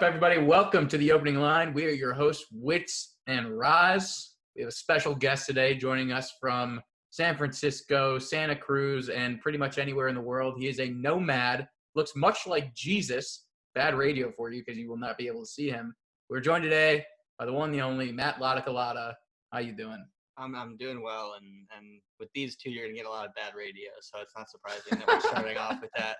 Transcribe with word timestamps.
Up? 0.00 0.06
Everybody? 0.06 0.38
Welcome 0.38 0.88
to 0.88 0.96
the 0.96 1.12
opening 1.12 1.40
line. 1.40 1.74
We 1.74 1.84
are 1.84 1.90
your 1.90 2.14
hosts, 2.14 2.46
Wits 2.52 3.16
and 3.26 3.58
Roz. 3.58 4.34
We 4.56 4.62
have 4.62 4.70
a 4.70 4.72
special 4.72 5.14
guest 5.14 5.46
today 5.46 5.74
joining 5.74 6.10
us 6.10 6.32
from 6.40 6.80
San 7.10 7.36
Francisco, 7.36 8.18
Santa 8.18 8.56
Cruz, 8.56 9.10
and 9.10 9.42
pretty 9.42 9.58
much 9.58 9.76
anywhere 9.76 10.08
in 10.08 10.14
the 10.14 10.20
world. 10.20 10.54
He 10.58 10.68
is 10.68 10.80
a 10.80 10.88
nomad, 10.88 11.68
looks 11.94 12.12
much 12.16 12.46
like 12.46 12.74
Jesus. 12.74 13.44
Bad 13.74 13.94
radio 13.94 14.32
for 14.34 14.50
you 14.50 14.62
because 14.64 14.78
you 14.78 14.88
will 14.88 14.96
not 14.96 15.18
be 15.18 15.26
able 15.26 15.40
to 15.40 15.46
see 15.46 15.68
him. 15.68 15.94
We're 16.30 16.40
joined 16.40 16.64
today 16.64 17.04
by 17.38 17.44
the 17.44 17.52
one, 17.52 17.70
the 17.70 17.82
only 17.82 18.10
Matt 18.10 18.36
Latakalata. 18.36 19.12
How 19.52 19.58
you 19.58 19.72
doing? 19.72 20.02
I'm 20.38 20.54
I'm 20.54 20.78
doing 20.78 21.02
well, 21.02 21.34
and 21.38 21.66
and 21.76 22.00
with 22.18 22.30
these 22.34 22.56
two, 22.56 22.70
you're 22.70 22.86
gonna 22.86 22.96
get 22.96 23.06
a 23.06 23.10
lot 23.10 23.26
of 23.26 23.34
bad 23.34 23.52
radio, 23.54 23.90
so 24.00 24.18
it's 24.22 24.32
not 24.34 24.48
surprising 24.48 24.98
that 24.98 25.06
we're 25.06 25.20
starting 25.20 25.58
off 25.58 25.82
with 25.82 25.90
that. 25.98 26.16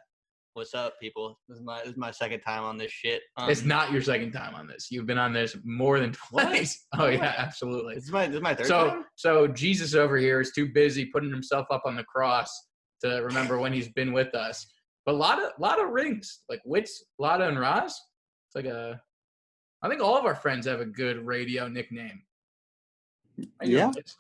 What's 0.54 0.74
up, 0.74 0.94
people? 1.00 1.38
This 1.48 1.58
is 1.58 1.64
my 1.64 1.78
this 1.80 1.90
is 1.92 1.96
my 1.96 2.10
second 2.10 2.40
time 2.40 2.64
on 2.64 2.76
this 2.76 2.90
shit. 2.90 3.22
Um, 3.36 3.48
it's 3.48 3.64
not 3.64 3.92
your 3.92 4.02
second 4.02 4.32
time 4.32 4.54
on 4.56 4.66
this. 4.66 4.88
You've 4.90 5.06
been 5.06 5.16
on 5.18 5.32
this 5.32 5.56
more 5.64 6.00
than 6.00 6.12
twice. 6.12 6.86
Oh 6.98 7.06
yeah, 7.06 7.34
absolutely. 7.38 7.94
This 7.94 8.04
is 8.04 8.10
my 8.12 8.26
this 8.26 8.36
is 8.36 8.42
my 8.42 8.54
third 8.54 8.66
So, 8.66 8.88
time. 8.88 9.04
so 9.14 9.46
Jesus 9.46 9.94
over 9.94 10.16
here 10.16 10.40
is 10.40 10.50
too 10.50 10.66
busy 10.72 11.06
putting 11.06 11.30
himself 11.30 11.66
up 11.70 11.82
on 11.86 11.94
the 11.94 12.02
cross 12.04 12.50
to 13.04 13.08
remember 13.22 13.58
when 13.58 13.72
he's 13.72 13.88
been 13.90 14.12
with 14.12 14.34
us. 14.34 14.66
But 15.06 15.14
a 15.14 15.18
lot 15.18 15.40
of, 15.40 15.52
lot 15.60 15.80
of 15.82 15.90
rings, 15.90 16.40
like 16.48 16.60
Wits, 16.64 17.04
Lada, 17.18 17.46
and 17.48 17.58
Roz. 17.58 17.92
It's 18.48 18.56
like 18.56 18.66
a. 18.66 19.00
I 19.82 19.88
think 19.88 20.02
all 20.02 20.18
of 20.18 20.24
our 20.26 20.34
friends 20.34 20.66
have 20.66 20.80
a 20.80 20.84
good 20.84 21.24
radio 21.24 21.68
nickname. 21.68 22.22
How 23.60 23.66
Yeah. 23.66 23.86
Wits? 23.94 24.16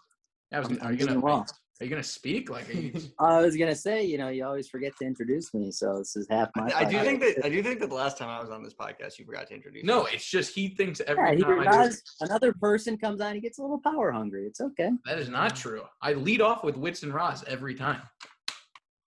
I 0.52 0.60
was, 0.60 0.68
I'm- 0.68 0.78
are 0.80 0.84
I'm 0.86 0.92
you 0.92 0.98
gonna 1.00 1.10
doing 1.12 1.22
well. 1.22 1.46
Are 1.80 1.84
you 1.84 1.90
gonna 1.90 2.02
speak 2.02 2.50
like? 2.50 2.68
Are 2.68 2.72
you, 2.72 2.92
I 3.18 3.40
was 3.40 3.56
gonna 3.56 3.74
say, 3.74 4.04
you 4.04 4.18
know, 4.18 4.28
you 4.28 4.44
always 4.44 4.68
forget 4.68 4.92
to 4.98 5.06
introduce 5.06 5.54
me, 5.54 5.70
so 5.70 5.96
this 5.98 6.14
is 6.14 6.26
half 6.28 6.50
my. 6.54 6.70
I, 6.70 6.80
I 6.80 6.84
do 6.84 7.00
think 7.00 7.20
that 7.20 7.44
I 7.44 7.48
do 7.48 7.62
think 7.62 7.80
that 7.80 7.88
the 7.88 7.94
last 7.94 8.18
time 8.18 8.28
I 8.28 8.38
was 8.38 8.50
on 8.50 8.62
this 8.62 8.74
podcast, 8.74 9.18
you 9.18 9.24
forgot 9.24 9.46
to 9.48 9.54
introduce. 9.54 9.84
no, 9.84 10.04
me. 10.04 10.10
it's 10.12 10.28
just 10.28 10.54
he 10.54 10.68
thinks 10.68 11.00
Yeah, 11.00 11.12
every 11.12 11.36
he 11.36 11.42
time 11.42 11.60
I 11.60 11.64
do. 11.64 11.70
does. 11.70 12.02
Another 12.20 12.52
person 12.52 12.98
comes 12.98 13.22
on, 13.22 13.34
he 13.34 13.40
gets 13.40 13.58
a 13.58 13.62
little 13.62 13.80
power 13.80 14.12
hungry. 14.12 14.46
It's 14.46 14.60
okay. 14.60 14.90
That 15.06 15.18
is 15.18 15.30
not 15.30 15.56
true. 15.56 15.82
I 16.02 16.12
lead 16.12 16.42
off 16.42 16.64
with 16.64 16.76
Wits 16.76 17.02
and 17.02 17.14
Roz 17.14 17.44
every 17.46 17.74
time. 17.74 18.02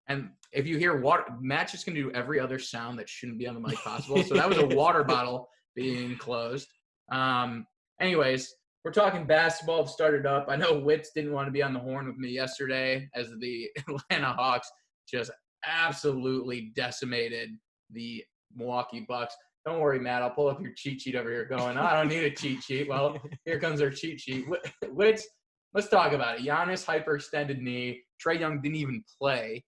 And 0.07 0.31
if 0.51 0.65
you 0.65 0.77
hear 0.79 0.99
water, 0.99 1.25
Matt's 1.39 1.71
just 1.73 1.85
gonna 1.85 1.99
do 1.99 2.11
every 2.11 2.39
other 2.39 2.57
sound 2.57 2.97
that 2.97 3.07
shouldn't 3.07 3.37
be 3.37 3.47
on 3.47 3.53
the 3.53 3.61
mic 3.61 3.75
possible. 3.75 4.23
So 4.23 4.33
that 4.33 4.49
was 4.49 4.57
a 4.57 4.65
water 4.65 5.03
bottle 5.13 5.47
being 5.75 6.17
closed. 6.17 6.67
Um, 7.11 7.67
anyways, 8.01 8.53
we're 8.83 8.91
talking 8.91 9.25
basketball. 9.25 9.83
It 9.83 9.89
started 9.89 10.25
up. 10.25 10.47
I 10.49 10.55
know 10.55 10.77
Wits 10.77 11.11
didn't 11.15 11.31
want 11.31 11.47
to 11.47 11.51
be 11.51 11.63
on 11.63 11.73
the 11.73 11.79
horn 11.79 12.07
with 12.07 12.17
me 12.17 12.29
yesterday 12.29 13.09
as 13.15 13.29
the 13.39 13.69
Atlanta 14.11 14.33
Hawks 14.33 14.69
just 15.09 15.31
absolutely 15.65 16.71
decimated 16.75 17.49
the 17.91 18.23
Milwaukee 18.55 19.05
Bucks. 19.07 19.35
Don't 19.65 19.79
worry, 19.79 19.99
Matt. 19.99 20.21
I'll 20.21 20.29
pull 20.29 20.49
up 20.49 20.61
your 20.61 20.73
cheat 20.75 21.01
sheet 21.01 21.15
over 21.15 21.29
here. 21.29 21.45
Going, 21.45 21.77
I 21.77 21.95
don't 21.95 22.09
need 22.09 22.25
a 22.25 22.31
cheat 22.31 22.61
sheet. 22.61 22.89
Well, 22.89 23.17
here 23.45 23.59
comes 23.59 23.81
our 23.81 23.89
cheat 23.89 24.19
sheet. 24.19 24.45
Wits, 24.89 25.25
let's 25.73 25.87
talk 25.87 26.11
about 26.11 26.39
it. 26.39 26.45
Giannis 26.45 26.85
hyperextended 26.85 27.61
knee. 27.61 28.03
Trae 28.21 28.39
Young 28.39 28.61
didn't 28.61 28.75
even 28.75 29.03
play. 29.19 29.63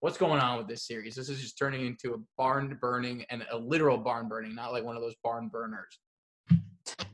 What's 0.00 0.16
going 0.16 0.40
on 0.40 0.58
with 0.58 0.68
this 0.68 0.86
series? 0.86 1.14
This 1.14 1.28
is 1.28 1.40
just 1.40 1.58
turning 1.58 1.86
into 1.86 2.14
a 2.14 2.18
barn 2.38 2.78
burning 2.80 3.24
and 3.30 3.44
a 3.50 3.56
literal 3.56 3.98
barn 3.98 4.28
burning, 4.28 4.54
not 4.54 4.72
like 4.72 4.84
one 4.84 4.96
of 4.96 5.02
those 5.02 5.14
barn 5.22 5.48
burners. 5.48 5.98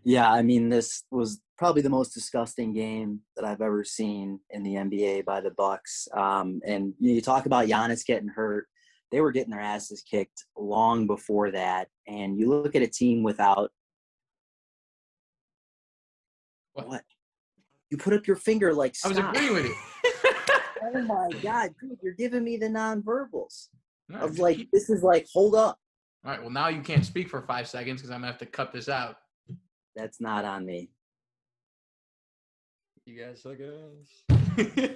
Yeah, 0.05 0.31
I 0.33 0.43
mean, 0.43 0.69
this 0.69 1.05
was 1.11 1.41
probably 1.59 1.83
the 1.83 1.91
most 1.91 2.15
disgusting 2.15 2.73
game 2.73 3.21
that 3.37 3.45
I've 3.45 3.61
ever 3.61 3.85
seen 3.85 4.41
in 4.51 4.63
the 4.63 4.75
NBA 4.75 5.25
by 5.27 5.41
the 5.41 5.51
Bucks. 5.51 6.09
Um, 6.15 6.61
and 6.67 6.95
you, 6.99 7.21
talk 7.21 7.47
about 7.47 7.67
Giannis 7.69 8.05
getting 8.07 8.29
hurt; 8.29 8.67
they 9.13 9.21
were 9.21 9.33
getting 9.33 9.51
their 9.51 9.61
asses 9.61 10.03
kicked 10.03 10.45
long 10.57 11.07
before 11.07 11.51
that. 11.51 11.89
And 12.07 12.39
you 12.39 12.49
look 12.49 12.75
at 12.75 12.83
a 12.83 12.87
team 12.87 13.23
without 13.23 13.71
What? 16.73 16.89
what? 16.89 17.03
You 17.91 17.99
put 17.99 18.15
up 18.15 18.27
your 18.27 18.37
finger 18.37 18.73
like 18.73 18.95
I 19.05 19.09
was 19.09 19.19
agreeing 19.19 19.55
with 19.55 19.65
you. 19.67 19.75
Oh 20.93 21.03
my 21.03 21.29
god, 21.41 21.71
dude, 21.81 21.99
you're 22.03 22.15
giving 22.15 22.43
me 22.43 22.57
the 22.57 22.67
nonverbals 22.67 23.69
No, 24.09 24.21
of 24.21 24.41
like 24.41 24.57
keep- 24.57 24.71
this 24.73 24.91
is 24.91 25.05
like 25.05 25.25
hold 25.33 25.55
up. 25.55 25.79
all 26.25 26.33
right. 26.33 26.41
Well, 26.41 26.51
now 26.51 26.67
you 26.67 26.81
can't 26.81 27.05
speak 27.05 27.29
for 27.29 27.43
five 27.43 27.69
seconds 27.69 28.01
because 28.01 28.11
I'm 28.11 28.23
gonna 28.23 28.27
have 28.33 28.39
to 28.39 28.47
cut 28.47 28.73
this 28.73 28.89
out. 28.89 29.17
That's 30.01 30.19
not 30.21 30.47
on 30.47 30.65
me. 30.65 30.89
you 33.05 33.23
guys 33.23 33.43
suck 33.43 33.59
ass. 33.61 34.39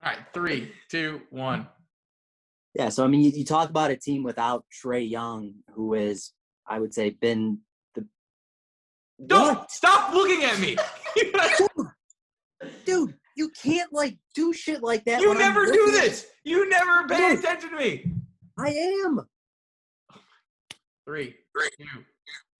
All 0.00 0.12
right, 0.12 0.18
three, 0.32 0.70
two, 0.88 1.22
one. 1.30 1.66
Yeah, 2.74 2.90
so 2.90 3.04
I 3.04 3.08
mean, 3.08 3.22
you, 3.22 3.32
you 3.32 3.44
talk 3.44 3.70
about 3.70 3.90
a 3.90 3.96
team 3.96 4.22
without 4.22 4.64
Trae 4.72 5.08
Young, 5.10 5.54
who 5.74 5.94
is, 5.94 6.30
I 6.64 6.78
would 6.78 6.94
say, 6.94 7.10
been 7.10 7.58
the 7.96 8.06
Don't 9.26 9.56
What? 9.56 9.72
stop 9.72 10.14
looking 10.14 10.44
at 10.44 10.60
me. 10.60 10.76
dude. 12.86 13.14
You 13.34 13.48
can't 13.50 13.92
like 13.92 14.16
do 14.34 14.52
shit 14.52 14.80
like 14.82 15.04
that. 15.06 15.20
you 15.20 15.34
never 15.34 15.66
do 15.66 15.90
this. 15.92 16.26
You 16.44 16.68
never 16.68 17.06
pay 17.08 17.30
Dude. 17.30 17.38
attention 17.40 17.70
to 17.70 17.76
me. 17.76 18.12
I 18.58 18.68
am. 18.70 19.20
Three, 21.04 21.34
two, 21.78 22.04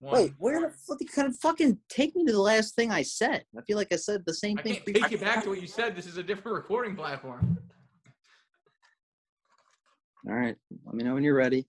one. 0.01 0.15
Wait, 0.15 0.33
where 0.39 0.61
the 0.61 0.71
fuck 0.71 0.99
you 1.01 1.07
kind 1.07 1.29
of 1.29 1.37
fucking 1.37 1.79
take 1.89 2.15
me 2.15 2.25
to 2.25 2.33
the 2.33 2.41
last 2.41 2.75
thing 2.75 2.91
I 2.91 3.03
said? 3.03 3.45
I 3.57 3.63
feel 3.63 3.77
like 3.77 3.93
I 3.93 3.97
said 3.97 4.23
the 4.27 4.35
same 4.35 4.59
I 4.59 4.63
thing. 4.63 4.75
can't 4.75 4.87
take 4.87 5.11
you 5.11 5.19
back 5.19 5.43
to 5.45 5.51
what 5.51 5.61
you 5.61 5.67
said. 5.67 5.97
This 5.97 6.07
is 6.07 6.17
a 6.17 6.23
different 6.23 6.57
recording 6.57 6.97
platform. 6.97 7.59
All 10.29 10.35
right, 10.35 10.57
let 10.85 10.95
me 10.95 11.05
know 11.05 11.15
when 11.15 11.25
you're 11.25 11.35
ready. 11.35 11.67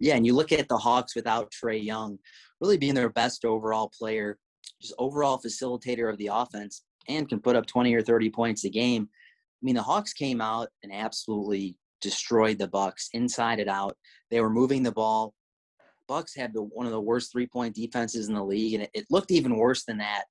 Yeah, 0.00 0.16
and 0.16 0.26
you 0.26 0.34
look 0.34 0.50
at 0.50 0.68
the 0.68 0.78
Hawks 0.78 1.14
without 1.14 1.52
Trae 1.52 1.82
Young, 1.82 2.18
really 2.60 2.76
being 2.76 2.94
their 2.94 3.10
best 3.10 3.44
overall 3.44 3.92
player, 3.96 4.38
just 4.80 4.94
overall 4.98 5.40
facilitator 5.40 6.10
of 6.10 6.18
the 6.18 6.30
offense, 6.32 6.82
and 7.08 7.28
can 7.28 7.40
put 7.40 7.54
up 7.54 7.66
20 7.66 7.94
or 7.94 8.02
30 8.02 8.30
points 8.30 8.64
a 8.64 8.70
game. 8.70 9.08
I 9.12 9.62
mean, 9.62 9.76
the 9.76 9.82
Hawks 9.82 10.12
came 10.12 10.40
out 10.40 10.68
and 10.82 10.92
absolutely 10.92 11.76
destroyed 12.02 12.58
the 12.58 12.68
Bucks 12.68 13.08
inside 13.14 13.60
and 13.60 13.70
out. 13.70 13.96
They 14.30 14.40
were 14.40 14.50
moving 14.50 14.82
the 14.82 14.92
ball. 14.92 15.34
Bucks 16.08 16.34
had 16.34 16.52
the, 16.52 16.62
one 16.62 16.84
of 16.84 16.92
the 16.92 17.00
worst 17.00 17.32
three-point 17.32 17.74
defenses 17.74 18.28
in 18.28 18.34
the 18.34 18.44
league, 18.44 18.74
and 18.74 18.82
it, 18.82 18.90
it 18.92 19.06
looked 19.08 19.30
even 19.30 19.56
worse 19.56 19.84
than 19.84 19.98
that 19.98 20.24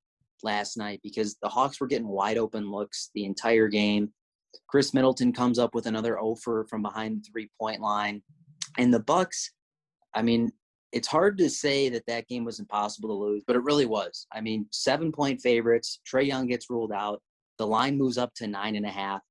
last 0.43 0.77
night 0.77 0.99
because 1.01 1.37
the 1.41 1.49
Hawks 1.49 1.79
were 1.79 1.87
getting 1.87 2.07
wide 2.07 2.37
open 2.37 2.69
looks 2.69 3.09
the 3.15 3.25
entire 3.25 3.67
game. 3.67 4.11
Khris 4.67 4.93
Middleton 4.93 5.31
comes 5.31 5.57
up 5.57 5.73
with 5.73 5.85
another 5.85 6.19
offer 6.19 6.65
from 6.69 6.81
behind 6.81 7.17
the 7.17 7.29
three-point 7.31 7.81
line, 7.81 8.21
and 8.77 8.93
the 8.93 8.99
Bucks. 8.99 9.51
I 10.13 10.21
mean, 10.21 10.51
it's 10.91 11.07
hard 11.07 11.37
to 11.37 11.49
say 11.49 11.87
that 11.89 12.05
that 12.07 12.27
game 12.27 12.43
was 12.43 12.59
impossible 12.59 13.09
to 13.09 13.15
lose, 13.15 13.43
but 13.47 13.55
it 13.55 13.63
really 13.63 13.85
was. 13.85 14.27
I 14.33 14.41
mean, 14.41 14.65
seven-point 14.71 15.39
favorites. 15.41 16.01
Trae 16.05 16.27
Young 16.27 16.47
gets 16.47 16.69
ruled 16.69 16.91
out. 16.91 17.21
The 17.57 17.65
line 17.67 17.97
moves 17.97 18.17
up 18.17 18.33
to 18.35 18.47
nine 18.47 18.75
and 18.75 18.85
a 18.85 18.89
half, 18.89 19.21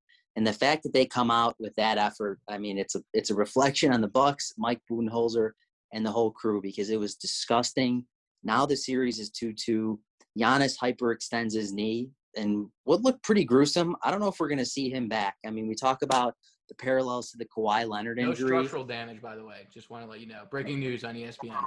and 0.40 0.46
the 0.46 0.54
fact 0.54 0.84
that 0.84 0.94
they 0.94 1.04
come 1.04 1.30
out 1.30 1.54
with 1.60 1.74
that 1.74 1.98
effort, 1.98 2.40
I 2.48 2.56
mean, 2.56 2.78
it's 2.78 2.94
a 2.94 3.02
it's 3.12 3.28
a 3.28 3.34
reflection 3.34 3.92
on 3.92 4.00
the 4.00 4.08
Bucks, 4.08 4.54
Mike 4.56 4.80
Budenholzer, 4.90 5.50
and 5.92 6.04
the 6.04 6.10
whole 6.10 6.30
crew 6.30 6.62
because 6.62 6.88
it 6.88 6.98
was 6.98 7.14
disgusting. 7.14 8.06
Now 8.42 8.64
the 8.64 8.74
series 8.74 9.18
is 9.18 9.28
two-two. 9.28 10.00
Giannis 10.38 10.78
hyperextends 10.82 11.52
his 11.52 11.74
knee. 11.74 12.08
and 12.36 12.68
what 12.84 13.02
looked 13.02 13.22
pretty 13.22 13.44
gruesome. 13.44 13.94
I 14.02 14.10
don't 14.10 14.18
know 14.18 14.28
if 14.28 14.40
we're 14.40 14.48
going 14.48 14.56
to 14.56 14.64
see 14.64 14.88
him 14.88 15.10
back. 15.10 15.34
I 15.44 15.50
mean, 15.50 15.68
we 15.68 15.74
talk 15.74 16.00
about 16.00 16.32
the 16.70 16.74
parallels 16.74 17.30
to 17.32 17.36
the 17.36 17.44
Kawhi 17.44 17.86
Leonard 17.86 18.18
injury. 18.18 18.50
No 18.50 18.62
structural 18.62 18.84
damage, 18.84 19.20
by 19.20 19.36
the 19.36 19.44
way. 19.44 19.68
Just 19.74 19.90
want 19.90 20.06
to 20.06 20.10
let 20.10 20.20
you 20.20 20.26
know. 20.26 20.44
Breaking 20.50 20.80
news 20.80 21.04
on 21.04 21.16
ESPN. 21.16 21.64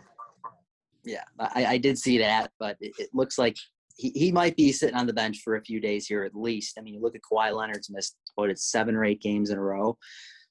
Yeah, 1.04 1.26
I, 1.38 1.66
I 1.74 1.78
did 1.78 2.00
see 2.00 2.18
that, 2.18 2.50
but 2.60 2.78
it, 2.80 2.94
it 2.98 3.10
looks 3.14 3.38
like 3.38 3.56
he, 3.98 4.10
he 4.16 4.32
might 4.32 4.56
be 4.56 4.72
sitting 4.72 4.96
on 4.96 5.06
the 5.06 5.14
bench 5.14 5.42
for 5.44 5.58
a 5.58 5.62
few 5.62 5.80
days 5.80 6.08
here 6.08 6.24
at 6.24 6.36
least. 6.36 6.80
I 6.80 6.82
mean, 6.82 6.96
you 6.96 7.02
look 7.02 7.16
at 7.16 7.22
Kawhi 7.22 7.54
Leonard's 7.54 7.92
missed 7.92 8.18
what 8.36 8.50
it's 8.50 8.72
seven 8.72 8.96
or 8.96 9.06
eight 9.06 9.22
games 9.22 9.50
in 9.50 9.58
a 9.58 9.62
row. 9.62 9.98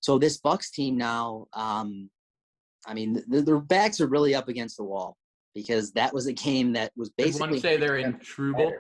So 0.01 0.19
this 0.19 0.39
Bucks 0.39 0.71
team 0.71 0.97
now, 0.97 1.47
um, 1.53 2.11
I 2.87 2.95
mean, 2.95 3.23
th- 3.31 3.45
their 3.45 3.61
backs 3.61 4.01
are 4.01 4.09
really 4.09 4.35
up 4.35 4.49
against 4.49 4.77
the 4.77 4.85
wall 4.85 5.17
because 5.55 5.93
that 5.93 6.13
was 6.13 6.27
a 6.27 6.33
game 6.33 6.73
that 6.73 6.93
was 6.97 7.11
basically 7.11 7.51
one 7.51 7.61
say 7.61 7.77
they're 7.77 7.99
in 7.99 8.19
Trouble? 8.19 8.73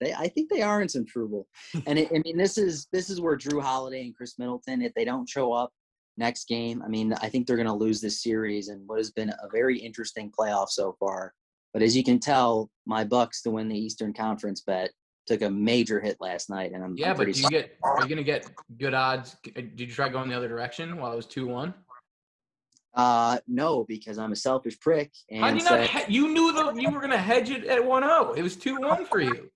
They, 0.00 0.12
I 0.12 0.28
think 0.28 0.50
they 0.50 0.62
are 0.62 0.82
in 0.82 0.88
some 0.88 1.06
trouble. 1.06 1.46
and 1.86 1.98
it, 1.98 2.08
I 2.14 2.20
mean, 2.24 2.36
this 2.36 2.58
is 2.58 2.88
this 2.92 3.10
is 3.10 3.20
where 3.20 3.36
Jrue 3.36 3.62
Holiday 3.62 4.04
and 4.04 4.14
Khris 4.14 4.38
Middleton, 4.38 4.82
if 4.82 4.92
they 4.94 5.04
don't 5.04 5.28
show 5.28 5.52
up 5.52 5.72
next 6.16 6.46
game, 6.48 6.82
I 6.82 6.88
mean, 6.88 7.12
I 7.14 7.28
think 7.28 7.46
they're 7.46 7.56
going 7.56 7.66
to 7.66 7.72
lose 7.72 8.00
this 8.00 8.22
series 8.22 8.68
and 8.68 8.86
what 8.86 8.98
has 8.98 9.10
been 9.10 9.30
a 9.30 9.48
very 9.52 9.78
interesting 9.78 10.30
playoff 10.36 10.68
so 10.68 10.96
far. 11.00 11.32
But 11.72 11.82
as 11.82 11.96
you 11.96 12.04
can 12.04 12.20
tell, 12.20 12.70
my 12.86 13.04
Bucks 13.04 13.42
to 13.42 13.50
win 13.50 13.68
the 13.68 13.78
Eastern 13.78 14.12
Conference 14.12 14.60
bet 14.60 14.90
took 15.26 15.42
a 15.42 15.50
major 15.50 16.00
hit 16.00 16.16
last 16.20 16.50
night, 16.50 16.72
and 16.72 16.82
I'm, 16.82 16.94
Yeah, 16.96 17.10
I'm 17.12 17.16
but 17.16 17.32
do 17.32 17.40
you 17.40 17.48
get? 17.48 17.76
Are 17.84 18.02
you 18.02 18.08
gonna 18.08 18.22
get 18.22 18.50
good 18.78 18.94
odds? 18.94 19.36
Did 19.54 19.80
you 19.80 19.86
try 19.86 20.08
going 20.08 20.28
the 20.28 20.36
other 20.36 20.48
direction 20.48 20.96
while 20.98 21.12
it 21.12 21.16
was 21.16 21.26
two 21.26 21.46
one? 21.46 21.74
uh, 22.96 23.38
no, 23.48 23.84
because 23.88 24.18
I'm 24.18 24.30
a 24.30 24.36
selfish 24.36 24.78
prick. 24.78 25.10
How 25.32 25.48
And 25.48 25.58
did 25.58 25.64
you 25.64 25.76
not? 25.76 25.88
he- 25.88 26.14
you 26.14 26.28
knew 26.28 26.52
that 26.52 26.80
you 26.80 26.90
were 26.90 27.00
gonna 27.00 27.18
hedge 27.18 27.50
it 27.50 27.64
at 27.64 27.84
one 27.84 28.02
zero. 28.02 28.32
It 28.34 28.42
was 28.42 28.56
two 28.56 28.76
one 28.80 29.04
for 29.06 29.20
you. 29.20 29.50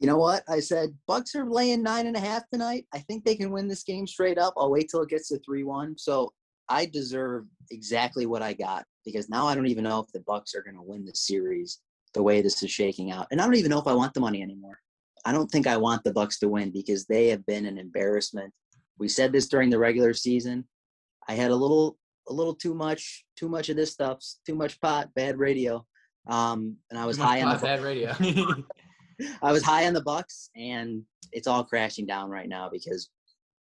you 0.00 0.06
know 0.06 0.18
what? 0.18 0.42
I 0.48 0.60
said 0.60 0.96
Bucks 1.06 1.34
are 1.34 1.48
laying 1.48 1.82
nine 1.82 2.06
and 2.06 2.16
a 2.16 2.20
half 2.20 2.42
tonight. 2.50 2.86
I 2.92 2.98
think 3.00 3.24
they 3.24 3.36
can 3.36 3.50
win 3.50 3.68
this 3.68 3.82
game 3.84 4.06
straight 4.06 4.38
up. 4.38 4.54
I'll 4.56 4.70
wait 4.70 4.88
till 4.90 5.02
it 5.02 5.08
gets 5.08 5.28
to 5.28 5.38
three 5.38 5.62
one. 5.64 5.96
So 5.98 6.32
I 6.68 6.86
deserve 6.86 7.44
exactly 7.70 8.26
what 8.26 8.42
I 8.42 8.52
got 8.52 8.84
because 9.04 9.28
now 9.28 9.46
I 9.46 9.54
don't 9.54 9.68
even 9.68 9.84
know 9.84 10.00
if 10.00 10.10
the 10.12 10.20
Bucks 10.20 10.54
are 10.56 10.62
going 10.62 10.74
to 10.74 10.82
win 10.82 11.04
the 11.04 11.14
series 11.14 11.78
the 12.16 12.22
way 12.22 12.40
this 12.40 12.62
is 12.62 12.70
shaking 12.70 13.12
out, 13.12 13.26
and 13.30 13.40
I 13.40 13.44
don't 13.44 13.56
even 13.56 13.70
know 13.70 13.78
if 13.78 13.86
I 13.86 13.92
want 13.92 14.14
the 14.14 14.20
money 14.20 14.42
anymore. 14.42 14.80
I 15.26 15.32
don't 15.32 15.50
think 15.50 15.66
I 15.66 15.76
want 15.76 16.02
the 16.02 16.14
Bucks 16.14 16.38
to 16.38 16.48
win 16.48 16.70
because 16.70 17.04
they 17.04 17.28
have 17.28 17.44
been 17.44 17.66
an 17.66 17.76
embarrassment. 17.76 18.54
We 18.98 19.08
said 19.08 19.32
this 19.32 19.48
during 19.48 19.68
the 19.68 19.78
regular 19.78 20.14
season. 20.14 20.64
I 21.28 21.34
had 21.34 21.50
a 21.50 21.56
little 21.56 21.98
a 22.28 22.32
little 22.32 22.54
too 22.54 22.74
much 22.74 23.24
too 23.36 23.50
much 23.50 23.68
of 23.68 23.76
this 23.76 23.92
stuff, 23.92 24.18
too 24.46 24.54
much 24.54 24.80
pot, 24.80 25.10
bad 25.14 25.38
radio. 25.38 25.84
Um, 26.26 26.76
and 26.90 26.98
I 26.98 27.04
was 27.04 27.18
high 27.18 27.42
on 27.42 27.54
the 27.54 27.62
bad 27.62 27.82
radio. 27.82 28.14
I 29.42 29.52
was 29.52 29.62
high 29.62 29.86
on 29.86 29.92
the 29.92 30.02
Bucks, 30.02 30.48
and 30.56 31.02
it's 31.32 31.46
all 31.46 31.64
crashing 31.64 32.06
down 32.06 32.30
right 32.30 32.48
now 32.48 32.70
because 32.72 33.10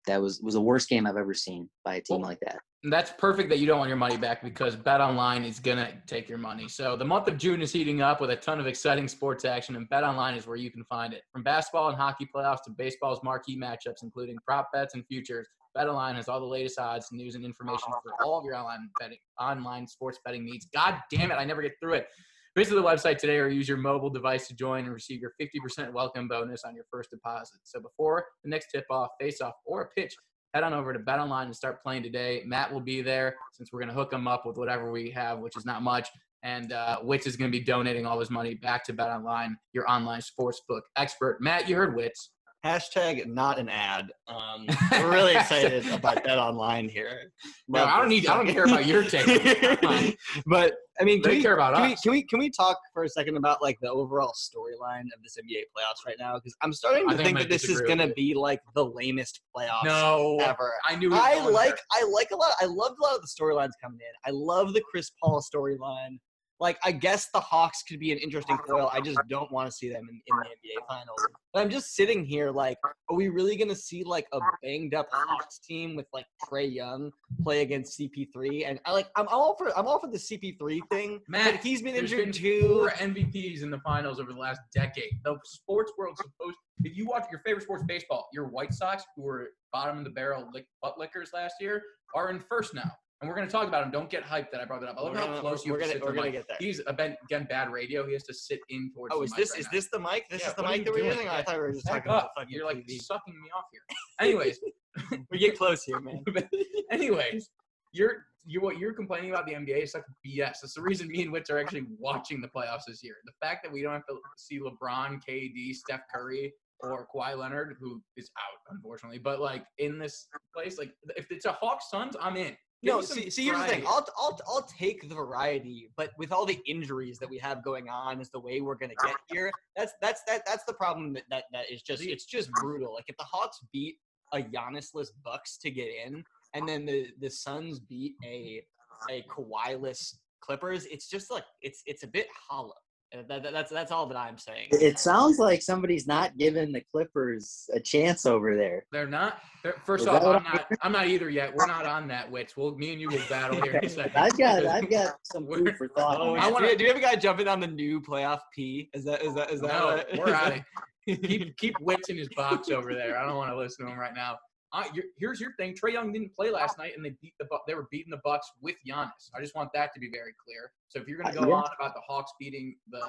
that 0.06 0.20
was 0.20 0.40
was 0.40 0.54
the 0.54 0.60
worst 0.60 0.88
game 0.88 1.06
I've 1.06 1.16
ever 1.16 1.34
seen 1.34 1.68
by 1.84 1.96
a 1.96 2.00
team 2.00 2.20
Well, 2.20 2.28
like 2.28 2.40
that. 2.40 2.58
That's 2.90 3.12
perfect 3.16 3.48
that 3.48 3.58
you 3.58 3.66
don't 3.66 3.78
want 3.78 3.88
your 3.88 3.96
money 3.96 4.18
back 4.18 4.42
because 4.42 4.76
Bet 4.76 5.00
Online 5.00 5.44
is 5.44 5.58
gonna 5.58 5.92
take 6.06 6.28
your 6.28 6.38
money. 6.38 6.68
So 6.68 6.96
the 6.96 7.04
month 7.04 7.28
of 7.28 7.38
June 7.38 7.62
is 7.62 7.72
heating 7.72 8.02
up 8.02 8.20
with 8.20 8.30
a 8.30 8.36
ton 8.36 8.60
of 8.60 8.66
exciting 8.66 9.08
sports 9.08 9.44
action, 9.44 9.76
and 9.76 9.88
Bet 9.88 10.04
Online 10.04 10.34
is 10.34 10.46
where 10.46 10.56
you 10.56 10.70
can 10.70 10.84
find 10.84 11.14
it. 11.14 11.22
From 11.32 11.42
basketball 11.42 11.88
and 11.88 11.96
hockey 11.96 12.28
playoffs 12.34 12.62
to 12.64 12.70
baseball's 12.70 13.20
marquee 13.22 13.58
matchups, 13.58 14.02
including 14.02 14.36
prop 14.46 14.70
bets 14.72 14.94
and 14.94 15.04
futures, 15.06 15.48
Bet 15.74 15.88
Online 15.88 16.14
has 16.16 16.28
all 16.28 16.40
the 16.40 16.46
latest 16.46 16.78
odds, 16.78 17.08
news, 17.10 17.34
and 17.34 17.44
information 17.44 17.92
for 18.02 18.12
all 18.24 18.38
of 18.38 18.44
your 18.44 18.54
online 18.54 18.90
betting, 19.00 19.18
online 19.40 19.86
sports 19.86 20.18
betting 20.24 20.44
needs. 20.44 20.66
God 20.72 20.98
damn 21.10 21.32
it, 21.32 21.34
I 21.34 21.44
never 21.44 21.62
get 21.62 21.72
through 21.80 21.94
it. 21.94 22.08
Visit 22.56 22.76
the 22.76 22.82
website 22.82 23.18
today 23.18 23.38
or 23.38 23.48
use 23.48 23.68
your 23.68 23.78
mobile 23.78 24.10
device 24.10 24.46
to 24.46 24.54
join 24.54 24.84
and 24.84 24.92
receive 24.94 25.20
your 25.20 25.32
50% 25.40 25.92
welcome 25.92 26.28
bonus 26.28 26.62
on 26.64 26.76
your 26.76 26.84
first 26.88 27.10
deposit. 27.10 27.58
So 27.64 27.80
before 27.80 28.24
the 28.44 28.50
next 28.50 28.68
tip 28.72 28.84
off, 28.90 29.08
face 29.20 29.40
off, 29.40 29.54
or 29.66 29.82
a 29.82 29.88
pitch, 29.88 30.14
head 30.54 30.62
on 30.62 30.72
over 30.72 30.92
to 30.92 31.00
Bet 31.00 31.18
Online 31.18 31.46
and 31.46 31.56
start 31.56 31.82
playing 31.82 32.04
today. 32.04 32.42
Matt 32.46 32.72
will 32.72 32.80
be 32.80 33.02
there 33.02 33.34
since 33.52 33.70
we're 33.72 33.80
going 33.80 33.88
to 33.88 33.94
hook 33.94 34.12
him 34.12 34.28
up 34.28 34.46
with 34.46 34.56
whatever 34.56 34.92
we 34.92 35.10
have, 35.10 35.40
which 35.40 35.56
is 35.56 35.66
not 35.66 35.82
much. 35.82 36.08
And 36.44 36.72
uh, 36.72 36.98
Witz 37.02 37.26
is 37.26 37.36
going 37.36 37.50
to 37.50 37.58
be 37.58 37.64
donating 37.64 38.06
all 38.06 38.20
his 38.20 38.30
money 38.30 38.54
back 38.54 38.84
to 38.84 38.92
Bet 38.92 39.10
Online, 39.10 39.56
your 39.72 39.90
online 39.90 40.20
sportsbook 40.20 40.82
expert. 40.96 41.38
Matt, 41.40 41.68
you 41.68 41.74
heard 41.74 41.96
Witz. 41.96 42.28
Hashtag 42.64 43.26
not 43.26 43.58
an 43.58 43.68
ad. 43.68 44.06
Um, 44.28 44.66
we're 44.92 45.10
really 45.10 45.34
excited 45.34 45.86
about 45.88 46.22
that 46.24 46.38
online 46.38 46.88
here. 46.88 47.32
No, 47.68 47.84
I 47.84 47.98
don't 47.98 48.08
need. 48.08 48.26
I 48.26 48.36
don't 48.36 48.52
care 48.52 48.64
about 48.64 48.86
your 48.86 49.02
take. 49.02 50.16
But 50.46 50.74
I 51.00 51.04
mean, 51.04 51.22
can 51.22 51.30
They 51.30 51.36
we, 51.38 51.42
care 51.42 51.54
about 51.54 51.74
can 51.74 51.86
we, 51.86 51.92
us. 51.94 52.00
can 52.00 52.12
we 52.12 52.22
can 52.22 52.38
we 52.38 52.50
talk 52.50 52.78
for 52.92 53.04
a 53.04 53.08
second 53.08 53.36
about 53.36 53.60
like 53.60 53.78
the 53.80 53.90
overall 53.90 54.32
storyline 54.32 55.06
of 55.14 55.22
this 55.22 55.36
NBA 55.36 55.62
playoffs 55.76 56.06
right 56.06 56.16
now? 56.18 56.34
Because 56.34 56.54
I'm 56.62 56.72
starting 56.72 57.04
I 57.08 57.12
to 57.12 57.16
think 57.16 57.26
think 57.26 57.38
that 57.38 57.48
this 57.48 57.68
is 57.68 57.80
gonna 57.80 58.08
be 58.14 58.34
like 58.34 58.60
the 58.74 58.84
lamest 58.84 59.40
playoffs 59.56 59.84
No, 59.84 60.38
ever. 60.40 60.72
I 60.86 60.96
knew. 60.96 61.10
I 61.12 61.40
like 61.48 61.70
there. 61.70 61.76
I 61.92 62.08
like 62.12 62.30
a 62.32 62.36
lot. 62.36 62.52
I 62.60 62.66
loved 62.66 62.96
a 63.00 63.02
lot 63.02 63.16
of 63.16 63.22
the 63.22 63.28
storylines 63.28 63.72
coming 63.82 63.98
in. 64.00 64.12
I 64.26 64.30
love 64.30 64.72
the 64.72 64.82
Chris 64.90 65.10
Paul 65.22 65.42
storyline. 65.42 66.18
Like 66.60 66.78
I 66.84 66.92
guess 66.92 67.28
the 67.32 67.40
Hawks 67.40 67.82
could 67.82 67.98
be 67.98 68.12
an 68.12 68.18
interesting 68.18 68.56
foil. 68.66 68.88
I 68.92 69.00
just 69.00 69.18
don't 69.28 69.50
want 69.50 69.68
to 69.68 69.72
see 69.72 69.88
them 69.88 70.08
in, 70.08 70.20
in 70.26 70.36
the 70.36 70.44
NBA 70.44 70.86
finals. 70.88 71.26
But 71.52 71.60
I'm 71.60 71.70
just 71.70 71.94
sitting 71.94 72.24
here 72.24 72.50
like, 72.50 72.78
are 72.84 73.16
we 73.16 73.28
really 73.28 73.56
gonna 73.56 73.74
see 73.74 74.04
like 74.04 74.26
a 74.32 74.40
banged 74.62 74.94
up 74.94 75.08
Hawks 75.12 75.58
team 75.58 75.96
with 75.96 76.06
like 76.12 76.26
Trae 76.44 76.72
Young 76.72 77.10
play 77.42 77.62
against 77.62 77.98
CP3? 77.98 78.68
And 78.68 78.80
I 78.84 78.92
like 78.92 79.08
I'm 79.16 79.26
all 79.28 79.56
for 79.56 79.76
I'm 79.76 79.86
all 79.86 79.98
for 79.98 80.08
the 80.08 80.18
CP3 80.18 80.80
thing. 80.90 81.20
Matt, 81.28 81.54
but 81.54 81.62
he's 81.62 81.82
been 81.82 81.94
injured 81.96 82.24
been 82.26 82.32
too. 82.32 82.60
four 82.62 82.90
MVPs 82.90 83.62
in 83.62 83.70
the 83.70 83.80
finals 83.80 84.20
over 84.20 84.32
the 84.32 84.38
last 84.38 84.60
decade. 84.74 85.12
The 85.24 85.36
sports 85.44 85.92
world's 85.98 86.20
supposed. 86.20 86.56
If 86.82 86.96
you 86.96 87.06
watch 87.06 87.26
your 87.30 87.40
favorite 87.40 87.62
sports, 87.62 87.84
baseball, 87.86 88.28
your 88.32 88.46
White 88.46 88.74
Sox, 88.74 89.04
who 89.16 89.22
were 89.22 89.50
bottom 89.72 89.98
of 89.98 90.04
the 90.04 90.10
barrel 90.10 90.48
lick, 90.52 90.66
butt 90.82 90.98
lickers 90.98 91.30
last 91.32 91.54
year, 91.60 91.82
are 92.14 92.30
in 92.30 92.40
first 92.40 92.74
now. 92.74 92.90
And 93.24 93.28
we're 93.30 93.36
going 93.36 93.48
to 93.48 93.52
talk 93.52 93.66
about 93.66 93.82
him. 93.82 93.90
Don't 93.90 94.10
get 94.10 94.22
hyped 94.22 94.50
that 94.50 94.60
I 94.60 94.66
brought 94.66 94.82
that 94.82 94.90
up. 94.90 94.98
I 94.98 95.00
love 95.00 95.16
how 95.16 95.40
close 95.40 95.64
you 95.64 95.72
we're 95.72 95.80
gonna- 95.80 95.94
to 95.94 96.04
we're 96.04 96.12
gonna 96.12 96.30
get 96.30 96.46
there. 96.46 96.58
He's 96.60 96.80
again 96.86 97.46
bad 97.48 97.72
radio. 97.72 98.06
He 98.06 98.12
has 98.12 98.22
to 98.24 98.34
sit 98.34 98.60
in 98.68 98.92
towards. 98.94 99.14
Oh, 99.14 99.20
the 99.20 99.24
is 99.24 99.32
this 99.32 99.52
right 99.52 99.60
is 99.60 99.64
now. 99.64 99.70
this 99.72 99.88
the 99.88 99.98
mic? 99.98 100.28
This 100.28 100.42
Yeah, 100.42 100.48
is 100.50 100.54
the 100.56 100.62
mic 100.62 100.84
that 100.84 100.92
we're 100.92 101.04
using? 101.04 101.26
I 101.26 101.42
thought 101.42 101.54
we 101.54 101.60
were 101.62 101.72
just 101.72 101.86
Back 101.86 102.04
talking 102.04 102.10
about 102.10 102.24
up. 102.24 102.32
the 102.36 102.40
fucking 102.42 102.54
You're 102.54 102.66
like 102.66 102.76
TV. 102.86 103.00
sucking 103.00 103.32
me 103.34 103.48
off 103.56 103.64
here. 103.72 103.80
Anyways, 104.20 104.60
we 105.30 105.38
get 105.38 105.56
close 105.56 105.84
here, 105.84 106.00
man. 106.00 106.22
anyways, 106.90 107.48
you're 107.92 108.26
you 108.44 108.60
what 108.60 108.76
you're 108.76 108.92
complaining 108.92 109.30
about 109.30 109.46
the 109.46 109.54
NBA 109.54 109.84
is 109.84 109.94
like 109.94 110.04
BS. 110.26 110.60
That's 110.60 110.74
the 110.74 110.82
reason 110.82 111.08
me 111.08 111.22
and 111.22 111.32
Witz 111.32 111.50
are 111.50 111.58
actually 111.58 111.86
watching 111.98 112.42
the 112.42 112.48
playoffs 112.48 112.82
this 112.86 113.02
year. 113.02 113.14
The 113.24 113.32
fact 113.40 113.60
that 113.64 113.72
we 113.72 113.80
don't 113.80 113.92
have 113.94 114.06
to 114.08 114.18
see 114.36 114.60
LeBron, 114.60 115.22
KD, 115.26 115.72
Steph 115.74 116.02
Curry, 116.14 116.52
or 116.80 117.06
Kawhi 117.14 117.38
Leonard, 117.38 117.76
who 117.80 118.02
is 118.18 118.30
out 118.36 118.58
unfortunately, 118.74 119.18
but 119.18 119.40
like 119.40 119.64
in 119.78 119.98
this 119.98 120.28
place, 120.54 120.76
like 120.78 120.92
if 121.16 121.30
it's 121.30 121.46
a 121.46 121.52
Hawks 121.52 121.88
Suns, 121.90 122.16
I'm 122.20 122.36
in. 122.36 122.54
No, 122.84 123.00
see, 123.00 123.30
see, 123.30 123.44
here's 123.46 123.58
the 123.58 123.66
thing. 123.66 123.84
I'll, 123.86 124.06
I'll, 124.18 124.38
I'll 124.46 124.68
take 124.78 125.08
the 125.08 125.14
variety, 125.14 125.90
but 125.96 126.10
with 126.18 126.32
all 126.32 126.44
the 126.44 126.60
injuries 126.66 127.18
that 127.18 127.28
we 127.28 127.38
have 127.38 127.64
going 127.64 127.88
on, 127.88 128.20
is 128.20 128.30
the 128.30 128.40
way 128.40 128.60
we're 128.60 128.74
gonna 128.74 128.94
get 129.04 129.16
here. 129.30 129.50
That's 129.76 129.92
that's 130.00 130.22
that 130.26 130.42
that's 130.46 130.64
the 130.64 130.74
problem. 130.74 131.14
That 131.14 131.24
that, 131.30 131.44
that 131.52 131.70
is 131.70 131.82
just 131.82 132.02
it's 132.02 132.24
just 132.24 132.50
brutal. 132.52 132.94
Like 132.94 133.04
if 133.08 133.16
the 133.16 133.24
Hawks 133.24 133.60
beat 133.72 133.96
a 134.32 134.42
Giannisless 134.42 135.08
Bucks 135.24 135.56
to 135.58 135.70
get 135.70 135.88
in, 136.06 136.24
and 136.54 136.68
then 136.68 136.84
the 136.84 137.08
the 137.20 137.30
Suns 137.30 137.80
beat 137.80 138.14
a 138.24 138.62
a 139.10 139.22
Kawhi-less 139.22 140.18
Clippers, 140.40 140.84
it's 140.86 141.08
just 141.08 141.30
like 141.30 141.44
it's 141.62 141.82
it's 141.86 142.02
a 142.02 142.08
bit 142.08 142.28
hollow. 142.48 142.74
Uh, 143.12 143.22
That, 143.28 143.42
that, 143.42 143.52
that's 143.52 143.70
that's 143.70 143.92
all 143.92 144.06
that 144.06 144.16
I'm 144.16 144.38
saying. 144.38 144.68
It 144.72 144.98
sounds 144.98 145.38
like 145.38 145.62
somebody's 145.62 146.06
not 146.06 146.36
giving 146.36 146.72
the 146.72 146.82
Clippers 146.92 147.68
a 147.74 147.80
chance 147.80 148.26
over 148.26 148.56
there. 148.56 148.84
They're 148.92 149.06
not. 149.06 149.40
They're, 149.62 149.74
first 149.84 150.02
Is 150.02 150.08
off, 150.08 150.22
I'm 150.22 150.42
not. 150.42 150.66
I'm 150.82 150.92
not 150.92 151.06
either 151.08 151.30
yet. 151.30 151.54
We're 151.54 151.66
not 151.66 151.86
on 151.86 152.08
that, 152.08 152.30
Witz. 152.30 152.56
We'll 152.56 152.74
me 152.76 152.92
and 152.92 153.00
you 153.00 153.08
will 153.08 153.22
battle 153.28 153.60
here 153.62 153.76
in 153.76 153.84
a 153.84 153.88
second. 153.88 154.16
I've 154.16 154.36
got 154.36 154.66
I've 154.66 154.90
got 154.90 155.14
some 155.22 155.46
food 155.46 155.76
for 155.76 155.88
thought. 155.88 156.18
Oh, 156.20 156.34
I 156.34 156.48
do, 156.48 156.52
wanna- 156.54 156.76
do 156.76 156.84
we 156.84 156.88
have 156.88 156.96
a 156.96 157.00
guy 157.00 157.16
jumping 157.16 157.48
on 157.48 157.60
the 157.60 157.66
new 157.66 158.00
playoff 158.00 158.40
P? 158.54 158.90
Is 158.94 159.04
that 159.04 159.22
is 159.22 159.34
that 159.34 159.50
is 159.50 159.60
that? 159.60 159.68
No, 159.68 159.86
what- 159.86 160.08
we're 160.18 160.28
is 160.28 160.34
out 160.34 160.44
that- 160.50 160.58
of 160.58 161.22
keep 161.22 161.56
keep 161.56 161.74
Witz 161.82 162.08
in 162.08 162.16
his 162.16 162.28
box 162.36 162.70
over 162.70 162.94
there. 162.94 163.18
I 163.18 163.26
don't 163.26 163.36
want 163.36 163.50
to 163.50 163.56
listen 163.56 163.86
to 163.86 163.92
him 163.92 163.98
right 163.98 164.14
now. 164.14 164.38
Uh, 164.74 164.82
you're, 164.92 165.04
here's 165.18 165.40
your 165.40 165.52
thing. 165.52 165.72
Trae 165.72 165.92
Young 165.92 166.12
didn't 166.12 166.34
play 166.34 166.50
last 166.50 166.78
night, 166.78 166.92
and 166.96 167.04
they 167.04 167.14
beat 167.22 167.32
the 167.38 167.46
they 167.68 167.74
were 167.74 167.86
beating 167.92 168.10
the 168.10 168.20
Bucks 168.24 168.50
with 168.60 168.74
Giannis. 168.86 169.30
I 169.34 169.40
just 169.40 169.54
want 169.54 169.70
that 169.72 169.94
to 169.94 170.00
be 170.00 170.10
very 170.10 170.34
clear. 170.44 170.72
So 170.88 170.98
if 171.00 171.06
you're 171.06 171.18
going 171.18 171.32
to 171.32 171.40
Uh, 171.40 171.44
go 171.44 171.48
yeah. 171.50 171.54
on 171.56 171.68
about 171.78 171.94
the 171.94 172.00
Hawks 172.06 172.32
beating 172.40 172.76
the 172.90 173.00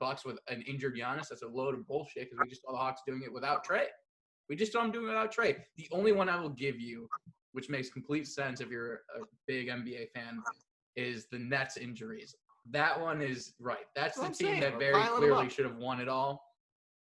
Bucks 0.00 0.24
with 0.24 0.38
an 0.48 0.62
injured 0.62 0.96
Giannis, 0.96 1.28
that's 1.28 1.42
a 1.42 1.46
load 1.48 1.74
of 1.74 1.86
bullshit 1.86 2.28
because 2.28 2.38
we 2.42 2.48
just 2.48 2.62
saw 2.62 2.72
the 2.72 2.78
Hawks 2.78 3.02
doing 3.06 3.22
it 3.24 3.32
without 3.32 3.64
Trae. 3.64 3.86
We 4.48 4.56
just 4.56 4.72
saw 4.72 4.82
them 4.82 4.90
doing 4.90 5.04
it 5.06 5.08
without 5.10 5.32
Trae. 5.32 5.56
The 5.76 5.86
only 5.92 6.10
one 6.10 6.28
I 6.28 6.40
will 6.40 6.48
give 6.50 6.80
you, 6.80 7.08
which 7.52 7.68
makes 7.70 7.88
complete 7.88 8.26
sense 8.26 8.60
if 8.60 8.68
you're 8.68 9.02
a 9.16 9.20
big 9.46 9.68
NBA 9.68 10.10
fan, 10.12 10.42
is 10.96 11.26
the 11.30 11.38
Nets 11.38 11.76
injuries. 11.76 12.34
That 12.68 13.00
one 13.00 13.22
is 13.22 13.54
right. 13.60 13.86
That's 13.94 14.18
That's 14.18 14.38
the 14.38 14.44
team 14.44 14.52
saying. 14.54 14.60
that 14.62 14.78
very 14.80 15.02
clearly 15.04 15.48
should 15.48 15.66
have 15.66 15.76
won 15.76 16.00
it 16.00 16.08
all. 16.08 16.42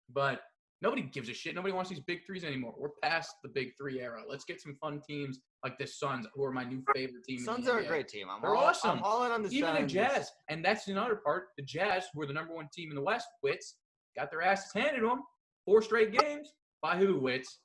But 0.08 0.40
nobody 0.86 1.02
gives 1.02 1.28
a 1.28 1.34
shit. 1.34 1.54
Nobody 1.56 1.74
wants 1.74 1.90
these 1.90 1.98
big 2.00 2.24
threes 2.24 2.44
anymore. 2.44 2.72
We're 2.78 2.90
past 3.02 3.34
the 3.42 3.48
big 3.48 3.72
three 3.76 4.00
era. 4.00 4.22
Let's 4.28 4.44
get 4.44 4.60
some 4.60 4.76
fun 4.80 5.00
teams 5.06 5.40
like 5.64 5.76
the 5.78 5.86
Suns, 5.86 6.26
who 6.32 6.44
are 6.44 6.52
my 6.52 6.62
new 6.62 6.80
favorite 6.94 7.24
team. 7.24 7.38
the 7.38 7.44
Suns 7.44 7.68
are 7.68 7.78
a 7.80 7.84
great 7.84 8.06
team. 8.06 8.28
I'm 8.30 8.40
They're 8.40 8.54
all, 8.54 8.66
awesome. 8.66 8.90
I'm 8.90 9.02
all 9.02 9.24
in 9.24 9.32
on 9.32 9.42
the 9.42 9.48
Even 9.50 9.74
the 9.74 9.86
Jazz, 9.86 10.30
and 10.48 10.64
that's 10.64 10.86
another 10.86 11.16
part. 11.16 11.48
The 11.58 11.64
Jazz, 11.64 12.04
who 12.14 12.22
are 12.22 12.26
the 12.26 12.32
number 12.32 12.54
one 12.54 12.68
team 12.72 12.90
in 12.90 12.94
the 12.94 13.02
West, 13.02 13.26
Wits, 13.42 13.78
got 14.16 14.30
their 14.30 14.42
asses 14.42 14.72
handed 14.72 15.00
to 15.00 15.08
them. 15.08 15.22
Four 15.64 15.82
straight 15.82 16.12
games 16.16 16.52
by 16.80 16.96
who? 16.96 17.18
Wits. 17.18 17.58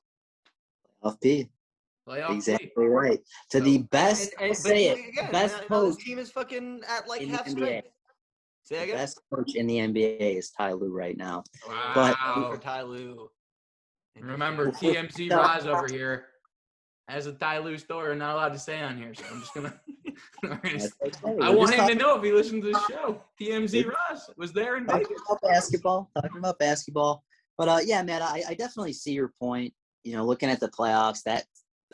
Off 1.03 1.19
P. 1.21 1.47
Playoff 2.09 2.29
P. 2.29 2.33
Exactly 2.35 2.85
right. 2.87 3.19
To 3.51 3.61
the 3.61 3.83
best, 3.91 4.33
And- 4.33 4.41
and- 4.41 4.49
I'll 4.49 4.55
say 4.55 4.85
it, 4.87 5.09
again, 5.09 5.31
best 5.31 5.55
now- 5.69 5.81
now 5.81 5.85
this 5.85 5.97
team 5.97 6.17
is 6.17 6.31
fucking 6.31 6.81
at 6.87 7.07
like 7.07 7.21
in 7.21 7.29
the 7.31 7.37
half 7.37 7.45
NBA. 7.45 7.51
strength. 7.51 7.87
Say 8.71 8.87
the 8.87 8.93
best 8.93 9.19
coach 9.33 9.55
in 9.55 9.67
the 9.67 9.77
NBA 9.79 10.37
is 10.37 10.49
Ty 10.49 10.73
Lue 10.73 10.93
right 10.93 11.17
now. 11.17 11.43
Wow. 11.67 11.91
But- 11.93 12.15
for 12.55 12.57
Ty 12.57 12.83
Lue. 12.83 13.29
Remember, 14.19 14.71
TMZ 14.71 15.31
Rise 15.35 15.65
over 15.65 15.87
here 15.87 16.25
has 17.07 17.25
a 17.27 17.33
Ty 17.33 17.59
Lue 17.59 17.77
story 17.77 18.09
we're 18.09 18.15
not 18.15 18.35
allowed 18.35 18.53
to 18.53 18.59
say 18.59 18.81
on 18.81 18.97
here, 18.97 19.13
so 19.13 19.23
I'm 19.31 19.39
just 19.41 19.53
gonna. 19.53 19.73
we're 20.43 20.49
gonna- 20.55 20.79
That's 20.79 20.95
okay. 21.23 21.37
I 21.41 21.49
want 21.49 21.71
just 21.71 21.81
him 21.89 21.97
to 21.97 22.03
know 22.03 22.17
if 22.17 22.23
he 22.23 22.31
listens 22.31 22.63
to 22.65 22.71
the 22.71 22.79
show. 22.89 23.21
TMZ 23.41 23.87
Rise 23.87 24.29
was 24.37 24.53
there 24.53 24.77
in 24.77 24.85
Vegas. 24.85 25.07
talking 25.07 25.17
about 25.29 25.41
basketball. 25.41 26.09
Talking 26.15 26.37
about 26.37 26.59
basketball. 26.59 27.23
But 27.57 27.67
uh, 27.67 27.79
yeah, 27.83 28.01
man, 28.03 28.21
I, 28.21 28.43
I 28.49 28.53
definitely 28.53 28.93
see 28.93 29.11
your 29.11 29.31
point. 29.39 29.73
You 30.03 30.15
know, 30.15 30.25
looking 30.25 30.49
at 30.49 30.59
the 30.59 30.69
playoffs, 30.69 31.23
that 31.23 31.45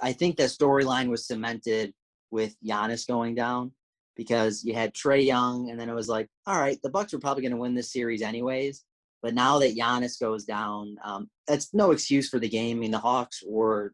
I 0.01 0.13
think 0.13 0.37
that 0.37 0.49
storyline 0.49 1.09
was 1.09 1.25
cemented 1.25 1.93
with 2.29 2.55
Giannis 2.63 3.07
going 3.07 3.35
down 3.35 3.71
because 4.17 4.63
you 4.63 4.73
had 4.73 4.93
Trae 4.93 5.25
Young, 5.25 5.69
and 5.69 5.79
then 5.79 5.89
it 5.89 5.93
was 5.95 6.09
like, 6.09 6.27
all 6.45 6.59
right, 6.59 6.77
the 6.83 6.89
Bucks 6.89 7.13
were 7.13 7.19
probably 7.19 7.43
going 7.43 7.51
to 7.51 7.57
win 7.57 7.75
this 7.75 7.93
series 7.93 8.21
anyways. 8.21 8.83
But 9.21 9.33
now 9.33 9.59
that 9.59 9.75
Giannis 9.77 10.19
goes 10.19 10.43
down, 10.43 10.95
um, 11.03 11.29
that's 11.47 11.73
no 11.73 11.91
excuse 11.91 12.29
for 12.29 12.39
the 12.39 12.49
game. 12.49 12.77
I 12.77 12.79
mean, 12.79 12.91
the 12.91 12.99
Hawks 12.99 13.43
were 13.47 13.93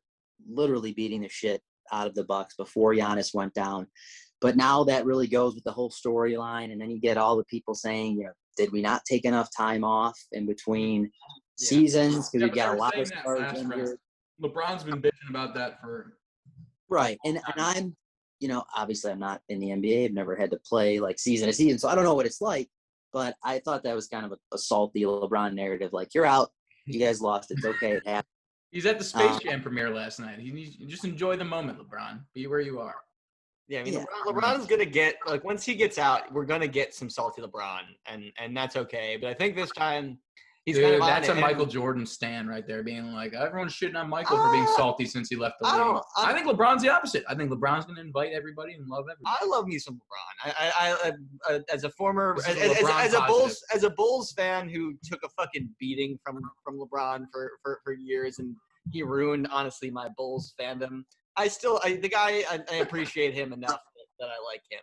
literally 0.49 0.93
beating 0.93 1.21
the 1.21 1.29
shit 1.29 1.61
out 1.91 2.07
of 2.07 2.15
the 2.15 2.23
Bucks 2.25 2.55
before 2.55 2.93
Giannis 2.93 3.33
went 3.33 3.53
down. 3.53 3.87
But 4.41 4.57
now 4.57 4.83
that 4.85 5.05
really 5.05 5.27
goes 5.27 5.55
with 5.55 5.63
the 5.63 5.71
whole 5.71 5.89
storyline, 5.89 6.71
and 6.71 6.81
then 6.81 6.89
you 6.91 6.99
get 6.99 7.17
all 7.17 7.37
the 7.37 7.45
people 7.45 7.73
saying, 7.73 8.17
you 8.17 8.25
know, 8.25 8.31
did 8.57 8.71
we 8.71 8.81
not 8.81 9.01
take 9.09 9.25
enough 9.25 9.49
time 9.55 9.83
off 9.83 10.17
in 10.31 10.45
between 10.45 11.03
Yeah. 11.03 11.67
seasons 11.69 12.29
because 12.29 12.47
Yeah, 12.47 12.51
we 12.53 12.55
got 12.55 12.75
a 12.75 12.79
lot 12.79 12.97
of 12.97 13.07
stars 13.07 13.59
in 13.59 13.71
here. 13.71 13.97
LeBron's 14.41 14.83
been 14.83 15.01
bitching 15.01 15.29
about 15.29 15.53
that 15.55 15.79
for. 15.81 16.17
Right. 16.89 17.17
And 17.25 17.37
and 17.37 17.55
I'm, 17.57 17.95
you 18.43 18.49
know, 18.49 18.65
obviously 18.75 19.09
I'm 19.09 19.19
not 19.19 19.41
in 19.47 19.59
the 19.61 19.69
NBA. 19.69 20.03
I've 20.03 20.11
never 20.11 20.35
had 20.35 20.51
to 20.51 20.57
play 20.57 20.99
like 20.99 21.17
season 21.17 21.47
to 21.47 21.53
season, 21.53 21.79
so 21.79 21.87
I 21.87 21.95
don't 21.95 22.03
know 22.03 22.13
what 22.13 22.25
it's 22.25 22.41
like. 22.41 22.69
But 23.13 23.35
I 23.41 23.59
thought 23.59 23.83
that 23.83 23.95
was 23.95 24.07
kind 24.07 24.25
of 24.25 24.33
a, 24.33 24.37
a 24.53 24.57
salty 24.57 25.03
LeBron 25.03 25.53
narrative. 25.53 25.93
Like 25.93 26.13
you're 26.13 26.25
out, 26.25 26.49
you 26.85 26.99
guys 26.99 27.21
lost. 27.21 27.51
It's 27.51 27.63
okay. 27.63 27.93
It 27.93 28.05
happened. 28.05 28.25
He's 28.71 28.85
at 28.85 28.97
the 28.97 29.05
Space 29.05 29.31
Um, 29.31 29.39
Jam 29.39 29.61
premiere 29.61 29.91
last 29.91 30.19
night. 30.19 30.39
He 30.39 30.51
needs 30.51 30.75
just 30.75 31.05
enjoy 31.05 31.37
the 31.37 31.45
moment, 31.45 31.79
LeBron. 31.79 32.19
Be 32.33 32.47
where 32.47 32.59
you 32.59 32.79
are. 32.81 32.95
Yeah, 33.69 33.79
I 33.79 33.83
mean, 33.83 33.93
Yeah. 33.93 34.05
LeBron, 34.25 34.41
LeBron's 34.41 34.67
gonna 34.67 34.85
get 34.85 35.15
like 35.25 35.45
once 35.45 35.63
he 35.63 35.73
gets 35.73 35.97
out, 35.97 36.33
we're 36.33 36.45
gonna 36.45 36.67
get 36.67 36.93
some 36.93 37.09
salty 37.09 37.41
LeBron, 37.41 37.83
and 38.07 38.25
and 38.37 38.57
that's 38.57 38.75
okay. 38.75 39.17
But 39.21 39.29
I 39.29 39.35
think 39.35 39.55
this 39.55 39.71
time 39.71 40.17
he's 40.65 40.75
Dude, 40.75 40.83
kind 40.83 40.95
of 40.95 41.01
that's 41.01 41.29
a 41.29 41.35
Michael 41.35 41.65
Jordan 41.65 42.05
stand 42.05 42.49
right 42.49 42.65
there, 42.67 42.83
being 42.83 43.11
like 43.11 43.33
everyone's 43.33 43.73
shitting 43.73 43.95
on 43.95 44.09
Michael 44.09 44.37
for 44.37 44.51
being 44.51 44.65
Ah, 44.67 44.75
salty 44.77 45.05
since 45.05 45.29
he 45.29 45.35
left 45.35 45.55
the 45.61 45.67
I 45.67 45.75
league. 45.77 46.01
I, 46.17 46.31
I- 46.31 46.33
think 46.33 46.47
LeBron's 46.47 46.81
the 46.81 46.89
opposite. 46.89 47.23
I 47.27 47.35
think 47.35 47.51
LeBron's 47.51 47.85
going 47.85 47.95
to 47.97 48.01
invite 48.01 48.31
everybody 48.33 48.73
and 48.73 48.87
love 48.87 49.05
everybody. 49.11 49.37
I 49.41 49.45
love 49.45 49.67
me 49.67 49.77
some 49.79 49.95
LeBron. 49.95 50.53
I, 50.57 50.71
I, 50.79 51.09
I, 51.49 51.55
I 51.55 51.59
as 51.73 51.83
a 51.83 51.89
former, 51.91 52.35
as, 52.47 52.55
a 52.55 52.61
as, 52.61 52.89
as 52.89 53.13
a. 53.13 53.21
Bulls, 53.27 53.63
as 53.73 53.83
a 53.83 53.89
Bulls 53.89 54.31
fan 54.33 54.69
who 54.69 54.93
took 55.03 55.19
a 55.23 55.29
fucking 55.29 55.69
beating 55.79 56.17
from 56.23 56.39
from 56.63 56.79
LeBron 56.79 57.25
for 57.31 57.51
for, 57.61 57.79
for 57.83 57.93
years, 57.93 58.39
and 58.39 58.55
he 58.91 59.03
ruined 59.03 59.47
honestly 59.51 59.89
my 59.89 60.09
Bulls 60.17 60.53
fandom. 60.59 61.03
I 61.35 61.47
still, 61.47 61.79
I, 61.83 61.95
the 61.95 62.09
guy, 62.09 62.43
I, 62.49 62.59
I 62.71 62.75
appreciate 62.75 63.33
him 63.33 63.53
enough 63.53 63.71
that, 63.71 64.05
that 64.19 64.25
I 64.27 64.37
like 64.45 64.61
him. 64.69 64.81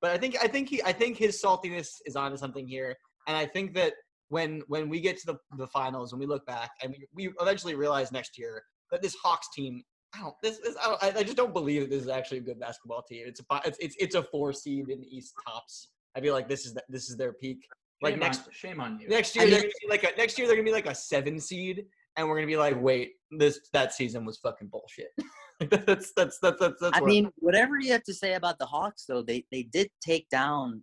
But 0.00 0.12
I 0.12 0.18
think, 0.18 0.36
I 0.42 0.48
think 0.48 0.70
he, 0.70 0.82
I 0.82 0.92
think 0.92 1.18
his 1.18 1.42
saltiness 1.42 1.88
is 2.06 2.16
onto 2.16 2.38
something 2.38 2.66
here, 2.66 2.96
and 3.26 3.36
I 3.36 3.44
think 3.44 3.74
that 3.74 3.92
when 4.28 4.62
when 4.68 4.88
we 4.88 5.00
get 5.00 5.18
to 5.18 5.26
the 5.26 5.36
the 5.56 5.66
finals 5.68 6.12
and 6.12 6.20
we 6.20 6.26
look 6.26 6.44
back, 6.46 6.70
and 6.82 6.92
we, 6.92 7.26
we 7.28 7.32
eventually 7.40 7.74
realize 7.74 8.12
next 8.12 8.38
year 8.38 8.62
that 8.90 9.02
this 9.02 9.14
Hawks 9.22 9.48
team 9.54 9.82
I 10.14 10.20
don't. 10.20 10.34
This, 10.42 10.58
this 10.58 10.76
I, 10.82 10.88
don't, 10.88 11.02
I 11.02 11.20
I 11.20 11.22
just 11.22 11.36
don't 11.36 11.52
believe 11.52 11.82
that 11.82 11.90
this 11.90 12.02
is 12.02 12.08
actually 12.08 12.38
a 12.38 12.42
good 12.42 12.60
basketball 12.60 13.02
team. 13.02 13.24
It's 13.26 13.40
a 13.40 13.60
it's 13.64 13.78
it's, 13.80 13.96
it's 13.98 14.14
a 14.14 14.22
four 14.22 14.52
seed 14.52 14.88
in 14.88 15.00
the 15.00 15.16
East 15.16 15.34
tops. 15.46 15.88
I 16.16 16.20
feel 16.20 16.34
like 16.34 16.48
this 16.48 16.66
is 16.66 16.74
the, 16.74 16.82
this 16.88 17.10
is 17.10 17.16
their 17.16 17.32
peak. 17.32 17.58
Like 18.02 18.14
Shame 18.14 18.20
next 18.20 18.46
on, 18.46 18.52
shame 18.52 18.80
on 18.80 18.98
you. 18.98 19.08
next 19.08 19.34
year 19.34 19.46
I 19.46 19.50
they're 19.50 19.60
gonna 19.60 19.70
be 19.80 19.88
like 19.88 20.04
a 20.04 20.16
next 20.16 20.38
year 20.38 20.46
they're 20.46 20.56
gonna 20.56 20.66
be 20.66 20.72
like 20.72 20.86
a 20.86 20.94
seven 20.94 21.40
seed, 21.40 21.84
and 22.16 22.28
we're 22.28 22.36
gonna 22.36 22.46
be 22.46 22.56
like, 22.56 22.80
wait, 22.80 23.12
this 23.30 23.60
that 23.72 23.92
season 23.92 24.24
was 24.24 24.38
fucking 24.38 24.68
bullshit. 24.68 25.08
that's 25.70 26.12
that's 26.16 26.38
that's 26.38 26.60
that's 26.60 26.80
that's. 26.80 26.96
I 26.96 27.00
where- 27.00 27.08
mean, 27.08 27.30
whatever 27.36 27.78
you 27.78 27.90
have 27.92 28.04
to 28.04 28.14
say 28.14 28.34
about 28.34 28.58
the 28.58 28.66
Hawks, 28.66 29.04
though, 29.08 29.22
they 29.22 29.44
they 29.50 29.64
did 29.64 29.88
take 30.04 30.28
down 30.28 30.82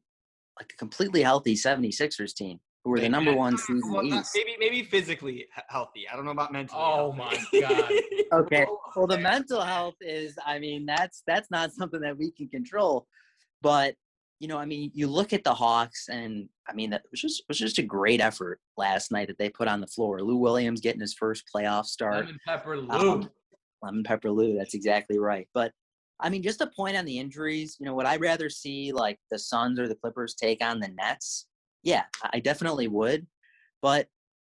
like 0.59 0.71
a 0.73 0.77
completely 0.77 1.21
healthy 1.21 1.55
76ers 1.55 2.33
team, 2.33 2.59
who 2.83 2.91
were 2.91 2.99
the 2.99 3.09
number 3.09 3.33
one 3.33 3.57
seed 3.57 3.77
in 3.77 3.91
well, 3.91 4.01
the 4.01 4.17
East. 4.17 4.31
maybe 4.35 4.55
maybe 4.59 4.83
physically 4.83 5.45
healthy. 5.69 6.07
I 6.11 6.15
don't 6.15 6.25
know 6.25 6.31
about 6.31 6.51
mentally. 6.51 6.81
Oh 6.81 7.11
healthy. 7.11 7.61
my 7.61 7.61
God. 8.31 8.41
Okay. 8.41 8.65
Well, 8.95 9.07
the 9.07 9.19
mental 9.19 9.61
health 9.61 9.95
is, 10.01 10.37
I 10.45 10.57
mean, 10.59 10.85
that's 10.85 11.21
that's 11.27 11.51
not 11.51 11.73
something 11.73 12.01
that 12.01 12.17
we 12.17 12.31
can 12.31 12.47
control. 12.47 13.07
But 13.61 13.95
you 14.39 14.47
know, 14.47 14.57
I 14.57 14.65
mean, 14.65 14.89
you 14.95 15.05
look 15.05 15.33
at 15.33 15.43
the 15.43 15.53
Hawks, 15.53 16.09
and 16.09 16.49
I 16.67 16.73
mean, 16.73 16.89
that 16.89 17.03
was 17.11 17.21
just 17.21 17.43
was 17.47 17.59
just 17.59 17.77
a 17.77 17.83
great 17.83 18.19
effort 18.19 18.59
last 18.77 19.11
night 19.11 19.27
that 19.27 19.37
they 19.37 19.49
put 19.49 19.67
on 19.67 19.81
the 19.81 19.87
floor. 19.87 20.23
Lou 20.23 20.37
Williams 20.37 20.81
getting 20.81 21.01
his 21.01 21.13
first 21.13 21.43
playoff 21.55 21.85
start. 21.85 22.25
Lemon 22.25 22.39
pepper 22.47 22.77
Lou. 22.77 22.89
Um, 22.89 23.29
lemon 23.83 24.03
pepper 24.03 24.31
Lou. 24.31 24.57
That's 24.57 24.73
exactly 24.73 25.19
right. 25.19 25.47
But 25.53 25.71
I 26.19 26.29
mean, 26.29 26.41
just 26.41 26.61
a 26.61 26.71
point 26.75 26.97
on 26.97 27.05
the 27.05 27.19
injuries. 27.19 27.77
You 27.79 27.85
know, 27.85 27.93
would 27.93 28.07
I 28.07 28.17
rather 28.17 28.49
see 28.49 28.91
like 28.91 29.19
the 29.29 29.37
Suns 29.37 29.79
or 29.79 29.87
the 29.87 29.95
Clippers 29.95 30.33
take 30.33 30.63
on 30.63 30.79
the 30.79 30.87
Nets? 30.87 31.45
Yeah, 31.83 32.03
I 32.33 32.39
definitely 32.39 32.87
would. 32.87 33.25
But 33.81 34.07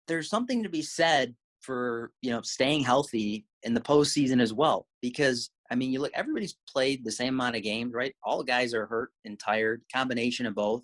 there's 0.07 0.29
something 0.29 0.63
to 0.63 0.69
be 0.69 0.81
said 0.81 1.35
for 1.61 2.11
you 2.21 2.31
know 2.31 2.41
staying 2.41 2.83
healthy 2.83 3.45
in 3.63 3.73
the 3.73 3.81
postseason 3.81 4.41
as 4.41 4.53
well. 4.53 4.87
Because 5.01 5.49
I 5.71 5.75
mean, 5.75 5.91
you 5.93 6.01
look, 6.01 6.11
everybody's 6.13 6.57
played 6.67 7.05
the 7.05 7.11
same 7.11 7.35
amount 7.35 7.55
of 7.55 7.63
games, 7.63 7.93
right? 7.93 8.13
All 8.23 8.43
guys 8.43 8.73
are 8.73 8.87
hurt 8.87 9.11
and 9.25 9.39
tired, 9.39 9.81
combination 9.93 10.45
of 10.45 10.55
both. 10.55 10.83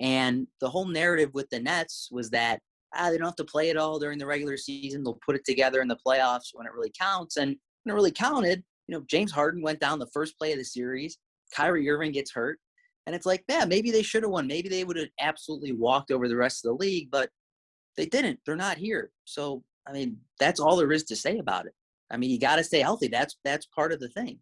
And 0.00 0.46
the 0.60 0.68
whole 0.68 0.86
narrative 0.86 1.30
with 1.32 1.48
the 1.50 1.60
Nets 1.60 2.08
was 2.12 2.30
that 2.30 2.60
ah, 2.94 3.10
they 3.10 3.18
don't 3.18 3.26
have 3.26 3.36
to 3.36 3.44
play 3.44 3.70
it 3.70 3.76
all 3.76 3.98
during 3.98 4.18
the 4.18 4.26
regular 4.26 4.56
season. 4.56 5.02
They'll 5.02 5.18
put 5.24 5.36
it 5.36 5.44
together 5.44 5.80
in 5.80 5.88
the 5.88 5.98
playoffs 6.06 6.50
when 6.52 6.66
it 6.66 6.72
really 6.72 6.92
counts. 6.98 7.36
And 7.36 7.56
when 7.84 7.92
it 7.92 7.96
really 7.96 8.12
counted, 8.12 8.62
you 8.86 8.94
know, 8.96 9.04
James 9.06 9.32
Harden 9.32 9.62
went 9.62 9.80
down 9.80 9.98
the 9.98 10.10
first 10.12 10.38
play 10.38 10.52
of 10.52 10.58
the 10.58 10.64
series. 10.64 11.18
Kyrie 11.54 11.88
Irving 11.88 12.12
gets 12.12 12.32
hurt. 12.32 12.58
And 13.08 13.14
it's 13.14 13.24
like, 13.24 13.42
yeah, 13.48 13.64
maybe 13.64 13.90
they 13.90 14.02
should 14.02 14.22
have 14.22 14.30
won. 14.30 14.46
Maybe 14.46 14.68
they 14.68 14.84
would 14.84 14.98
have 14.98 15.08
absolutely 15.18 15.72
walked 15.72 16.10
over 16.10 16.28
the 16.28 16.36
rest 16.36 16.62
of 16.62 16.68
the 16.68 16.84
league, 16.84 17.10
but 17.10 17.30
they 17.96 18.04
didn't. 18.04 18.38
They're 18.44 18.54
not 18.54 18.76
here. 18.76 19.10
So, 19.24 19.64
I 19.86 19.92
mean, 19.94 20.18
that's 20.38 20.60
all 20.60 20.76
there 20.76 20.92
is 20.92 21.04
to 21.04 21.16
say 21.16 21.38
about 21.38 21.64
it. 21.64 21.72
I 22.10 22.18
mean, 22.18 22.28
you 22.28 22.38
got 22.38 22.56
to 22.56 22.64
stay 22.64 22.80
healthy. 22.80 23.08
That's 23.08 23.38
that's 23.44 23.64
part 23.64 23.92
of 23.94 24.00
the 24.00 24.10
thing. 24.10 24.38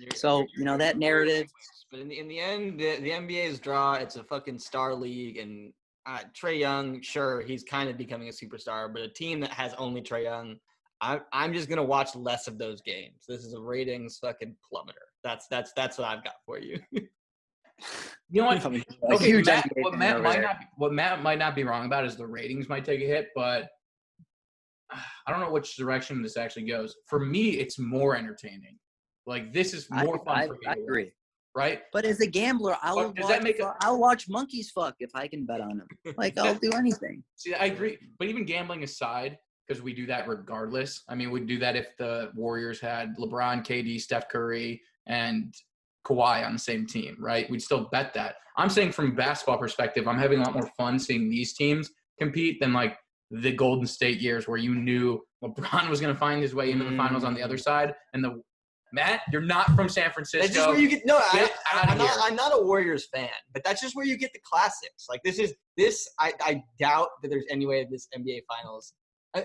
You're- 0.00 0.16
So, 0.16 0.38
you're- 0.38 0.48
you 0.56 0.64
know, 0.64 0.78
that 0.78 0.96
narrative- 0.96 1.50
But 1.90 2.00
in 2.00 2.08
the, 2.08 2.18
in 2.18 2.26
the 2.26 2.40
end, 2.40 2.80
the, 2.80 2.96
the 3.00 3.10
NBA's 3.10 3.60
draw, 3.60 3.92
it's 3.96 4.16
a 4.16 4.24
fucking 4.24 4.60
star 4.60 4.94
league. 4.94 5.36
And 5.36 5.74
uh, 6.06 6.20
Trae 6.34 6.58
Young, 6.58 7.02
sure, 7.02 7.42
he's 7.42 7.64
kind 7.64 7.90
of 7.90 7.98
becoming 7.98 8.28
a 8.30 8.32
superstar, 8.32 8.90
but 8.90 9.02
a 9.02 9.08
team 9.08 9.40
that 9.40 9.50
has 9.50 9.74
only 9.74 10.00
Trae 10.00 10.22
Young, 10.24 10.56
I, 11.02 11.20
I'm 11.34 11.52
just 11.52 11.68
going 11.68 11.76
to 11.76 11.82
watch 11.84 12.16
less 12.16 12.48
of 12.48 12.56
those 12.56 12.80
games. 12.80 13.24
This 13.28 13.44
is 13.44 13.52
a 13.52 13.60
ratings 13.60 14.16
fucking 14.20 14.56
plummeter. 14.72 15.04
That's 15.22 15.48
that's 15.48 15.72
that's 15.74 15.98
what 15.98 16.08
I've 16.08 16.24
got 16.24 16.36
for 16.46 16.58
you. 16.58 16.80
You 18.28 18.40
know 18.40 18.48
what? 18.48 18.66
I 18.66 18.82
Okay, 19.14 19.40
Matt, 19.40 19.70
what 19.76 19.96
Matt 19.96 20.20
might 20.20 20.32
there. 20.32 20.42
not 20.42 20.58
be, 20.58 20.66
what 20.78 20.92
Matt 20.92 21.22
might 21.22 21.38
not 21.38 21.54
be 21.54 21.62
wrong 21.62 21.86
about 21.86 22.04
is 22.04 22.16
the 22.16 22.26
ratings 22.26 22.68
might 22.68 22.84
take 22.84 23.00
a 23.00 23.06
hit, 23.06 23.28
but 23.36 23.68
I 24.90 25.30
don't 25.30 25.40
know 25.40 25.52
which 25.52 25.76
direction 25.76 26.22
this 26.22 26.36
actually 26.36 26.66
goes. 26.66 26.96
For 27.06 27.20
me, 27.20 27.50
it's 27.50 27.78
more 27.78 28.16
entertaining. 28.16 28.78
Like 29.26 29.52
this 29.52 29.72
is 29.74 29.86
I, 29.92 30.04
more 30.04 30.18
fun 30.24 30.38
I, 30.38 30.46
for 30.48 30.54
me. 30.54 30.58
I 30.66 30.72
agree. 30.72 31.12
right? 31.54 31.82
But 31.92 32.04
as 32.04 32.20
a 32.20 32.26
gambler, 32.26 32.76
I 32.82 32.94
But 32.94 33.14
does 33.14 33.24
watch, 33.24 33.32
that 33.32 33.42
make 33.44 33.60
a- 33.60 33.74
I'll 33.80 34.00
watch 34.00 34.28
monkeys 34.28 34.70
fuck 34.70 34.96
if 34.98 35.10
I 35.14 35.28
can 35.28 35.46
bet 35.46 35.60
on 35.60 35.78
them. 35.78 35.88
Like 36.16 36.36
I'll 36.36 36.54
do 36.56 36.72
anything. 36.72 37.22
See, 37.36 37.54
I 37.54 37.66
agree. 37.66 37.96
But 38.18 38.26
even 38.28 38.44
gambling 38.44 38.82
aside, 38.82 39.38
because 39.66 39.82
we 39.82 39.92
do 39.94 40.06
that 40.06 40.28
regardless. 40.28 41.02
I 41.08 41.14
mean, 41.14 41.30
we'd 41.30 41.46
do 41.46 41.58
that 41.58 41.76
if 41.76 41.96
the 41.96 42.30
Warriors 42.34 42.80
had 42.80 43.16
LeBron, 43.18 43.64
KD, 43.64 44.00
Steph 44.00 44.28
Curry, 44.28 44.80
and 45.06 45.54
Kawhi 46.06 46.46
on 46.46 46.52
the 46.52 46.58
same 46.58 46.86
team, 46.86 47.16
right? 47.18 47.48
We'd 47.50 47.62
still 47.62 47.88
bet 47.90 48.14
that. 48.14 48.36
I'm 48.56 48.70
saying 48.70 48.92
from 48.92 49.12
a 49.12 49.14
basketball 49.14 49.58
perspective, 49.58 50.06
I'm 50.08 50.18
having 50.18 50.40
a 50.40 50.44
lot 50.44 50.54
more 50.54 50.70
fun 50.76 50.98
seeing 50.98 51.28
these 51.28 51.54
teams 51.54 51.90
compete 52.18 52.60
than 52.60 52.72
like 52.72 52.96
the 53.30 53.52
Golden 53.52 53.86
State 53.86 54.20
years 54.20 54.46
where 54.46 54.56
you 54.56 54.74
knew 54.74 55.20
LeBron 55.42 55.90
was 55.90 56.00
going 56.00 56.14
to 56.14 56.18
find 56.18 56.40
his 56.40 56.54
way 56.54 56.70
into 56.70 56.84
the 56.84 56.96
finals 56.96 57.24
on 57.24 57.34
the 57.34 57.42
other 57.42 57.56
mm. 57.56 57.62
side. 57.62 57.94
And 58.14 58.24
the 58.24 58.40
Matt, 58.92 59.22
you're 59.32 59.42
not 59.42 59.74
from 59.74 59.88
San 59.88 60.10
Francisco. 60.12 60.46
That's 60.46 60.54
just 60.54 60.68
where 60.68 60.78
you 60.78 60.88
get 60.88 61.04
no. 61.04 61.18
I, 61.18 61.30
Get 61.32 61.52
outta 61.74 61.90
I'm, 61.92 61.98
not. 61.98 62.18
I'm 62.22 62.36
not 62.36 62.52
a 62.54 62.62
Warriors 62.62 63.08
fan, 63.12 63.28
but 63.52 63.64
that's 63.64 63.80
just 63.82 63.96
where 63.96 64.06
you 64.06 64.16
get 64.16 64.32
the 64.32 64.40
classics. 64.44 65.06
Like 65.08 65.20
this 65.24 65.38
is 65.38 65.54
this. 65.76 66.08
I, 66.20 66.32
I 66.40 66.62
doubt 66.78 67.08
that 67.22 67.28
there's 67.28 67.44
any 67.50 67.66
way 67.66 67.86
this 67.90 68.08
NBA 68.16 68.42
Finals. 68.48 68.94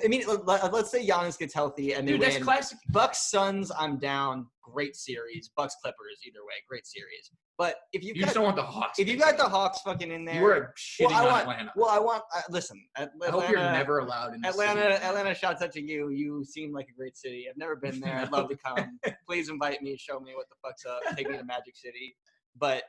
I 0.04 0.08
mean, 0.08 0.24
let- 0.28 0.72
let's 0.72 0.90
say 0.92 1.06
Giannis 1.06 1.38
gets 1.38 1.54
healthy 1.54 1.94
and 1.94 2.08
they 2.08 2.14
Dude, 2.14 2.22
that's 2.22 2.38
classic. 2.38 2.78
Bucks 2.90 3.30
Suns, 3.30 3.72
I'm 3.78 3.98
down. 3.98 4.48
Great 4.62 4.96
series. 4.96 5.50
Bucks 5.56 5.76
Clippers, 5.82 6.20
either 6.26 6.40
way, 6.46 6.54
great 6.70 6.86
series. 6.88 7.32
But 7.58 7.76
if 7.94 8.04
you've 8.04 8.16
You 8.16 8.24
just 8.24 8.34
don't 8.36 8.44
want 8.46 8.56
the 8.56 8.64
Hawks. 8.64 8.98
if 9.00 9.08
you 9.08 9.18
got 9.18 9.38
the 9.38 9.44
Hawks 9.48 9.82
fucking 9.82 10.12
in 10.12 10.26
there, 10.26 10.36
you 10.36 10.42
were 10.42 10.74
shitting 10.78 11.10
well, 11.10 11.16
I 11.18 11.26
want, 11.26 11.42
Atlanta. 11.42 11.72
well, 11.76 11.90
I 11.90 12.00
want. 12.00 12.24
Uh, 12.36 12.42
listen, 12.50 12.82
At- 12.98 13.12
I 13.22 13.30
hope 13.30 13.50
you're 13.50 13.60
never 13.60 14.00
allowed 14.00 14.34
in. 14.34 14.44
Atlanta, 14.46 14.82
city. 14.94 15.04
Atlanta. 15.04 15.36
Shouts 15.36 15.62
out 15.62 15.72
to 15.74 15.82
you. 15.82 16.10
You 16.10 16.44
seem 16.44 16.72
like 16.74 16.88
a 16.90 16.94
great 16.94 17.18
city. 17.18 17.46
I've 17.50 17.58
never 17.58 17.76
been 17.76 18.00
there. 18.00 18.16
I'd 18.18 18.32
love 18.32 18.50
to 18.50 18.58
come. 18.58 19.00
Please 19.28 19.50
invite 19.50 19.82
me. 19.84 19.96
Show 19.98 20.20
me 20.20 20.32
what 20.36 20.48
the 20.50 20.56
fuck's 20.66 20.86
up. 20.86 21.02
Take 21.16 21.30
me 21.30 21.38
to 21.38 21.44
Magic 21.44 21.76
City. 21.76 22.16
But 22.58 22.84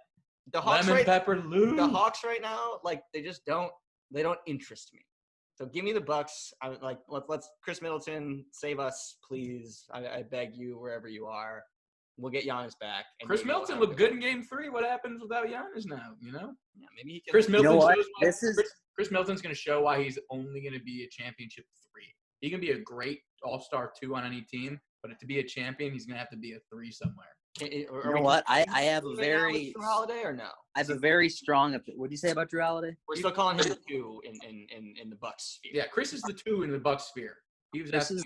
the 0.52 0.60
Hawks 0.60 0.86
Lemon 0.86 0.94
right, 0.98 1.06
pepper 1.06 1.36
Lou. 1.38 1.76
the 1.76 1.86
Hawks 1.86 2.20
right 2.24 2.40
now, 2.40 2.78
like 2.84 3.02
they 3.12 3.20
just 3.22 3.44
don't. 3.44 3.72
They 4.10 4.22
don't 4.22 4.38
interest 4.46 4.90
me. 4.94 5.00
So 5.62 5.68
give 5.68 5.84
me 5.84 5.92
the 5.92 6.00
Bucks. 6.00 6.52
I 6.60 6.70
would 6.70 6.82
like 6.82 6.98
let's 7.08 7.26
let's 7.28 7.48
Khris 7.64 7.80
Middleton 7.80 8.44
save 8.50 8.80
us, 8.80 9.18
please. 9.24 9.84
I, 9.92 9.98
I 10.08 10.22
beg 10.28 10.56
you, 10.56 10.76
wherever 10.76 11.06
you 11.06 11.26
are. 11.26 11.62
We'll 12.16 12.32
get 12.32 12.44
Giannis 12.44 12.76
back. 12.80 13.04
and 13.20 13.28
Khris 13.28 13.42
maybe 13.44 13.50
we'll 13.50 13.60
Middleton 13.60 13.78
looked 13.78 13.96
good 13.96 14.10
in 14.10 14.18
Game 14.18 14.42
Three. 14.42 14.70
What 14.70 14.82
happens 14.82 15.22
without 15.22 15.46
Giannis 15.46 15.86
now? 15.86 16.14
You 16.20 16.32
know, 16.32 16.50
Yeah, 16.76 16.88
maybe 16.96 17.12
he 17.12 17.20
can. 17.20 17.30
Khris 17.30 17.46
You 17.46 17.52
Middleton 17.52 17.78
know 17.78 17.84
what? 17.86 17.94
shows. 17.96 18.06
This 18.20 18.42
is 18.42 18.56
Khris, 18.56 18.70
Khris 18.98 19.10
Middleton's 19.12 19.40
going 19.40 19.54
to 19.54 19.60
show 19.60 19.82
why 19.82 20.02
he's 20.02 20.18
only 20.30 20.60
going 20.62 20.74
to 20.74 20.82
be 20.84 21.04
a 21.04 21.08
championship 21.22 21.64
three. 21.92 22.12
He 22.40 22.50
can 22.50 22.60
be 22.60 22.72
a 22.72 22.78
great 22.80 23.20
All 23.44 23.60
Star 23.60 23.92
two 24.02 24.16
on 24.16 24.24
any 24.24 24.40
team, 24.40 24.80
but 25.00 25.12
to 25.16 25.26
be 25.26 25.38
a 25.38 25.44
champion, 25.44 25.92
he's 25.92 26.06
going 26.06 26.16
to 26.16 26.18
have 26.20 26.30
to 26.30 26.36
be 26.36 26.54
a 26.54 26.58
three 26.72 26.90
somewhere. 26.90 27.36
Can- 27.58 27.68
are- 27.68 28.06
You 28.08 28.14
know 28.14 28.22
what? 28.22 28.44
I, 28.46 28.64
I 28.72 28.82
have 28.82 29.04
a 29.04 29.08
right 29.08 29.16
now 29.16 29.20
with 29.20 29.20
very 29.20 29.74
Jrue 29.76 29.82
Holiday 29.84 30.22
or 30.24 30.32
no? 30.32 30.48
I 30.74 30.78
have 30.80 30.90
a 30.90 30.94
very 30.98 31.28
strong. 31.28 31.72
What 31.96 32.08
do 32.08 32.12
you 32.12 32.16
say 32.16 32.30
about 32.30 32.50
Jrue 32.50 32.62
Holiday? 32.64 32.96
We're 33.08 33.16
still 33.16 33.30
calling 33.30 33.58
him 33.58 33.68
the 33.68 33.78
two 33.88 34.20
in 34.24 34.34
in 34.48 34.66
in, 34.76 34.94
in 35.02 35.10
the 35.10 35.16
Bucks 35.16 35.58
sphere. 35.58 35.72
Yeah, 35.74 35.86
Khris 35.86 36.12
is 36.12 36.22
the 36.22 36.32
two 36.32 36.62
in 36.62 36.70
the 36.70 36.78
Bucks 36.78 37.04
sphere. 37.04 37.36
He 37.72 37.82
was 37.82 37.90
This 37.90 38.10
is- 38.10 38.24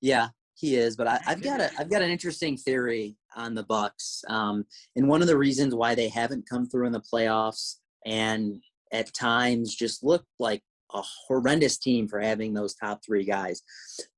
Yeah, 0.00 0.28
he 0.54 0.76
is. 0.76 0.96
But 0.96 1.08
I, 1.08 1.20
I've 1.26 1.42
got 1.42 1.60
a 1.60 1.70
I've 1.78 1.90
got 1.90 2.02
an 2.02 2.10
interesting 2.10 2.56
theory 2.56 3.16
on 3.34 3.54
the 3.54 3.64
Bucks. 3.64 4.22
Um, 4.28 4.66
and 4.94 5.08
one 5.08 5.20
of 5.22 5.26
the 5.28 5.38
reasons 5.38 5.74
why 5.74 5.94
they 5.94 6.08
haven't 6.08 6.48
come 6.48 6.66
through 6.68 6.86
in 6.86 6.92
the 6.92 7.00
playoffs 7.12 7.76
and 8.06 8.62
at 8.92 9.12
times 9.14 9.74
just 9.74 10.04
look 10.04 10.24
like 10.38 10.62
a 10.94 11.02
horrendous 11.26 11.78
team 11.78 12.06
for 12.06 12.20
having 12.20 12.52
those 12.52 12.74
top 12.74 13.00
three 13.04 13.24
guys. 13.24 13.62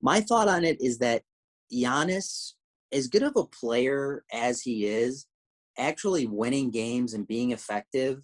My 0.02 0.20
thought 0.20 0.48
on 0.48 0.64
it 0.64 0.76
is 0.80 0.98
that 0.98 1.22
Giannis, 1.72 2.54
as 2.92 3.08
good 3.08 3.22
of 3.22 3.36
a 3.36 3.44
player 3.44 4.24
as 4.32 4.60
he 4.60 4.86
is, 4.86 5.26
actually 5.78 6.26
winning 6.26 6.70
games 6.70 7.14
and 7.14 7.26
being 7.26 7.50
effective, 7.50 8.22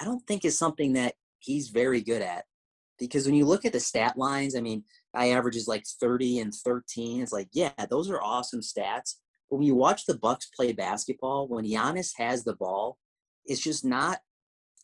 I 0.00 0.04
don't 0.04 0.26
think 0.26 0.44
is 0.44 0.58
something 0.58 0.94
that 0.94 1.14
he's 1.38 1.68
very 1.68 2.00
good 2.00 2.22
at. 2.22 2.44
Because 2.98 3.26
when 3.26 3.34
you 3.34 3.44
look 3.44 3.64
at 3.64 3.72
the 3.72 3.80
stat 3.80 4.16
lines, 4.16 4.56
I 4.56 4.60
mean, 4.60 4.84
guy 5.14 5.30
averages 5.30 5.68
like 5.68 5.84
30 6.00 6.40
and 6.40 6.54
13. 6.54 7.22
It's 7.22 7.32
like, 7.32 7.48
yeah, 7.52 7.72
those 7.90 8.08
are 8.08 8.22
awesome 8.22 8.60
stats. 8.60 9.16
But 9.50 9.58
when 9.58 9.66
you 9.66 9.74
watch 9.74 10.06
the 10.06 10.16
Bucks 10.16 10.48
play 10.54 10.72
basketball, 10.72 11.48
when 11.48 11.64
Giannis 11.64 12.12
has 12.16 12.44
the 12.44 12.54
ball, 12.54 12.98
it's 13.44 13.60
just 13.60 13.84
not 13.84 14.20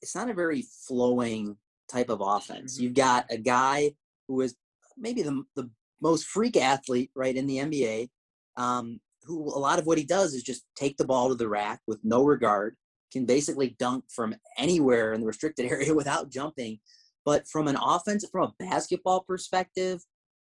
it's 0.03 0.15
not 0.15 0.31
a 0.31 0.35
very 0.35 0.65
flowing 0.87 1.57
type 1.91 2.09
of 2.09 2.23
offense. 2.23 2.75
Mm-hmm. 2.75 2.85
You've 2.85 2.95
got 2.95 3.27
a 3.31 3.37
guy 3.37 3.93
who 4.29 4.41
is 4.41 4.55
maybe 4.97 5.23
the 5.23 5.45
the 5.57 5.71
most 6.03 6.27
freak 6.27 6.57
athlete, 6.57 7.11
right, 7.15 7.37
in 7.37 7.47
the 7.47 7.59
NBA, 7.59 8.09
um, 8.57 9.01
who 9.25 9.45
a 9.45 9.59
lot 9.59 9.79
of 9.79 9.87
what 9.87 9.99
he 9.99 10.05
does 10.05 10.35
is 10.35 10.43
just 10.43 10.65
take 10.77 10.97
the 10.97 11.07
ball 11.07 11.29
to 11.29 11.35
the 11.35 11.49
rack 11.49 11.81
with 11.87 12.01
no 12.03 12.25
regard, 12.25 12.77
can 13.13 13.27
basically 13.27 13.77
dunk 13.79 14.05
from 14.15 14.35
anywhere 14.57 15.13
in 15.13 15.21
the 15.21 15.27
restricted 15.27 15.67
area 15.71 15.95
without 15.95 16.31
jumping. 16.31 16.79
But 17.25 17.47
from 17.49 17.69
an 17.69 17.77
offense, 17.77 18.25
from 18.31 18.45
a 18.49 18.65
basketball 18.65 19.21
perspective, 19.21 20.01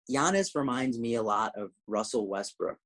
Giannis 0.10 0.56
reminds 0.56 1.00
me 1.00 1.16
a 1.16 1.24
lot 1.24 1.54
of 1.56 1.72
Russell 1.88 2.28
Westbrook 2.28 2.78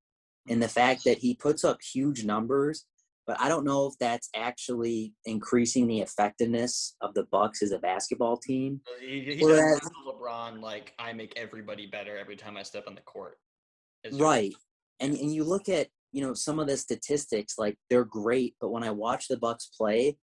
in 0.48 0.60
the 0.60 0.68
fact 0.68 1.04
that 1.04 1.20
he 1.20 1.36
puts 1.36 1.64
up 1.64 1.80
huge 1.82 2.24
numbers, 2.26 2.86
but 3.28 3.40
I 3.40 3.48
don't 3.48 3.66
know 3.66 3.88
if 3.88 3.94
that's 4.00 4.30
actually 4.36 5.14
increasing 5.26 5.88
the 5.88 6.02
effectiveness 6.02 6.96
of 7.02 7.14
the 7.14 7.26
Bucks 7.26 7.62
as 7.62 7.72
a 7.72 7.78
basketball 7.78 8.38
team. 8.38 8.82
He, 9.00 9.36
he 9.38 9.46
Whereas- 9.46 9.88
LeBron 10.08 10.62
like 10.62 10.94
I 10.98 11.14
make 11.14 11.34
everybody 11.36 11.86
better 11.86 12.18
every 12.18 12.36
time 12.36 12.58
I 12.58 12.64
step 12.64 12.86
on 12.88 12.96
the 12.96 13.02
court. 13.02 13.38
Right. 14.14 14.54
And 15.02 15.18
and 15.18 15.34
you 15.34 15.44
look 15.44 15.68
at, 15.68 15.88
you 16.14 16.22
know, 16.22 16.34
some 16.34 16.60
of 16.60 16.68
the 16.68 16.78
statistics, 16.78 17.58
like 17.58 17.78
they're 17.90 18.06
great, 18.06 18.56
but 18.62 18.72
when 18.72 18.84
I 18.84 18.92
watch 18.92 19.28
the 19.28 19.38
Bucks 19.38 19.70
play, 19.78 20.18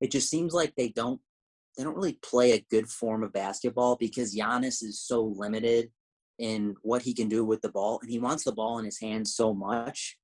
it 0.00 0.12
just 0.12 0.30
seems 0.30 0.52
like 0.52 0.74
they 0.76 0.90
don't 0.90 1.20
they 1.76 1.84
don't 1.84 1.96
really 1.96 2.18
play 2.22 2.52
a 2.52 2.64
good 2.70 2.88
form 2.88 3.22
of 3.22 3.32
basketball 3.32 3.96
because 3.96 4.36
Giannis 4.36 4.82
is 4.82 5.00
so 5.00 5.22
limited 5.22 5.90
in 6.38 6.74
what 6.82 7.02
he 7.02 7.14
can 7.14 7.28
do 7.28 7.44
with 7.44 7.62
the 7.62 7.70
ball 7.70 7.98
and 8.02 8.10
he 8.10 8.18
wants 8.18 8.44
the 8.44 8.52
ball 8.52 8.78
in 8.78 8.84
his 8.84 9.00
hands 9.00 9.34
so 9.34 9.52
much. 9.52 10.18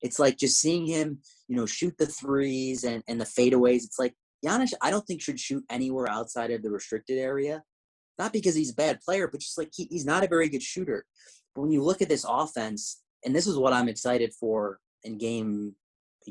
It's 0.00 0.18
like 0.18 0.36
just 0.36 0.60
seeing 0.60 0.86
him, 0.86 1.20
you 1.48 1.56
know, 1.56 1.66
shoot 1.66 1.96
the 1.98 2.06
threes 2.06 2.84
and, 2.84 3.02
and 3.06 3.20
the 3.20 3.24
fadeaways. 3.24 3.84
It's 3.84 3.98
like 3.98 4.14
Giannis, 4.44 4.72
I 4.80 4.90
don't 4.90 5.06
think 5.06 5.22
should 5.22 5.38
shoot 5.38 5.64
anywhere 5.70 6.10
outside 6.10 6.50
of 6.50 6.62
the 6.62 6.70
restricted 6.70 7.18
area. 7.18 7.62
Not 8.18 8.32
because 8.32 8.54
he's 8.54 8.72
a 8.72 8.74
bad 8.74 9.00
player, 9.00 9.28
but 9.28 9.40
just 9.40 9.56
like 9.56 9.70
he, 9.74 9.84
he's 9.84 10.04
not 10.04 10.24
a 10.24 10.28
very 10.28 10.48
good 10.48 10.62
shooter. 10.62 11.06
But 11.54 11.62
when 11.62 11.70
you 11.70 11.82
look 11.82 12.02
at 12.02 12.08
this 12.08 12.26
offense, 12.28 13.00
and 13.24 13.34
this 13.34 13.46
is 13.46 13.56
what 13.56 13.72
I'm 13.72 13.88
excited 13.88 14.32
for 14.32 14.78
in 15.04 15.18
game 15.18 15.74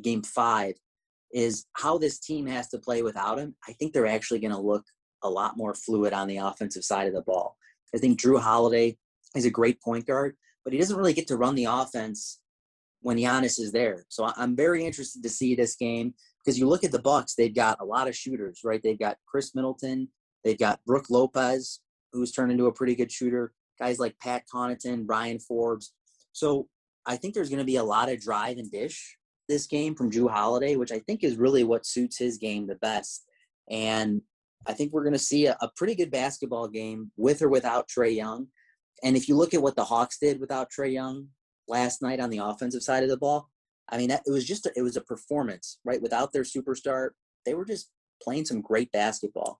game 0.02 0.24
five, 0.24 0.76
is 1.34 1.66
how 1.74 1.98
this 1.98 2.20
team 2.20 2.46
has 2.48 2.70
to 2.70 2.80
play 2.80 3.04
without 3.04 3.40
him. 3.40 3.56
I 3.68 3.74
think 3.74 3.94
they're 3.94 4.08
actually 4.08 4.40
going 4.40 4.54
to 4.54 4.60
look 4.60 4.86
a 5.24 5.30
lot 5.30 5.58
more 5.58 5.74
fluid 5.74 6.14
on 6.14 6.28
the 6.28 6.38
offensive 6.38 6.84
side 6.84 7.08
of 7.08 7.14
the 7.14 7.22
ball. 7.22 7.58
I 7.94 7.98
think 7.98 8.20
Jrue 8.20 8.40
Holiday 8.40 8.98
is 9.36 9.46
a 9.46 9.52
great 9.52 9.82
point 9.82 10.08
guard, 10.08 10.36
but 10.64 10.74
he 10.74 10.80
doesn't 10.80 10.98
really 10.98 11.14
get 11.14 11.28
to 11.28 11.38
run 11.38 11.56
the 11.56 11.66
offense 11.66 12.40
when 13.02 13.18
Giannis 13.18 13.60
is 13.60 13.72
there. 13.72 14.06
So 14.10 14.32
I'm 14.36 14.56
very 14.56 14.86
interested 14.86 15.24
to 15.24 15.30
see 15.30 15.56
this 15.56 15.76
game 15.76 16.14
because 16.44 16.58
you 16.58 16.68
look 16.68 16.84
at 16.84 16.92
the 16.92 17.02
Bucks, 17.02 17.36
they've 17.36 17.54
got 17.54 17.82
a 17.82 17.86
lot 17.86 18.08
of 18.08 18.16
shooters, 18.16 18.62
right? 18.64 18.82
They've 18.82 19.00
got 19.00 19.18
Khris 19.28 19.54
Middleton, 19.56 20.08
they've 20.44 20.58
got 20.58 20.84
Brook 20.86 21.06
Lopez, 21.10 21.80
who's 22.14 22.32
turned 22.32 22.52
into 22.52 22.68
a 22.68 22.74
pretty 22.74 22.96
good 22.96 23.12
shooter. 23.12 23.54
Guys 23.80 24.00
like 24.00 24.20
Pat 24.20 24.44
Connaughton, 24.54 25.06
Bryn 25.06 25.40
Forbes. 25.40 25.94
So 26.34 26.68
I 27.06 27.18
think 27.18 27.34
there's 27.34 27.50
going 27.50 27.60
to 27.60 27.66
be 27.66 27.78
a 27.78 27.84
lot 27.84 28.10
of 28.10 28.22
drive 28.22 28.58
and 28.58 28.72
dish 28.72 29.18
this 29.48 29.68
game 29.68 29.96
from 29.96 30.12
Jrue 30.12 30.30
Holiday, 30.30 30.76
which 30.76 30.92
I 30.92 31.00
think 31.00 31.24
is 31.24 31.36
really 31.38 31.64
what 31.64 31.86
suits 31.86 32.18
his 32.18 32.38
game 32.38 32.68
the 32.68 32.76
best. 32.76 33.26
And 33.70 34.22
I 34.68 34.74
think 34.74 34.94
we're 34.94 35.04
going 35.04 35.14
to 35.14 35.20
see 35.20 35.48
a, 35.48 35.58
a 35.62 35.70
pretty 35.76 35.96
good 35.96 36.12
basketball 36.12 36.68
game 36.68 37.12
with 37.18 37.42
or 37.42 37.50
without 37.50 37.90
Trae 37.90 38.16
Young. 38.16 38.48
And 39.04 39.18
if 39.18 39.28
you 39.28 39.36
look 39.36 39.54
at 39.54 39.62
what 39.62 39.76
the 39.76 39.86
Hawks 39.86 40.18
did 40.20 40.40
without 40.40 40.70
Trae 40.72 40.94
Young 40.94 41.28
last 41.68 42.02
night 42.02 42.20
on 42.20 42.30
the 42.30 42.38
offensive 42.38 42.84
side 42.84 43.04
of 43.04 43.10
the 43.10 43.18
ball, 43.18 43.50
I 43.90 43.98
mean, 43.98 44.10
that, 44.10 44.22
it 44.26 44.32
was 44.32 44.46
just 44.46 44.68
a, 44.68 44.72
it 44.76 44.84
was 44.84 44.96
a 44.96 45.02
performance, 45.02 45.80
right? 45.84 46.02
Without 46.02 46.32
their 46.32 46.44
superstar, 46.44 47.10
they 47.46 47.56
were 47.56 47.66
just 47.66 47.90
playing 48.22 48.46
some 48.46 48.62
great 48.62 48.92
basketball. 48.92 49.60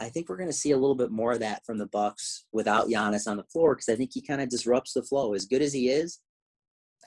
I 0.00 0.08
think 0.08 0.28
we're 0.28 0.38
going 0.38 0.48
to 0.48 0.54
see 0.56 0.70
a 0.70 0.78
little 0.78 0.94
bit 0.94 1.10
more 1.10 1.32
of 1.32 1.40
that 1.40 1.64
from 1.66 1.76
the 1.78 1.86
Bucks 1.86 2.46
without 2.52 2.88
Giannis 2.88 3.28
on 3.28 3.36
the 3.36 3.44
floor 3.44 3.74
because 3.74 3.88
I 3.88 3.96
think 3.96 4.10
he 4.14 4.22
kind 4.22 4.40
of 4.40 4.48
disrupts 4.48 4.94
the 4.94 5.02
flow. 5.02 5.34
As 5.34 5.44
good 5.44 5.60
as 5.60 5.74
he 5.74 5.90
is, 5.90 6.20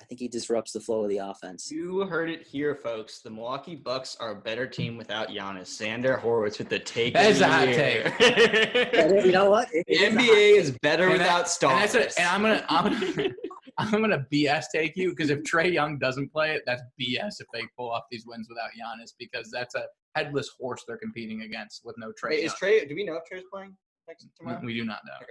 I 0.02 0.06
think 0.06 0.20
he 0.20 0.28
disrupts 0.28 0.72
the 0.74 0.80
flow 0.80 1.04
of 1.04 1.10
the 1.10 1.18
offense. 1.20 1.72
You 1.72 2.02
heard 2.08 2.30
it 2.30 2.46
here, 2.46 2.76
folks. 2.76 3.20
The 3.22 3.30
Milwaukee 3.30 3.76
Bucks 3.76 4.18
are 4.20 4.32
a 4.32 4.36
better 4.36 4.68
team 4.68 4.98
without 4.98 5.30
Giannis. 5.30 5.68
Xander 5.80 6.20
Horowitz 6.20 6.58
with 6.60 6.70
the 6.70 6.80
take. 6.80 7.14
That 7.14 7.26
of 7.26 7.32
is 7.32 7.40
the 7.40 7.46
a 7.46 7.50
hot 7.50 7.68
year. 7.70 9.22
you 9.26 9.32
know 9.32 9.50
what? 9.50 9.70
It 9.72 9.86
the 9.88 9.94
is 9.94 10.14
NBA 10.14 10.58
is 10.60 10.78
better 10.82 11.04
And 11.10 11.14
that- 11.14 11.18
without 11.20 11.40
and, 11.42 11.48
stars. 11.48 11.94
that's 11.94 12.18
a, 12.18 12.22
and 12.22 12.30
I'm 12.30 12.42
gonna 12.42 12.66
I'm 12.70 13.16
gonna 13.16 13.30
I'm 13.78 13.92
gonna 14.02 14.26
BS 14.32 14.66
take 14.74 14.96
you 14.98 15.12
because 15.12 15.30
if 15.30 15.40
Trae 15.44 15.72
Young 15.72 15.98
doesn't 16.00 16.32
play 16.32 16.52
it, 16.54 16.64
that's 16.66 16.82
BS 17.00 17.40
if 17.40 17.48
they 17.54 17.62
pull 17.78 17.90
off 17.92 18.04
these 18.12 18.26
wins 18.28 18.48
without 18.50 18.70
Giannis 18.72 19.12
because 19.18 19.50
that's 19.52 19.76
a 19.76 19.86
headless 20.16 20.50
horse 20.60 20.84
they're 20.88 20.98
competing 20.98 21.42
against 21.44 21.82
with 21.86 21.96
no 21.98 22.10
Trae. 22.10 22.32
Wait, 22.32 22.44
is 22.44 22.54
Trae? 22.54 22.88
Do 22.88 22.96
we 22.96 23.04
know 23.06 23.16
if 23.16 23.24
Trae's 23.32 23.46
playing 23.52 23.76
next 24.08 24.28
tomorrow? 24.38 24.60
We 24.64 24.74
do 24.76 24.86
not 24.86 25.00
know. 25.06 25.26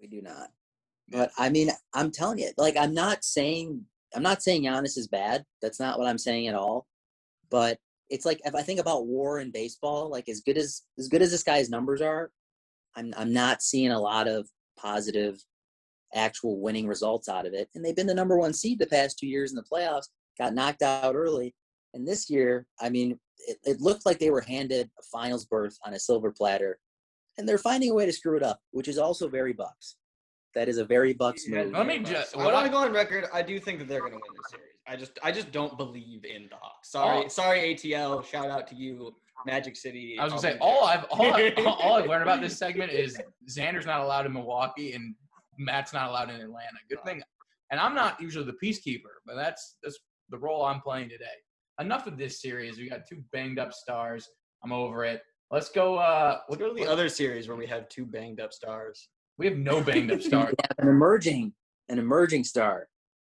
We 0.00 0.06
do 0.08 0.22
not. 0.22 0.48
But 1.08 1.30
I 1.38 1.50
mean, 1.50 1.70
I'm 1.94 2.10
telling 2.10 2.38
you, 2.38 2.50
like 2.56 2.76
I'm 2.76 2.94
not 2.94 3.24
saying 3.24 3.84
I'm 4.14 4.22
not 4.22 4.42
saying 4.42 4.64
Giannis 4.64 4.98
is 4.98 5.08
bad. 5.08 5.44
That's 5.60 5.80
not 5.80 5.98
what 5.98 6.08
I'm 6.08 6.18
saying 6.18 6.48
at 6.48 6.54
all. 6.54 6.86
But 7.50 7.78
it's 8.10 8.26
like 8.26 8.40
if 8.44 8.54
I 8.54 8.62
think 8.62 8.80
about 8.80 9.06
war 9.06 9.38
in 9.40 9.50
baseball, 9.50 10.10
like 10.10 10.28
as 10.28 10.40
good 10.40 10.58
as 10.58 10.82
as 10.98 11.08
good 11.08 11.22
as 11.22 11.30
this 11.30 11.42
guy's 11.42 11.70
numbers 11.70 12.00
are, 12.00 12.30
I'm 12.96 13.12
I'm 13.16 13.32
not 13.32 13.62
seeing 13.62 13.92
a 13.92 14.00
lot 14.00 14.28
of 14.28 14.48
positive 14.78 15.42
actual 16.14 16.60
winning 16.60 16.86
results 16.86 17.28
out 17.28 17.46
of 17.46 17.54
it. 17.54 17.68
And 17.74 17.84
they've 17.84 17.96
been 17.96 18.06
the 18.06 18.14
number 18.14 18.38
one 18.38 18.52
seed 18.52 18.78
the 18.78 18.86
past 18.86 19.18
two 19.18 19.26
years 19.26 19.50
in 19.50 19.56
the 19.56 19.62
playoffs, 19.62 20.08
got 20.38 20.54
knocked 20.54 20.82
out 20.82 21.14
early. 21.14 21.54
And 21.94 22.06
this 22.06 22.30
year, 22.30 22.66
I 22.80 22.88
mean, 22.88 23.18
it, 23.46 23.58
it 23.64 23.80
looked 23.80 24.06
like 24.06 24.18
they 24.18 24.30
were 24.30 24.40
handed 24.40 24.90
a 24.98 25.02
finals 25.10 25.44
berth 25.44 25.76
on 25.84 25.94
a 25.94 25.98
silver 25.98 26.30
platter. 26.30 26.78
And 27.38 27.48
they're 27.48 27.58
finding 27.58 27.90
a 27.90 27.94
way 27.94 28.04
to 28.04 28.12
screw 28.12 28.36
it 28.36 28.42
up, 28.42 28.60
which 28.72 28.88
is 28.88 28.98
also 28.98 29.28
very 29.28 29.52
Bucks. 29.52 29.96
That 30.54 30.68
is 30.68 30.78
a 30.78 30.84
very 30.84 31.12
Bucks 31.14 31.48
Yeah, 31.48 31.64
move. 31.64 31.72
Let 31.72 31.86
me 31.86 31.98
just- 32.00 32.34
I 32.34 32.38
what 32.38 32.52
want 32.52 32.56
I- 32.56 32.68
to 32.68 32.72
go 32.72 32.78
on 32.78 32.92
record. 32.92 33.24
I 33.32 33.42
do 33.42 33.58
think 33.58 33.78
that 33.78 33.88
they're 33.88 34.00
going 34.00 34.12
to 34.12 34.18
win 34.18 34.36
this 34.36 34.50
series. 34.50 34.66
I 34.86 34.96
just, 34.96 35.18
I 35.22 35.32
just 35.32 35.50
don't 35.52 35.76
believe 35.78 36.24
in 36.24 36.48
the 36.50 36.56
Hawks. 36.56 36.90
Sorry, 36.90 37.24
Oh. 37.24 37.28
sorry, 37.28 37.60
ATL. 37.74 38.22
Shout 38.24 38.50
out 38.50 38.66
to 38.68 38.74
you. 38.74 39.14
Magic 39.44 39.74
City. 39.76 40.16
I 40.20 40.24
was 40.24 40.32
gonna 40.34 40.42
say 40.42 40.58
I'll 40.60 40.68
all. 40.68 40.84
I've 40.84 41.04
all, 41.10 41.22
I, 41.34 41.52
all 41.66 41.94
I've 41.94 42.08
learned 42.08 42.22
about 42.22 42.40
this 42.40 42.56
segment 42.56 42.92
is 42.92 43.20
Xander's 43.50 43.86
not 43.86 44.00
allowed 44.00 44.24
in 44.24 44.32
Milwaukee 44.32 44.92
and 44.92 45.16
Matt's 45.58 45.92
not 45.92 46.08
allowed 46.10 46.30
in 46.30 46.36
Atlanta. 46.36 46.78
Good 46.88 47.02
thing, 47.04 47.20
and 47.72 47.80
I'm 47.80 47.92
not 47.92 48.20
usually 48.20 48.44
the 48.44 48.52
peacekeeper, 48.62 49.14
but 49.26 49.34
that's 49.34 49.78
that's 49.82 49.98
the 50.28 50.38
role 50.38 50.64
I'm 50.64 50.80
playing 50.80 51.08
today. 51.08 51.24
Enough 51.80 52.06
of 52.06 52.16
this 52.18 52.40
series. 52.40 52.78
We 52.78 52.88
got 52.88 53.00
two 53.08 53.24
banged 53.32 53.58
up 53.58 53.72
stars. 53.72 54.28
I'm 54.62 54.70
over 54.70 55.04
it. 55.04 55.22
Let's 55.50 55.70
go. 55.70 55.96
Uh, 55.96 56.38
Let's 56.48 56.60
go 56.62 56.68
to 56.68 56.74
the 56.74 56.86
other 56.88 57.08
series 57.08 57.48
where 57.48 57.56
we 57.56 57.66
have 57.66 57.88
two 57.88 58.06
banged 58.06 58.38
up 58.38 58.52
stars. 58.52 59.08
We 59.42 59.48
have 59.48 59.58
no 59.58 59.82
banged 59.82 60.12
up 60.12 60.22
stars. 60.22 60.54
We 60.58 60.64
have 60.68 60.78
an 60.78 60.88
emerging, 60.88 61.52
an 61.88 61.98
emerging 61.98 62.44
star. 62.44 62.86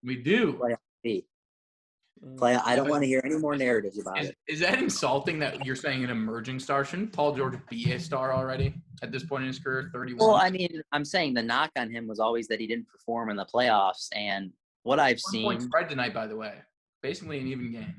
We 0.03 0.15
do. 0.15 0.59
P. 1.03 1.27
Mm. 2.25 2.37
Play. 2.37 2.55
I 2.55 2.75
don't 2.75 2.89
want 2.89 3.03
to 3.03 3.07
hear 3.07 3.21
any 3.23 3.37
more 3.37 3.55
narratives 3.55 3.99
about 3.99 4.19
Is, 4.19 4.29
it. 4.29 4.37
is 4.47 4.59
that 4.61 4.79
insulting 4.79 5.37
that 5.39 5.63
you're 5.65 5.75
saying 5.75 6.03
an 6.03 6.09
emerging 6.09 6.59
star? 6.59 6.83
Shouldn't 6.83 7.13
Paul 7.13 7.35
George 7.35 7.59
be 7.69 7.93
a 7.93 7.99
star 7.99 8.33
already 8.33 8.73
at 9.03 9.11
this 9.11 9.23
point 9.23 9.43
in 9.43 9.47
his 9.47 9.59
career? 9.59 9.91
31. 9.93 10.17
Well, 10.27 10.35
I 10.35 10.49
mean, 10.49 10.81
I'm 10.91 11.05
saying 11.05 11.35
the 11.35 11.43
knock 11.43 11.69
on 11.77 11.91
him 11.91 12.07
was 12.07 12.19
always 12.19 12.47
that 12.47 12.59
he 12.59 12.65
didn't 12.65 12.87
perform 12.87 13.29
in 13.29 13.37
the 13.37 13.45
playoffs, 13.45 14.07
and 14.13 14.51
what 14.81 14.99
I've 14.99 15.19
One 15.31 15.43
point 15.43 15.61
seen, 15.61 15.69
spread 15.69 15.89
tonight, 15.89 16.13
by 16.15 16.25
the 16.25 16.35
way. 16.35 16.55
Basically 17.03 17.39
an 17.39 17.47
even 17.47 17.71
game. 17.71 17.95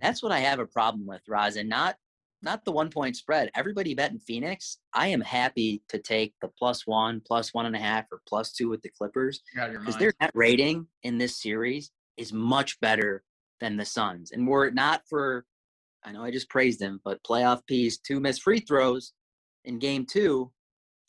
that's 0.00 0.22
what 0.22 0.30
I 0.30 0.38
have 0.38 0.60
a 0.60 0.66
problem 0.66 1.06
with, 1.06 1.22
Roz, 1.28 1.56
and 1.56 1.68
not 1.68 1.96
not 2.42 2.64
the 2.64 2.72
one 2.72 2.90
point 2.90 3.16
spread. 3.16 3.50
Everybody 3.54 3.94
bet 3.94 4.12
in 4.12 4.18
Phoenix. 4.18 4.78
I 4.92 5.08
am 5.08 5.20
happy 5.20 5.82
to 5.88 5.98
take 5.98 6.34
the 6.40 6.48
plus 6.48 6.86
one, 6.86 7.20
plus 7.24 7.52
one 7.52 7.66
and 7.66 7.76
a 7.76 7.80
half, 7.80 8.06
or 8.10 8.20
plus 8.26 8.52
two 8.52 8.68
with 8.68 8.82
the 8.82 8.90
Clippers 8.90 9.42
You're 9.54 9.64
out 9.64 9.68
of 9.68 9.72
your 9.72 9.80
because 9.80 9.96
their 9.96 10.12
net 10.20 10.30
rating 10.34 10.86
in 11.02 11.18
this 11.18 11.40
series 11.40 11.90
is 12.16 12.32
much 12.32 12.80
better 12.80 13.22
than 13.60 13.76
the 13.76 13.84
Suns. 13.84 14.32
And 14.32 14.46
were 14.46 14.66
it 14.66 14.74
not 14.74 15.02
for, 15.08 15.44
I 16.04 16.12
know 16.12 16.24
I 16.24 16.30
just 16.30 16.48
praised 16.48 16.80
him, 16.80 17.00
but 17.04 17.22
playoff 17.22 17.66
piece, 17.66 17.98
two 17.98 18.20
missed 18.20 18.42
free 18.42 18.60
throws 18.60 19.12
in 19.64 19.78
game 19.78 20.06
two, 20.06 20.50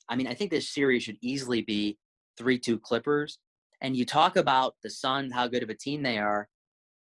I 0.10 0.15
mean, 0.15 0.28
I 0.28 0.34
think 0.34 0.52
this 0.52 0.70
series 0.70 1.04
should 1.04 1.17
easily 1.22 1.62
be 1.62 1.98
3 2.38 2.60
2 2.60 2.80
Clippers. 2.80 3.39
And 3.80 3.96
you 3.96 4.06
talk 4.06 4.36
about 4.36 4.76
the 4.84 4.89
Suns, 4.89 5.34
how 5.34 5.48
good 5.48 5.63
of 5.63 5.70
a 5.70 5.74
team 5.74 6.04
they 6.04 6.17
are. 6.17 6.50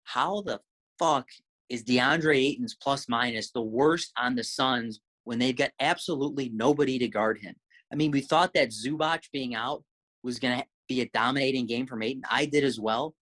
How 0.05 0.41
the 0.41 0.61
fuck 0.97 1.27
is 1.71 1.85
DeAndre 1.85 2.35
Ayton's 2.35 2.75
plus 2.75 3.07
minus 3.07 3.51
the 3.51 3.61
worst 3.61 4.11
on 4.17 4.35
the 4.35 4.43
Suns 4.43 4.99
when 5.23 5.39
they've 5.39 5.55
got 5.55 5.71
absolutely 5.79 6.51
nobody 6.53 6.99
to 6.99 7.07
guard 7.07 7.39
him? 7.39 7.55
I 7.91 7.95
mean, 7.95 8.11
we 8.11 8.19
thought 8.19 8.53
that 8.55 8.71
Zubac 8.71 9.23
being 9.31 9.55
out 9.55 9.83
was 10.21 10.37
going 10.37 10.59
to 10.59 10.65
be 10.89 10.99
a 10.99 11.09
dominating 11.13 11.65
game 11.65 11.87
from 11.87 12.03
Ayton. 12.03 12.23
I 12.29 12.45
did 12.45 12.65
as 12.65 12.77
well. 12.77 13.15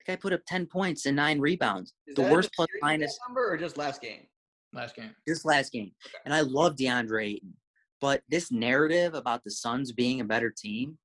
The 0.00 0.12
guy 0.12 0.16
put 0.16 0.32
up 0.32 0.40
10 0.48 0.66
points 0.66 1.04
and 1.04 1.14
nine 1.14 1.38
rebounds. 1.40 1.92
Is 2.06 2.14
the 2.14 2.22
that 2.22 2.32
worst 2.32 2.48
the 2.52 2.56
plus 2.56 2.68
series 2.70 2.82
minus 2.82 3.18
number 3.28 3.52
or 3.52 3.58
just 3.58 3.76
last 3.76 4.00
game? 4.00 4.26
Last 4.72 4.96
game. 4.96 5.14
this 5.26 5.44
last 5.44 5.70
game. 5.70 5.92
And 6.24 6.32
I 6.34 6.40
love 6.40 6.76
DeAndre 6.76 7.34
Ayton. 7.34 7.54
But 8.00 8.22
this 8.30 8.50
narrative 8.50 9.14
about 9.14 9.44
the 9.44 9.50
Suns 9.50 9.92
being 9.92 10.20
a 10.20 10.24
better 10.24 10.50
team, 10.50 10.98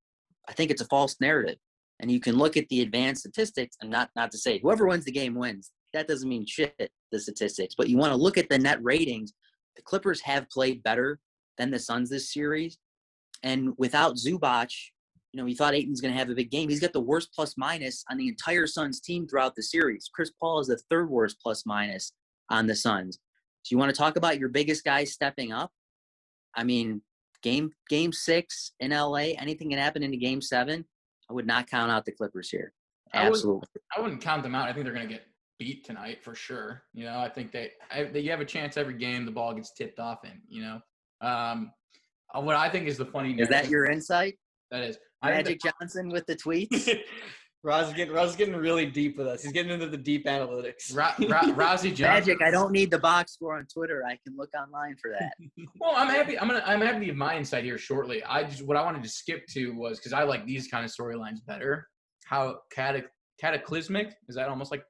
I 0.48 0.54
think 0.54 0.72
it's 0.72 0.82
a 0.82 0.86
false 0.86 1.18
narrative. 1.20 1.58
And 2.00 2.10
you 2.10 2.22
can 2.22 2.38
look 2.38 2.56
at 2.56 2.68
the 2.70 2.82
advanced 2.82 3.22
statistics 3.22 3.76
and 3.82 3.92
not 3.92 4.10
not 4.16 4.32
to 4.32 4.38
say 4.38 4.60
whoever 4.60 4.88
wins 4.88 5.04
the 5.04 5.12
game 5.12 5.36
wins. 5.36 5.72
That 5.94 6.08
doesn't 6.08 6.30
mean 6.30 6.46
shit, 6.46 6.92
the 7.12 7.20
statistics. 7.20 7.76
But 7.76 7.90
you 7.90 7.98
want 7.98 8.12
to 8.12 8.18
look 8.18 8.38
at 8.38 8.50
the 8.50 8.60
net 8.60 8.84
ratings. 8.84 9.34
The 9.76 9.82
Clippers 9.82 10.22
have 10.22 10.50
played 10.50 10.84
better 10.84 11.20
than 11.58 11.72
the 11.72 11.80
Suns 11.80 12.10
this 12.10 12.32
series. 12.34 12.78
And 13.44 13.74
without 13.78 14.16
Zubac, 14.16 14.70
you 15.32 15.38
know, 15.38 15.46
we 15.46 15.56
thought 15.56 15.74
Ayton's 15.76 16.02
going 16.02 16.14
to 16.14 16.18
have 16.20 16.30
a 16.30 16.36
big 16.36 16.52
game. 16.52 16.70
He's 16.70 16.80
got 16.80 16.94
the 16.94 17.00
worst 17.00 17.34
plus 17.34 17.56
minus 17.58 18.04
on 18.10 18.18
the 18.18 18.28
entire 18.28 18.68
Suns 18.68 19.00
team 19.00 19.28
throughout 19.28 19.56
the 19.56 19.64
series. 19.64 20.10
Chris 20.14 20.32
Paul 20.40 20.60
is 20.60 20.68
the 20.68 20.80
third 20.90 21.10
worst 21.10 21.38
plus 21.42 21.66
minus 21.66 22.14
on 22.50 22.68
the 22.68 22.76
Suns. 22.76 23.20
So 23.64 23.74
you 23.74 23.78
want 23.78 23.94
to 23.94 23.98
talk 23.98 24.16
about 24.16 24.40
your 24.40 24.50
biggest 24.50 24.84
guys 24.84 25.12
stepping 25.12 25.52
up? 25.52 25.72
I 26.56 26.64
mean, 26.64 27.02
game 27.44 27.72
game 27.90 28.12
six 28.12 28.72
in 28.80 28.92
LA, 28.92 29.34
anything 29.38 29.70
can 29.70 29.78
happen 29.80 30.02
into 30.04 30.18
game 30.18 30.42
seven. 30.42 30.86
I 31.30 31.34
would 31.34 31.46
not 31.46 31.70
count 31.70 31.92
out 31.92 32.06
the 32.06 32.12
Clippers 32.12 32.50
here. 32.50 32.74
I 33.14 33.26
would- 33.26 33.34
Absolutely. 33.36 33.68
I 33.96 34.02
wouldn't 34.02 34.22
count 34.22 34.44
them 34.44 34.56
out. 34.56 34.68
I 34.68 34.74
think 34.74 34.86
they're 34.86 34.94
going 34.94 35.08
to 35.08 35.14
get 35.14 35.26
beat 35.60 35.86
tonight 35.86 36.24
for 36.24 36.34
sure. 36.34 36.84
You 36.94 37.06
know, 37.06 37.20
I 37.20 37.30
think 37.30 37.52
they, 37.52 37.72
I, 37.92 38.06
they 38.06 38.22
you 38.22 38.32
have 38.32 38.42
a 38.42 38.46
chance 38.46 38.78
every 38.78 38.96
game 38.96 39.26
the 39.26 39.32
ball 39.32 39.54
gets 39.54 39.74
tipped 39.74 40.00
off 40.00 40.24
in. 40.24 40.42
You 40.48 40.64
know, 40.64 40.80
um, 41.22 41.72
uh, 42.34 42.42
what 42.42 42.56
I 42.56 42.70
think 42.70 42.88
is 42.88 42.98
the 42.98 43.06
funny 43.06 43.40
Is 43.40 43.50
that 43.50 43.70
your 43.70 43.86
insight? 43.86 44.40
that 44.72 44.84
is 44.84 44.98
I 45.22 45.34
think 45.34 45.46
Magic 45.46 45.62
Johnson 45.80 46.10
with 46.10 46.26
the 46.26 46.36
tweets? 46.36 46.98
Roz 47.62 47.92
getting 47.92 48.14
Roz 48.14 48.38
getting 48.38 48.56
really 48.56 48.86
deep 48.86 49.18
with 49.18 49.28
us. 49.28 49.44
He's 49.44 49.52
getting 49.52 49.74
into 49.74 49.88
the 49.88 49.98
deep 49.98 50.26
analytics. 50.26 50.96
Ra- 50.96 51.14
Ra- 51.28 51.42
Rozzy 51.42 51.94
Johnson. 51.94 52.04
Magic, 52.04 52.42
I 52.42 52.52
don't 52.52 52.72
need 52.72 52.90
the 52.90 53.00
box 53.00 53.34
score 53.34 53.58
on 53.58 53.66
Twitter. 53.66 54.02
I 54.08 54.18
can 54.26 54.38
look 54.38 54.50
online 54.58 54.96
for 55.02 55.12
that. 55.12 55.34
Well, 55.82 55.94
I'm 55.96 56.08
happy. 56.08 56.40
I'm 56.40 56.48
gonna. 56.48 56.64
I'm 56.66 56.80
happy 56.80 57.00
to 57.00 57.06
give 57.08 57.16
my 57.18 57.36
insight 57.36 57.66
here 57.66 57.78
shortly. 57.78 58.24
I 58.24 58.44
just 58.44 58.62
what 58.66 58.78
I 58.78 58.84
wanted 58.84 59.04
to 59.04 59.10
skip 59.10 59.46
to 59.48 59.72
was 59.72 59.98
because 60.00 60.14
I 60.14 60.24
like 60.24 60.46
these 60.46 60.68
kind 60.68 60.86
of 60.86 60.92
storylines 60.92 61.46
better. 61.46 61.88
How 62.26 62.60
catac- 62.76 63.10
cataclysmic 63.42 64.14
is 64.30 64.36
that? 64.36 64.48
Almost 64.48 64.72
like 64.72 64.84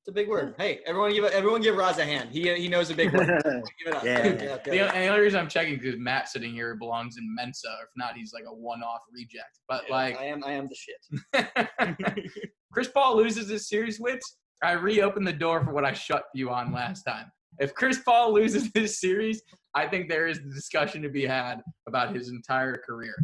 It's 0.00 0.08
a 0.08 0.12
big 0.12 0.28
word. 0.28 0.54
Hey, 0.56 0.80
everyone 0.86 1.12
give 1.12 1.24
everyone 1.24 1.60
give 1.60 1.76
Roz 1.76 1.98
a 1.98 2.04
hand. 2.04 2.30
He 2.30 2.52
he 2.54 2.68
knows 2.68 2.88
a 2.90 2.94
big 2.94 3.12
word. 3.12 3.28
Give 3.44 3.62
it 3.86 3.94
up. 3.94 4.02
Yeah. 4.02 4.22
Give 4.22 4.32
it 4.32 4.38
the, 4.38 4.44
it 4.44 4.80
up. 4.80 4.94
and 4.94 5.04
the 5.04 5.08
only 5.08 5.20
reason 5.20 5.38
I'm 5.38 5.48
checking 5.48 5.76
because 5.76 5.98
Matt 5.98 6.28
sitting 6.30 6.54
here 6.54 6.74
belongs 6.74 7.18
in 7.18 7.34
Mensa. 7.34 7.68
If 7.82 7.90
not, 7.96 8.16
he's 8.16 8.32
like 8.32 8.44
a 8.48 8.54
one-off 8.54 9.00
reject. 9.12 9.58
But 9.68 9.90
like 9.90 10.18
I 10.18 10.24
am 10.24 10.42
I 10.42 10.52
am 10.52 10.68
the 10.68 10.74
shit. 10.74 12.46
Chris 12.72 12.88
Paul 12.88 13.18
loses 13.18 13.46
this 13.46 13.68
series, 13.68 14.00
Wits, 14.00 14.38
I 14.62 14.72
reopen 14.72 15.24
the 15.24 15.32
door 15.32 15.64
for 15.64 15.72
what 15.72 15.84
I 15.84 15.92
shut 15.92 16.24
you 16.34 16.50
on 16.50 16.72
last 16.72 17.02
time. 17.02 17.30
If 17.58 17.74
Chris 17.74 17.98
Paul 17.98 18.32
loses 18.32 18.70
this 18.74 19.00
series, 19.00 19.42
I 19.74 19.86
think 19.86 20.08
there 20.08 20.26
is 20.26 20.38
the 20.38 20.50
discussion 20.50 21.02
to 21.02 21.08
be 21.08 21.26
had 21.26 21.60
about 21.86 22.14
his 22.14 22.28
entire 22.28 22.76
career. 22.76 23.14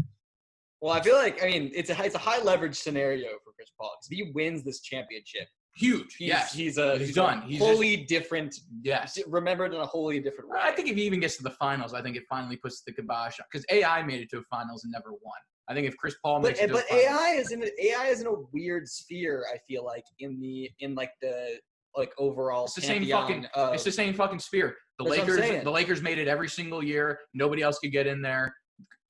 Well, 0.81 0.93
I 0.93 1.01
feel 1.01 1.17
like 1.17 1.43
I 1.43 1.47
mean 1.47 1.71
it's 1.75 1.91
a 1.91 2.05
it's 2.05 2.15
a 2.15 2.19
high 2.19 2.43
leverage 2.43 2.77
scenario 2.77 3.29
for 3.45 3.53
Chris 3.57 3.71
Paul 3.79 3.93
because 3.99 4.11
if 4.11 4.27
he 4.27 4.33
wins 4.33 4.62
this 4.62 4.81
championship, 4.81 5.49
Huge. 5.77 6.15
he's 6.17 6.29
yes. 6.29 6.55
he's 6.55 6.79
uh, 6.79 6.95
a 6.95 6.99
He's 6.99 7.15
done. 7.15 7.43
he's 7.43 7.43
done. 7.43 7.43
A 7.43 7.47
He's 7.47 7.59
wholly 7.59 7.97
different, 8.05 8.55
yes. 8.83 9.19
remembered 9.27 9.75
in 9.75 9.81
a 9.81 9.87
wholly 9.87 10.21
different 10.21 10.51
way. 10.51 10.59
I 10.62 10.73
think 10.73 10.89
if 10.89 10.97
he 10.97 11.03
even 11.03 11.21
gets 11.21 11.37
to 11.37 11.43
the 11.43 11.51
finals, 11.51 11.93
I 11.95 12.01
think 12.03 12.17
it 12.17 12.23
finally 12.29 12.57
puts 12.57 12.83
the 12.83 12.93
kibosh 12.93 13.39
on. 13.41 13.47
Because 13.53 13.65
AI 13.71 14.03
made 14.03 14.21
it 14.23 14.31
to 14.31 14.39
a 14.39 14.43
finals 14.51 14.85
and 14.85 14.93
never 14.93 15.11
won. 15.11 15.35
I 15.69 15.75
think 15.75 15.87
if 15.87 15.97
Chris 15.97 16.15
Paul 16.23 16.41
but 16.41 16.49
makes 16.49 16.61
it 16.61 16.69
to 16.69 16.73
but 16.75 16.85
finals, 16.89 17.07
AI 17.07 17.31
is 17.39 17.53
in 17.53 17.62
a, 17.62 17.87
AI 17.87 18.07
is 18.07 18.21
in 18.21 18.27
a 18.27 18.35
weird 18.53 18.89
sphere. 18.89 19.45
I 19.53 19.59
feel 19.69 19.85
like 19.85 20.05
in 20.21 20.41
the 20.41 20.71
in 20.81 20.95
like 20.95 21.11
the 21.21 21.59
like 21.95 22.12
overall 22.19 22.65
It's 22.65 22.75
the 22.75 22.83
same 22.83 23.07
fucking- 23.07 23.47
of- 23.55 23.75
it's 23.75 23.85
the 23.85 23.93
same 23.93 24.15
fucking 24.15 24.39
sphere. 24.39 24.77
The 24.99 25.05
That's 25.05 25.19
what 25.19 25.29
I'm 25.31 25.37
Lakers, 25.41 25.65
the 25.65 25.71
Lakers 25.71 26.03
made 26.03 26.19
it 26.19 26.29
every 26.29 26.49
single 26.49 26.83
year. 26.83 27.19
Nobody 27.35 27.62
else 27.62 27.79
could 27.79 27.93
get 27.93 28.07
in 28.07 28.23
there. 28.23 28.55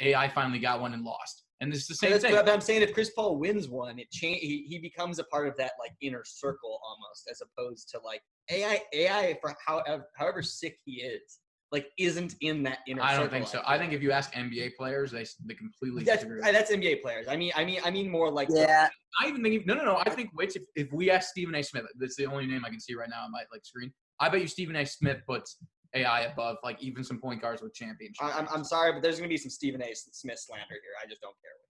AI 0.01 0.29
finally 0.29 0.59
got 0.59 0.81
one 0.81 0.93
and 0.95 1.05
lost. 1.05 1.45
And 1.61 1.73
it's 1.73 1.87
the 1.87 1.93
But 1.93 1.99
same 1.99 2.11
that's- 2.13 2.23
thing. 2.33 2.45
But 2.45 2.53
I'm 2.53 2.61
saying 2.61 2.83
if 2.83 2.93
Chris 2.93 3.11
Paul 3.11 3.39
wins 3.39 3.69
one, 3.69 3.99
it 3.99 4.11
change 4.11 4.41
he, 4.41 4.67
he 4.69 4.79
becomes 4.79 5.19
a 5.19 5.25
part 5.25 5.49
of 5.49 5.57
that 5.57 5.73
like 5.81 5.93
inner 6.03 6.23
circle 6.25 6.79
almost, 6.87 7.29
as 7.31 7.41
opposed 7.41 7.89
to 7.91 8.01
like 8.05 8.21
AI 8.51 8.81
AI 8.93 9.39
for 9.41 9.55
however 9.67 10.07
however 10.17 10.43
sick 10.43 10.79
he 10.85 11.01
is, 11.03 11.39
like 11.73 11.89
isn't 11.99 12.35
in 12.43 12.63
that 12.65 12.81
inner. 12.87 13.01
I 13.03 13.13
don't 13.13 13.23
circle, 13.25 13.31
think 13.31 13.47
so. 13.47 13.53
feel 13.59 13.63
I 13.67 13.79
think 13.79 13.93
if 13.95 14.03
you 14.03 14.13
ask 14.13 14.33
NBA 14.35 14.77
players, 14.77 15.11
they 15.13 15.25
they 15.47 15.55
completely 15.55 16.05
that's 16.05 16.25
disagree. 16.25 16.41
that's 16.53 16.71
NBA 16.71 17.01
players. 17.01 17.27
I 17.27 17.37
mean 17.37 17.53
I 17.57 17.65
mean 17.65 17.81
I 17.85 17.91
mean 17.91 18.11
more 18.11 18.31
like 18.31 18.49
the- 18.49 18.61
Yeah, 18.61 18.89
I 19.21 19.29
even 19.29 19.43
think 19.43 19.65
no, 19.67 19.73
no, 19.75 19.85
no. 19.85 19.97
I 20.05 20.11
think 20.11 20.31
Wits. 20.35 20.57
If, 20.57 20.65
if 20.75 20.93
we 20.93 21.11
ask 21.11 21.31
Stephen 21.31 21.55
A. 21.55 21.63
Smith, 21.63 21.85
that's 21.99 22.17
the 22.17 22.27
only 22.27 22.47
name 22.47 22.65
I 22.67 22.69
can 22.71 22.81
see 22.81 22.95
right 22.95 23.09
now 23.09 23.23
on 23.25 23.33
my 23.33 23.45
like 23.51 23.65
screen. 23.65 23.93
I 24.21 24.29
bet 24.29 24.43
you 24.43 24.47
Stephen 24.49 24.77
A. 24.77 24.85
Smith 24.85 25.19
puts 25.27 25.57
AI 25.97 26.21
above 26.23 26.57
like 26.63 26.83
even 26.83 27.03
some 27.05 27.19
point 27.21 27.41
guards 27.41 27.63
with 27.63 27.75
championships. 27.75 28.21
I, 28.23 28.39
I'm 28.39 28.47
I'm 28.53 28.65
sorry, 28.65 28.93
but 28.93 29.03
there's 29.03 29.17
gonna 29.19 29.29
be 29.29 29.37
some 29.37 29.51
Stephen 29.51 29.83
A. 29.83 29.95
Smith 29.95 30.39
slander 30.39 30.65
here. 30.71 30.95
I 31.03 31.09
just 31.09 31.21
don't 31.23 31.35
care 31.43 31.53
what 31.59 31.67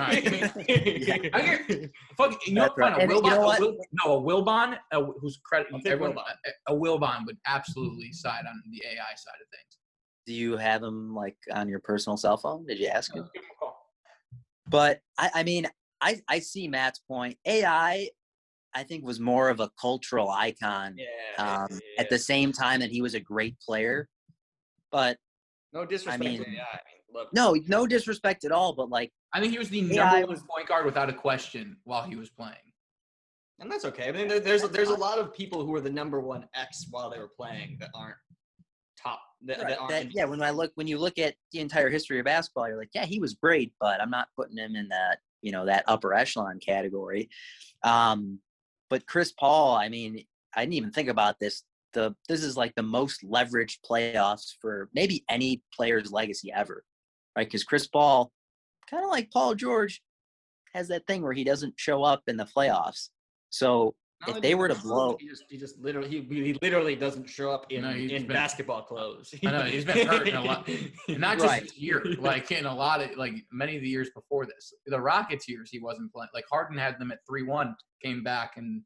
Alright, 0.00 0.24
you 0.24 0.30
have 0.38 0.54
to 0.54 1.04
say. 1.04 1.30
I 1.34 1.42
get- 1.42 1.90
Fuck, 2.16 2.46
you 2.46 2.54
know, 2.54 2.68
right. 2.76 2.96
fine, 2.96 3.10
you 3.10 3.20
know 3.22 3.40
what? 3.40 3.60
Wil, 3.60 3.76
no, 4.04 4.16
a 4.16 4.22
Wilbon, 4.22 4.78
uh, 4.92 5.02
who's 5.20 5.38
credit, 5.44 5.68
I'll 5.72 5.80
take 5.80 5.92
everyone, 5.92 6.16
Wilbon. 6.16 6.24
a, 6.68 6.72
a 6.72 6.76
Wilbon 6.76 7.26
would 7.26 7.36
absolutely 7.46 8.12
side 8.12 8.44
on 8.48 8.62
the 8.70 8.82
AI 8.88 9.14
side 9.16 9.34
of 9.40 9.48
things. 9.50 9.78
do 10.26 10.32
you 10.34 10.56
have 10.56 10.82
him 10.82 11.14
like 11.14 11.36
on 11.52 11.68
your 11.68 11.80
personal 11.80 12.16
cell 12.16 12.38
phone? 12.38 12.66
Did 12.66 12.78
you 12.78 12.86
ask 12.88 13.14
him? 13.14 13.20
Let's 13.20 13.30
give 13.34 13.42
him 13.42 13.50
a 13.56 13.58
call. 13.62 13.76
But 14.68 15.00
I, 15.18 15.30
I 15.34 15.42
mean, 15.42 15.66
I, 16.00 16.20
I 16.28 16.38
see 16.38 16.66
Matt's 16.66 16.98
point. 17.00 17.36
AI, 17.44 18.08
I 18.74 18.82
think, 18.84 19.04
was 19.04 19.18
more 19.20 19.48
of 19.48 19.60
a 19.60 19.70
cultural 19.80 20.30
icon 20.30 20.96
yeah, 20.98 21.44
um, 21.44 21.66
yeah, 21.70 22.00
at 22.02 22.10
the 22.10 22.18
same 22.18 22.52
time 22.52 22.80
that 22.80 22.90
he 22.90 23.02
was 23.02 23.14
a 23.14 23.20
great 23.20 23.56
player. 23.60 24.08
But 24.92 25.18
no 25.72 25.84
disrespect. 25.84 26.20
mean- 26.22 26.42
to 26.44 26.48
AI. 26.50 26.52
I 26.52 26.54
mean, 26.54 27.02
look, 27.12 27.28
no, 27.32 27.56
no 27.66 27.86
disrespect 27.86 28.44
at 28.44 28.52
all. 28.52 28.72
But 28.74 28.88
like, 28.90 29.12
I 29.32 29.40
think 29.40 29.52
he 29.52 29.58
was 29.58 29.68
the 29.68 29.80
AI 29.98 30.20
number 30.20 30.34
one 30.34 30.46
point 30.48 30.68
guard 30.68 30.84
without 30.86 31.08
a 31.08 31.12
question 31.12 31.76
while 31.84 32.02
he 32.04 32.16
was 32.16 32.30
playing. 32.30 32.54
and 33.58 33.70
that's 33.70 33.84
okay. 33.84 34.08
I 34.08 34.12
mean, 34.12 34.26
there- 34.28 34.40
there's 34.40 34.62
there's 34.70 34.88
a 34.88 34.94
lot 34.94 35.18
of 35.18 35.34
people 35.34 35.64
who 35.66 35.74
are 35.74 35.80
the 35.80 35.90
number 35.90 36.20
one 36.20 36.48
X 36.54 36.86
while 36.90 37.10
they 37.10 37.18
were 37.18 37.28
playing 37.36 37.76
that 37.80 37.90
aren't 37.94 38.16
top. 39.00 39.20
That, 39.44 39.58
that 39.60 39.78
aren't. 39.78 39.90
that, 39.90 40.14
yeah, 40.14 40.24
when 40.24 40.42
I 40.42 40.50
look, 40.50 40.70
when 40.76 40.86
you 40.86 40.98
look 40.98 41.18
at 41.18 41.34
the 41.52 41.60
entire 41.60 41.88
history 41.90 42.18
of 42.18 42.24
basketball, 42.24 42.68
you're 42.68 42.78
like, 42.78 42.90
yeah, 42.94 43.04
he 43.04 43.18
was 43.20 43.34
great, 43.34 43.72
but 43.80 44.00
I'm 44.00 44.10
not 44.10 44.28
putting 44.36 44.56
him 44.56 44.76
in 44.76 44.88
that, 44.88 45.18
you 45.42 45.52
know, 45.52 45.66
that 45.66 45.84
upper 45.88 46.14
echelon 46.14 46.58
category. 46.58 47.28
Um, 47.82 48.38
but 48.90 49.06
Chris 49.06 49.32
Paul, 49.32 49.76
I 49.76 49.88
mean, 49.88 50.24
I 50.54 50.60
didn't 50.60 50.74
even 50.74 50.90
think 50.90 51.08
about 51.08 51.38
this 51.38 51.62
the 51.92 52.14
this 52.28 52.42
is 52.44 52.56
like 52.56 52.74
the 52.74 52.82
most 52.82 53.24
leveraged 53.24 53.78
playoffs 53.88 54.52
for 54.60 54.88
maybe 54.94 55.24
any 55.28 55.62
player's 55.74 56.12
legacy 56.12 56.52
ever, 56.52 56.84
right? 57.36 57.46
Because 57.46 57.64
Chris 57.64 57.86
Paul, 57.86 58.30
kind 58.88 59.04
of 59.04 59.10
like 59.10 59.30
Paul 59.30 59.54
George, 59.54 60.02
has 60.74 60.88
that 60.88 61.06
thing 61.06 61.22
where 61.22 61.32
he 61.32 61.44
doesn't 61.44 61.74
show 61.76 62.02
up 62.02 62.22
in 62.26 62.36
the 62.36 62.44
playoffs. 62.44 63.08
So 63.50 63.94
Not 64.26 64.36
if 64.36 64.42
they 64.42 64.54
were 64.54 64.68
to 64.68 64.74
blow, 64.74 65.16
he 65.18 65.28
just 65.28 65.44
he 65.48 65.56
just 65.56 65.78
literally 65.78 66.08
he, 66.08 66.20
he 66.44 66.52
literally 66.60 66.94
doesn't 66.94 67.26
show 67.28 67.50
up 67.50 67.66
in, 67.70 67.82
No, 67.82 67.90
in 67.90 68.08
been- 68.08 68.26
basketball 68.26 68.82
clothes. 68.82 69.32
I 69.44 69.50
know 69.50 69.62
he's 69.62 69.84
been 69.86 70.06
hurt 70.06 70.28
in 70.28 70.34
a 70.36 70.42
lot, 70.42 70.68
not 71.08 71.36
just 71.38 71.46
Right. 71.48 71.62
this 71.62 71.78
year. 71.78 72.04
Like 72.18 72.50
in 72.52 72.66
a 72.66 72.74
lot 72.74 73.00
of 73.02 73.16
like 73.16 73.34
many 73.50 73.76
of 73.76 73.82
the 73.82 73.88
years 73.88 74.10
before 74.14 74.44
this, 74.44 74.74
the 74.86 75.00
Rockets 75.00 75.48
years 75.48 75.70
he 75.72 75.78
wasn't 75.80 76.12
playing. 76.12 76.28
Like 76.34 76.44
Harden 76.50 76.76
had 76.76 76.98
them 76.98 77.10
at 77.12 77.18
three 77.28 77.44
one, 77.44 77.74
came 78.04 78.22
back 78.22 78.58
and 78.58 78.82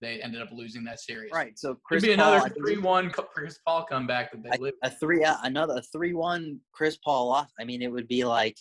they 0.00 0.20
ended 0.20 0.40
up 0.42 0.50
losing 0.52 0.84
that 0.84 1.00
series. 1.00 1.32
right? 1.32 1.58
So 1.58 1.74
Could 1.74 1.82
Chris 1.84 2.02
be 2.04 2.14
Paul, 2.16 2.34
another 2.34 2.50
three 2.54 2.76
one 2.78 3.10
Chris 3.10 3.58
Paul 3.66 3.84
comeback 3.90 4.30
that 4.30 4.42
they 4.60 4.68
a, 4.68 4.72
a 4.86 4.90
three 4.90 5.24
uh, 5.24 5.36
another 5.42 5.78
a 5.78 5.82
three 5.82 6.12
one 6.14 6.60
Chris 6.72 6.96
Paul 6.96 7.32
off. 7.32 7.50
I 7.58 7.64
mean, 7.64 7.82
it 7.82 7.90
would 7.90 8.06
be 8.06 8.24
like, 8.24 8.56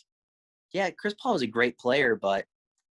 yeah, 0.73 0.89
Chris 0.89 1.13
Paul 1.21 1.33
was 1.33 1.43
a 1.43 1.47
great 1.47 1.77
player, 1.77 2.15
but 2.15 2.45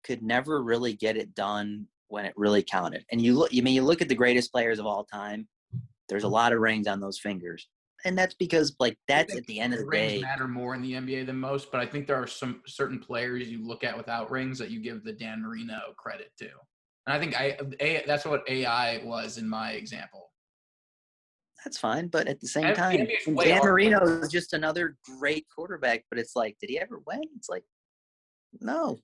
could 0.04 0.22
never 0.22 0.62
really 0.62 0.92
get 0.92 1.16
it 1.16 1.34
done 1.34 1.86
when 2.12 2.26
it 2.26 2.34
really 2.36 2.62
counted. 2.62 3.06
And 3.10 3.22
you 3.22 3.34
look, 3.34 3.52
you 3.54 3.62
mean 3.62 3.74
you 3.74 3.82
look 3.82 4.02
at 4.02 4.08
the 4.08 4.14
greatest 4.14 4.52
players 4.52 4.78
of 4.78 4.84
all 4.84 5.04
time. 5.04 5.48
There's 6.08 6.24
a 6.24 6.26
mm-hmm. 6.26 6.34
lot 6.34 6.52
of 6.52 6.60
rings 6.60 6.86
on 6.86 7.00
those 7.00 7.18
fingers, 7.18 7.66
and 8.04 8.18
that's 8.18 8.34
because 8.34 8.76
like 8.78 8.98
that's 9.08 9.34
at 9.34 9.46
the 9.46 9.58
end 9.58 9.72
of 9.72 9.80
the 9.80 9.86
rings 9.86 10.12
day. 10.12 10.20
matter 10.20 10.46
more 10.46 10.74
in 10.74 10.82
the 10.82 10.92
NBA 10.92 11.24
than 11.24 11.38
most, 11.38 11.72
but 11.72 11.80
I 11.80 11.86
think 11.86 12.06
there 12.06 12.22
are 12.22 12.26
some 12.26 12.60
certain 12.66 12.98
players 12.98 13.48
you 13.48 13.66
look 13.66 13.82
at 13.82 13.96
without 13.96 14.30
rings 14.30 14.58
that 14.58 14.70
you 14.70 14.80
give 14.80 15.02
the 15.04 15.12
Dan 15.12 15.40
Marino 15.42 15.80
credit 15.96 16.30
to. 16.40 16.48
And 17.06 17.16
I 17.16 17.18
think 17.18 17.34
I 17.34 17.56
a, 17.80 18.04
that's 18.06 18.26
what 18.26 18.42
AI 18.46 19.02
was 19.04 19.38
in 19.38 19.48
my 19.48 19.72
example. 19.72 20.30
That's 21.64 21.78
fine, 21.78 22.08
but 22.08 22.28
at 22.28 22.40
the 22.40 22.48
same 22.48 22.74
time, 22.74 22.98
NBA 22.98 23.26
is 23.26 23.34
way 23.34 23.44
Dan. 23.46 23.62
Marino 23.64 24.04
is 24.20 24.28
just 24.28 24.52
another 24.52 24.96
great 25.18 25.46
quarterback. 25.54 26.04
But 26.10 26.18
it's 26.18 26.36
like, 26.36 26.56
did 26.60 26.68
he 26.68 26.78
ever 26.78 27.00
win? 27.06 27.22
It's 27.36 27.48
like, 27.48 27.64
no. 28.60 28.98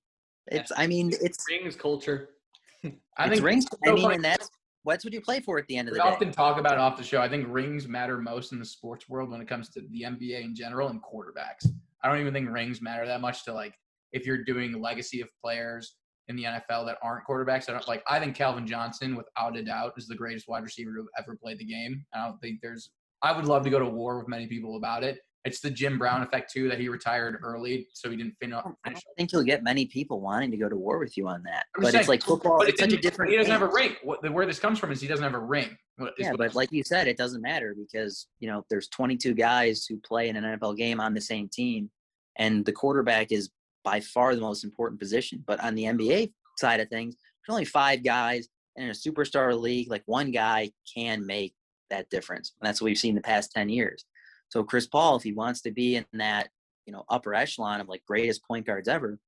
It's. 0.47 0.71
I 0.75 0.85
mean, 0.85 1.11
it's. 1.21 1.43
Rings 1.49 1.75
culture. 1.75 2.29
I 2.83 3.25
it's 3.25 3.33
think 3.33 3.43
rings. 3.43 3.65
I 3.83 3.87
so 3.87 3.93
mean, 3.93 4.03
funny. 4.03 4.15
and 4.15 4.23
that's 4.23 4.49
that's 4.85 5.03
what 5.03 5.13
you 5.13 5.21
play 5.21 5.39
for 5.39 5.59
at 5.59 5.67
the 5.67 5.77
end 5.77 5.89
of 5.89 5.93
we 5.93 5.99
the 5.99 6.03
day. 6.03 6.09
often 6.09 6.31
talk 6.31 6.57
about 6.57 6.73
it 6.73 6.79
off 6.79 6.97
the 6.97 7.03
show. 7.03 7.21
I 7.21 7.29
think 7.29 7.45
rings 7.49 7.87
matter 7.87 8.17
most 8.17 8.53
in 8.53 8.59
the 8.59 8.65
sports 8.65 9.09
world 9.09 9.29
when 9.29 9.41
it 9.41 9.47
comes 9.47 9.69
to 9.69 9.81
the 9.91 10.03
NBA 10.03 10.43
in 10.43 10.55
general 10.55 10.89
and 10.89 11.01
quarterbacks. 11.01 11.69
I 12.03 12.09
don't 12.09 12.19
even 12.19 12.33
think 12.33 12.49
rings 12.49 12.81
matter 12.81 13.05
that 13.05 13.21
much 13.21 13.43
to 13.45 13.53
like 13.53 13.75
if 14.13 14.25
you're 14.25 14.43
doing 14.43 14.79
legacy 14.79 15.21
of 15.21 15.29
players 15.43 15.95
in 16.29 16.35
the 16.35 16.43
NFL 16.43 16.85
that 16.85 16.97
aren't 17.01 17.25
quarterbacks. 17.27 17.69
I 17.69 17.73
don't 17.73 17.87
like. 17.87 18.03
I 18.07 18.19
think 18.19 18.35
Calvin 18.35 18.65
Johnson, 18.65 19.15
without 19.15 19.57
a 19.57 19.63
doubt, 19.63 19.93
is 19.97 20.07
the 20.07 20.15
greatest 20.15 20.47
wide 20.47 20.63
receiver 20.63 20.93
to 20.93 20.99
have 20.99 21.25
ever 21.25 21.35
played 21.35 21.59
the 21.59 21.65
game. 21.65 22.05
I 22.13 22.25
don't 22.25 22.39
think 22.39 22.59
there's. 22.61 22.91
I 23.21 23.35
would 23.35 23.45
love 23.45 23.63
to 23.63 23.69
go 23.69 23.79
to 23.79 23.85
war 23.85 24.17
with 24.17 24.29
many 24.29 24.47
people 24.47 24.77
about 24.77 25.03
it. 25.03 25.19
It's 25.45 25.61
the 25.61 25.69
Jim 25.69 25.97
Brown 25.97 26.21
effect 26.21 26.51
too 26.51 26.67
that 26.67 26.79
he 26.79 26.89
retired 26.89 27.39
early, 27.41 27.87
so 27.93 28.09
he 28.09 28.17
didn't 28.17 28.35
oh, 28.53 28.75
I 28.83 28.89
finish. 28.89 29.03
don't 29.03 29.15
think 29.17 29.31
you'll 29.31 29.43
get 29.43 29.63
many 29.63 29.85
people 29.85 30.19
wanting 30.19 30.51
to 30.51 30.57
go 30.57 30.67
to 30.67 30.75
war 30.75 30.99
with 30.99 31.15
you 31.15 31.27
on 31.29 31.41
that. 31.43 31.65
I'm 31.75 31.83
But 31.83 31.91
just 31.91 31.95
it's 31.95 32.09
like 32.09 32.23
football. 32.23 32.57
But 32.59 32.69
It's 32.69 32.79
such 32.79 32.91
a 32.91 32.97
different. 32.97 33.31
He 33.31 33.37
doesn't 33.37 33.51
have 33.51 33.61
a 33.61 33.67
ring. 33.67 33.95
What, 34.03 34.29
where 34.31 34.45
this 34.45 34.59
comes 34.59 34.79
from 34.79 34.91
is 34.91 34.99
he 34.99 35.07
doesn't 35.07 35.23
have 35.23 35.35
a 35.35 35.39
ring. 35.39 35.77
Yeah, 36.17 36.33
but 36.37 36.55
like 36.55 36.71
you 36.71 36.83
said, 36.83 37.07
it 37.07 37.17
doesn't 37.17 37.41
matter 37.41 37.75
because 37.77 38.27
you 38.39 38.49
know 38.49 38.65
there's 38.69 38.89
22 38.89 39.33
guys 39.33 39.85
who 39.85 39.97
play 39.99 40.29
in 40.29 40.35
an 40.35 40.59
NFL 40.59 40.75
game 40.75 40.99
on 40.99 41.13
the 41.13 41.21
same 41.21 41.47
team, 41.47 41.89
and 42.37 42.65
the 42.65 42.73
quarterback 42.73 43.31
is 43.31 43.49
by 43.83 44.01
far 44.01 44.35
the 44.35 44.41
most 44.41 44.65
important 44.65 44.99
position. 44.99 45.43
But 45.47 45.63
on 45.63 45.75
the 45.75 45.83
NBA 45.83 46.33
side 46.57 46.81
of 46.81 46.89
things, 46.89 47.15
there's 47.15 47.53
only 47.53 47.65
five 47.65 48.03
guys, 48.03 48.49
and 48.75 48.85
in 48.85 48.91
a 48.91 48.93
superstar 48.93 49.57
league, 49.57 49.89
like 49.89 50.03
one 50.05 50.31
guy 50.31 50.71
can 50.93 51.25
make 51.25 51.53
that 51.89 52.09
difference, 52.09 52.53
and 52.59 52.67
that's 52.67 52.81
what 52.81 52.85
we've 52.87 52.97
seen 52.97 53.15
the 53.15 53.21
past 53.21 53.51
10 53.53 53.69
years. 53.69 54.05
So 54.49 54.63
Chris 54.63 54.87
Paul, 54.87 55.15
if 55.15 55.23
he 55.23 55.33
wants 55.33 55.61
to 55.61 55.71
be 55.71 55.95
in 55.95 56.05
that 56.13 56.49
you 56.85 56.93
know 56.93 57.05
upper 57.09 57.33
echelon 57.33 57.81
of 57.81 57.87
like 57.87 58.03
greatest 58.05 58.43
point 58.45 58.65
guards 58.65 58.87
ever, 58.87 59.19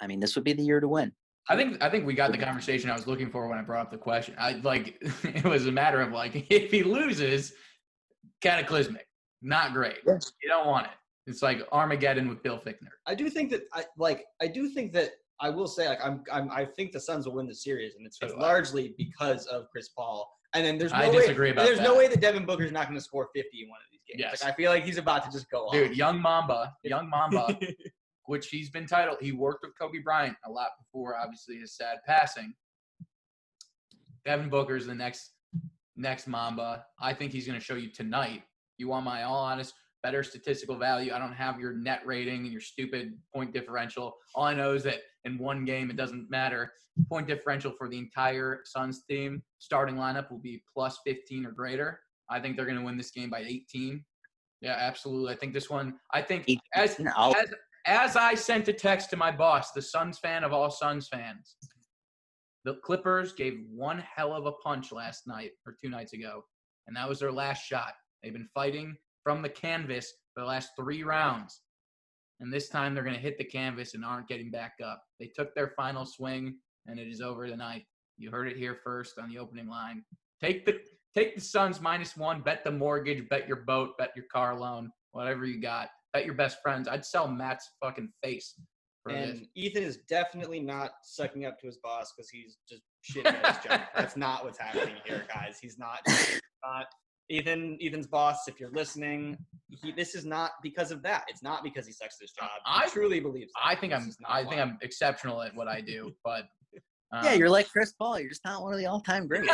I 0.00 0.06
mean, 0.06 0.20
this 0.20 0.34
would 0.34 0.44
be 0.44 0.52
the 0.52 0.62
year 0.62 0.80
to 0.80 0.88
win. 0.88 1.12
I 1.48 1.56
think 1.56 1.82
I 1.82 1.88
think 1.88 2.06
we 2.06 2.14
got 2.14 2.30
the 2.32 2.38
conversation 2.38 2.90
I 2.90 2.94
was 2.94 3.06
looking 3.06 3.30
for 3.30 3.48
when 3.48 3.58
I 3.58 3.62
brought 3.62 3.86
up 3.86 3.90
the 3.90 3.98
question. 3.98 4.34
I 4.38 4.52
like 4.62 4.98
it 5.24 5.44
was 5.44 5.66
a 5.66 5.72
matter 5.72 6.00
of 6.00 6.12
like 6.12 6.46
if 6.50 6.70
he 6.70 6.82
loses, 6.82 7.54
cataclysmic, 8.42 9.08
not 9.42 9.72
great. 9.72 9.98
Yes. 10.06 10.32
You 10.42 10.48
don't 10.48 10.66
want 10.66 10.86
it. 10.86 10.92
It's 11.26 11.42
like 11.42 11.66
Armageddon 11.72 12.28
with 12.28 12.42
Bill 12.42 12.58
Fickner. 12.58 12.88
I 13.06 13.14
do 13.14 13.28
think 13.30 13.50
that 13.50 13.62
I 13.72 13.84
like 13.96 14.24
I 14.40 14.46
do 14.46 14.68
think 14.68 14.92
that 14.92 15.12
I 15.40 15.50
will 15.50 15.68
say 15.68 15.88
like 15.88 16.04
I'm, 16.04 16.22
I'm 16.32 16.50
I 16.50 16.64
think 16.64 16.92
the 16.92 17.00
Suns 17.00 17.26
will 17.26 17.34
win 17.34 17.46
the 17.46 17.54
series 17.54 17.94
and 17.96 18.06
it's, 18.06 18.18
So 18.18 18.26
it's 18.26 18.34
largely 18.34 18.94
because 18.98 19.46
of 19.46 19.70
Chris 19.70 19.88
Paul. 19.88 20.30
And 20.54 20.64
then 20.64 20.78
there's 20.78 20.92
no 20.92 20.98
I 20.98 21.08
way, 21.10 21.16
disagree 21.16 21.50
about 21.50 21.66
there's 21.66 21.80
no 21.80 21.92
that. 21.92 21.98
way 21.98 22.08
that 22.08 22.20
Devin 22.20 22.46
Booker's 22.46 22.72
not 22.72 22.86
going 22.86 22.98
to 22.98 23.04
score 23.04 23.28
50 23.34 23.62
in 23.62 23.68
one 23.68 23.78
of 23.78 23.86
these 23.92 24.00
games. 24.08 24.20
Yes. 24.20 24.42
Like 24.42 24.52
I 24.52 24.56
feel 24.56 24.70
like 24.70 24.84
he's 24.84 24.96
about 24.96 25.24
to 25.24 25.30
just 25.30 25.50
go 25.50 25.66
off. 25.66 25.72
Dude, 25.72 25.96
young 25.96 26.20
Mamba, 26.20 26.72
young 26.84 27.08
Mamba, 27.10 27.58
which 28.24 28.48
he's 28.48 28.70
been 28.70 28.86
titled. 28.86 29.18
He 29.20 29.32
worked 29.32 29.60
with 29.62 29.72
Kobe 29.78 29.98
Bryant 29.98 30.36
a 30.46 30.50
lot 30.50 30.68
before, 30.78 31.16
obviously 31.18 31.56
his 31.56 31.76
sad 31.76 31.98
passing. 32.06 32.54
Devin 34.24 34.48
Booker's 34.48 34.86
the 34.86 34.94
next 34.94 35.32
next 35.96 36.26
Mamba. 36.26 36.84
I 37.00 37.12
think 37.12 37.32
he's 37.32 37.46
going 37.46 37.58
to 37.58 37.64
show 37.64 37.74
you 37.74 37.90
tonight. 37.90 38.42
You 38.78 38.88
want 38.88 39.04
my 39.04 39.24
all 39.24 39.44
honest, 39.44 39.74
better 40.02 40.22
statistical 40.22 40.76
value. 40.76 41.12
I 41.12 41.18
don't 41.18 41.32
have 41.32 41.60
your 41.60 41.74
net 41.74 42.00
rating 42.06 42.42
and 42.42 42.52
your 42.52 42.60
stupid 42.60 43.18
point 43.34 43.52
differential. 43.52 44.16
All 44.34 44.44
I 44.44 44.54
know 44.54 44.74
is 44.74 44.84
that 44.84 45.00
in 45.28 45.38
one 45.38 45.64
game, 45.64 45.90
it 45.90 45.96
doesn't 45.96 46.30
matter. 46.30 46.72
Point 47.08 47.28
differential 47.28 47.72
for 47.78 47.88
the 47.88 47.98
entire 47.98 48.62
Suns 48.64 49.04
team, 49.08 49.42
starting 49.58 49.94
lineup 49.94 50.30
will 50.30 50.38
be 50.38 50.62
plus 50.74 50.98
15 51.06 51.46
or 51.46 51.52
greater. 51.52 52.00
I 52.28 52.40
think 52.40 52.56
they're 52.56 52.66
going 52.66 52.78
to 52.78 52.84
win 52.84 52.96
this 52.96 53.12
game 53.12 53.30
by 53.30 53.40
18. 53.40 54.04
Yeah, 54.60 54.76
absolutely. 54.78 55.32
I 55.32 55.36
think 55.36 55.54
this 55.54 55.70
one. 55.70 55.94
I 56.12 56.22
think 56.22 56.46
as 56.74 56.98
as 57.16 57.54
as 57.86 58.16
I 58.16 58.34
sent 58.34 58.66
a 58.68 58.72
text 58.72 59.10
to 59.10 59.16
my 59.16 59.30
boss, 59.30 59.70
the 59.72 59.82
Suns 59.82 60.18
fan 60.18 60.42
of 60.42 60.52
all 60.52 60.70
Suns 60.70 61.06
fans, 61.08 61.56
the 62.64 62.74
Clippers 62.84 63.32
gave 63.32 63.60
one 63.70 64.02
hell 64.14 64.32
of 64.32 64.46
a 64.46 64.52
punch 64.52 64.90
last 64.90 65.26
night 65.28 65.52
or 65.64 65.76
two 65.80 65.88
nights 65.88 66.12
ago, 66.12 66.44
and 66.86 66.96
that 66.96 67.08
was 67.08 67.20
their 67.20 67.32
last 67.32 67.64
shot. 67.64 67.94
They've 68.22 68.32
been 68.32 68.48
fighting 68.52 68.96
from 69.22 69.42
the 69.42 69.48
canvas 69.48 70.12
for 70.34 70.40
the 70.40 70.46
last 70.46 70.70
three 70.76 71.04
rounds, 71.04 71.60
and 72.40 72.52
this 72.52 72.68
time 72.68 72.94
they're 72.94 73.04
going 73.04 73.16
to 73.16 73.20
hit 73.20 73.38
the 73.38 73.44
canvas 73.44 73.94
and 73.94 74.04
aren't 74.04 74.28
getting 74.28 74.50
back 74.50 74.74
up. 74.84 75.02
They 75.18 75.26
took 75.26 75.54
their 75.54 75.72
final 75.76 76.04
swing, 76.04 76.56
and 76.86 76.98
it 76.98 77.08
is 77.08 77.20
over 77.20 77.46
tonight. 77.46 77.84
You 78.16 78.30
heard 78.30 78.48
it 78.48 78.56
here 78.56 78.78
first 78.82 79.18
on 79.18 79.28
the 79.28 79.38
opening 79.38 79.68
line. 79.68 80.04
Take 80.40 80.66
the 80.66 80.80
take 81.16 81.34
the 81.34 81.40
Suns 81.40 81.80
minus 81.80 82.16
one. 82.16 82.40
Bet 82.42 82.64
the 82.64 82.70
mortgage. 82.70 83.28
Bet 83.28 83.46
your 83.46 83.58
boat. 83.58 83.96
Bet 83.98 84.12
your 84.16 84.26
car 84.32 84.58
loan. 84.58 84.90
Whatever 85.12 85.46
you 85.46 85.60
got. 85.60 85.88
Bet 86.12 86.24
your 86.24 86.34
best 86.34 86.58
friends. 86.62 86.88
I'd 86.88 87.04
sell 87.04 87.28
Matt's 87.28 87.68
fucking 87.82 88.10
face 88.22 88.54
for 89.02 89.12
this. 89.12 89.30
And 89.30 89.46
Ethan 89.54 89.82
is 89.82 89.98
definitely 90.08 90.60
not 90.60 90.92
sucking 91.02 91.44
up 91.44 91.58
to 91.60 91.66
his 91.66 91.78
boss 91.78 92.12
because 92.16 92.30
he's 92.30 92.58
just 92.68 92.82
shitting 93.08 93.26
at 93.26 93.56
his 93.56 93.64
job. 93.64 93.80
That's 93.96 94.16
not 94.16 94.44
what's 94.44 94.58
happening 94.58 94.96
here, 95.04 95.24
guys. 95.32 95.58
He's 95.60 95.78
not. 95.78 96.00
he's 96.06 96.40
not. 96.64 96.86
Ethan, 97.30 97.78
Ethan's 97.82 98.06
boss, 98.06 98.48
if 98.48 98.58
you're 98.58 98.70
listening, 98.70 99.36
he, 99.68 99.92
this 99.92 100.14
is 100.14 100.24
not 100.24 100.52
because 100.62 100.90
of 100.90 101.02
that. 101.02 101.24
It's 101.28 101.42
not 101.42 101.62
because 101.62 101.86
he 101.86 101.92
sucks 101.92 102.16
at 102.16 102.22
his 102.22 102.30
job. 102.32 102.48
He 102.64 102.72
I- 102.84 102.88
truly 102.88 103.20
believe. 103.20 103.48
That. 103.48 103.66
I 103.66 103.74
think 103.74 103.92
This 103.92 104.02
I'm. 104.02 104.08
is 104.08 104.16
not 104.20 104.30
I 104.32 104.44
think. 104.44 104.60
I'm 104.60 104.78
exceptional 104.82 105.42
at 105.42 105.54
what 105.54 105.68
I 105.68 105.80
do, 105.80 106.14
but 106.24 106.44
um, 107.12 107.24
yeah, 107.24 107.34
you're 107.34 107.50
like 107.50 107.68
Chris 107.70 107.92
Paul. 107.92 108.18
You're 108.20 108.28
just 108.30 108.44
not 108.44 108.62
one 108.62 108.72
of 108.72 108.78
the 108.78 108.86
all-time 108.86 109.26
greats. 109.28 109.46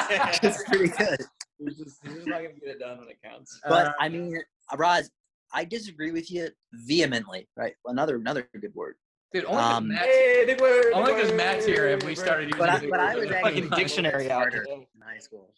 it's 0.42 0.62
pretty 0.64 0.88
good. 0.88 1.18
He's 1.58 1.76
just, 1.78 1.96
he's 2.04 2.14
just 2.14 2.26
not 2.26 2.38
gonna 2.42 2.54
get 2.54 2.68
it 2.68 2.78
done 2.80 2.98
when 2.98 3.08
it 3.08 3.18
counts. 3.24 3.60
But 3.68 3.88
Uh, 3.88 3.92
I 4.00 4.08
mean, 4.08 4.37
Roz, 4.76 5.10
I 5.52 5.64
disagree 5.64 6.10
with 6.10 6.30
you 6.30 6.48
vehemently. 6.72 7.48
Right? 7.56 7.74
Another 7.87 8.16
another 8.16 8.48
good 8.60 8.74
word. 8.74 8.96
dude. 9.32 9.44
Only 9.44 9.62
'cause 9.62 9.76
um, 9.78 9.88
Matt's, 9.88 10.06
Hey, 10.06 10.44
big 10.46 10.60
word, 10.60 10.92
only 10.94 11.12
big 11.12 11.22
'cause 11.22 11.32
Matt's 11.32 11.64
here 11.66 11.88
have 11.90 12.02
we 12.04 12.14
started 12.16 12.56
word. 12.58 12.68
using 12.70 12.90
But 12.90 12.98
I, 12.98 12.98
but 12.98 13.00
I 13.00 13.14
was 13.14 13.24
Fucking 13.28 13.34
actually 13.37 13.60
fucking 13.62 13.72
a 13.72 13.76
dictionary 13.76 14.22
bit 14.24 14.32
out 14.32 14.38
smarter 14.52 14.66
in 14.70 14.87
high 15.02 15.18
school. 15.18 15.54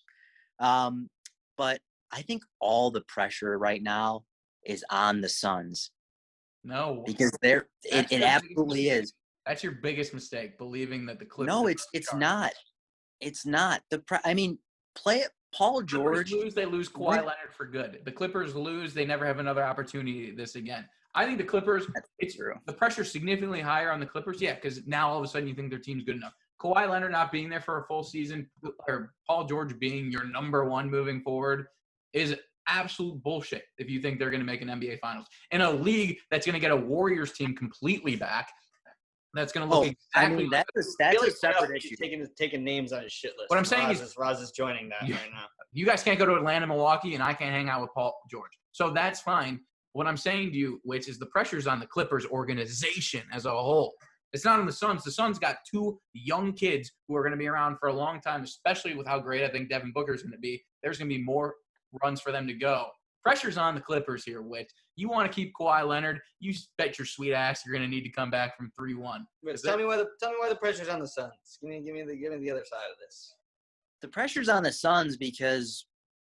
Um, 0.59 1.09
but 1.57 1.81
I 2.13 2.23
think 2.23 2.43
all 2.61 2.91
the 2.91 3.03
pressure 3.03 3.59
right 3.59 3.83
now 3.83 4.25
is 4.65 4.85
on 4.91 5.21
the 5.21 5.29
Suns 5.29 5.91
no, 6.67 7.05
because 7.07 7.31
they're 7.41 7.69
it, 7.85 8.11
it 8.11 8.23
absolutely 8.23 8.89
is. 8.89 9.15
That's 9.47 9.63
your 9.63 9.73
biggest 9.73 10.13
mistake, 10.13 10.59
believing 10.59 11.07
that 11.07 11.21
the 11.21 11.25
Clippers. 11.25 11.55
No, 11.55 11.69
it's 11.69 11.87
it's 11.93 12.13
not. 12.13 12.53
It's 13.21 13.47
not 13.47 13.83
the. 13.91 14.01
Pre- 14.01 14.19
I 14.25 14.35
mean, 14.35 14.59
play 14.97 15.19
it. 15.19 15.31
Paul 15.55 15.83
Clippers 15.85 16.29
George. 16.29 16.33
lose, 16.33 16.55
they 16.55 16.67
lose 16.67 16.89
Kawhi 16.89 17.13
Re- 17.13 17.19
Leonard 17.19 17.55
for 17.57 17.67
good. 17.67 18.01
The 18.05 18.13
Clippers 18.13 18.55
lose, 18.55 18.93
they 18.93 19.07
never 19.07 19.25
have 19.25 19.39
another 19.39 19.65
opportunity 19.65 20.33
this 20.33 20.57
again. 20.57 20.85
I 21.15 21.25
think 21.25 21.39
the 21.39 21.45
Clippers, 21.45 21.87
it's 22.19 22.35
True. 22.35 22.55
the 22.67 22.75
pressure's 22.75 23.11
significantly 23.11 23.61
higher 23.61 23.91
on 23.91 24.01
the 24.01 24.05
Clippers. 24.05 24.43
Yeah, 24.43 24.57
because 24.57 24.87
now 24.87 25.09
all 25.09 25.19
of 25.19 25.25
a 25.25 25.29
sudden 25.29 25.49
you 25.49 25.55
think 25.55 25.71
their 25.71 25.79
team's 25.79 26.03
good 26.03 26.17
enough. 26.17 26.35
Kawhi 26.61 26.91
Leonard 26.91 27.13
not 27.13 27.31
being 27.31 27.49
there 27.49 27.61
for 27.61 27.81
a 27.81 27.87
full 27.87 28.03
season, 28.03 28.51
or 28.89 29.15
Paul 29.27 29.45
George 29.45 29.79
being 29.79 30.11
your 30.11 30.25
number 30.25 30.65
one 30.69 30.91
moving 30.91 31.23
forward, 31.23 31.69
is 32.17 32.35
absolute 32.67 33.23
bullshit. 33.23 33.65
If 33.79 33.89
you 33.89 34.01
think 34.01 34.19
they're 34.19 34.31
going 34.31 34.41
to 34.41 34.47
make 34.47 34.63
an 34.63 34.69
NBA 34.69 34.99
Finals 35.01 35.27
in 35.53 35.61
a 35.61 35.71
league 35.71 36.17
that's 36.31 36.47
going 36.47 36.55
to 36.55 36.61
get 36.61 36.71
a 36.73 36.77
Warriors 36.77 37.33
team 37.33 37.55
completely 37.55 38.17
back, 38.17 38.49
that's 39.35 39.53
going 39.53 39.69
to 39.69 39.73
look 39.75 39.85
Oh, 39.85 39.91
I 40.15 40.23
exactly 40.25 40.37
mean 40.45 40.51
like 40.51 40.65
that's 40.75 40.97
that's 40.99 41.17
feel 41.19 41.29
a 41.29 41.31
separate 41.31 41.61
Ralph, 41.71 41.85
issue. 41.85 41.95
Taking 42.01 42.27
taking 42.39 42.65
names 42.65 42.93
on 42.93 43.03
his 43.03 43.13
shit 43.13 43.33
list. 43.39 43.51
What 43.51 43.59
I'm 43.59 43.67
saying 43.67 43.89
Raz 43.89 44.01
is- 44.01 44.15
Raz 44.19 44.41
is 44.41 44.51
joining 44.51 44.89
that 44.89 45.07
Yeah. 45.07 45.17
right 45.17 45.31
now. 45.31 45.45
you 45.73 45.85
guys 45.85 46.03
can't 46.03 46.19
go 46.19 46.25
to 46.25 46.35
Atlanta, 46.37 46.67
Milwaukee, 46.67 47.15
and 47.15 47.23
I 47.23 47.35
can't 47.35 47.53
hang 47.53 47.69
out 47.69 47.83
with 47.83 47.91
Paul 47.95 48.19
George. 48.31 48.53
So 48.73 48.91
that's 48.91 49.21
fine. 49.21 49.61
What 49.93 50.07
I'm 50.07 50.17
saying 50.17 50.53
to 50.53 50.57
you, 50.57 50.81
which 50.85 51.07
is 51.09 51.19
the 51.19 51.27
pressure's 51.27 51.67
on 51.67 51.81
the 51.81 51.87
Clippers 51.87 52.25
organization 52.27 53.23
as 53.33 53.45
a 53.45 53.51
whole. 53.51 53.93
It's 54.33 54.45
not 54.45 54.59
on 54.59 54.67
the 54.67 54.73
Suns. 54.73 55.05
The 55.05 55.11
Suns 55.13 55.39
got 55.39 55.57
two 55.71 55.99
young 56.15 56.53
kids 56.55 56.91
who 57.07 57.17
are 57.17 57.23
going 57.23 57.33
to 57.33 57.39
be 57.39 57.47
around 57.47 57.77
for 57.79 57.89
a 57.89 57.93
long 57.93 58.21
time, 58.21 58.43
especially 58.43 58.95
with 58.95 59.07
how 59.07 59.19
great 59.19 59.45
I 59.45 59.49
think 59.49 59.69
Devin 59.69 59.93
Booker's 59.93 60.23
going 60.23 60.33
to 60.33 60.39
be. 60.39 60.65
There's 60.83 60.99
going 60.99 61.09
to 61.11 61.15
be 61.17 61.23
more 61.23 61.55
runs 62.03 62.21
for 62.21 62.33
them 62.33 62.47
to 62.47 62.55
go. 62.55 62.87
Pressure's 63.23 63.59
on 63.59 63.75
the 63.75 63.81
Clippers 63.81 64.23
here, 64.25 64.41
which 64.41 64.71
you 64.95 65.09
want 65.09 65.31
to 65.31 65.35
keep 65.35 65.53
Kawhi 65.59 65.87
Leonard. 65.87 66.21
You 66.39 66.55
bet 66.79 66.97
your 66.99 67.07
sweet 67.07 67.33
ass 67.35 67.63
you're 67.67 67.75
going 67.75 67.89
to 67.89 67.93
need 67.93 68.05
to 68.05 68.11
come 68.11 68.31
back 68.31 68.57
from 68.57 68.71
3 68.79 68.95
1. 68.95 69.27
Tell 69.65 69.77
me 69.77 69.85
why 69.85 69.97
the 69.97 70.07
tell 70.23 70.31
me 70.31 70.37
why 70.39 70.49
the 70.49 70.57
pressure's 70.57 70.89
on 70.89 71.01
the 71.01 71.09
Suns. 71.09 71.33
Give 71.61 71.71
me 71.71 71.83
give 71.85 71.95
me 71.95 72.03
the 72.03 72.17
give 72.17 72.33
me 72.33 72.39
the 72.39 72.51
other 72.53 72.65
side 72.65 72.89
of 72.91 72.99
this. 73.01 73.35
the 74.01 74.09
pressure's 74.09 74.49
on 74.49 74.63
the 74.63 74.71
Suns 74.73 75.17
because, 75.17 75.87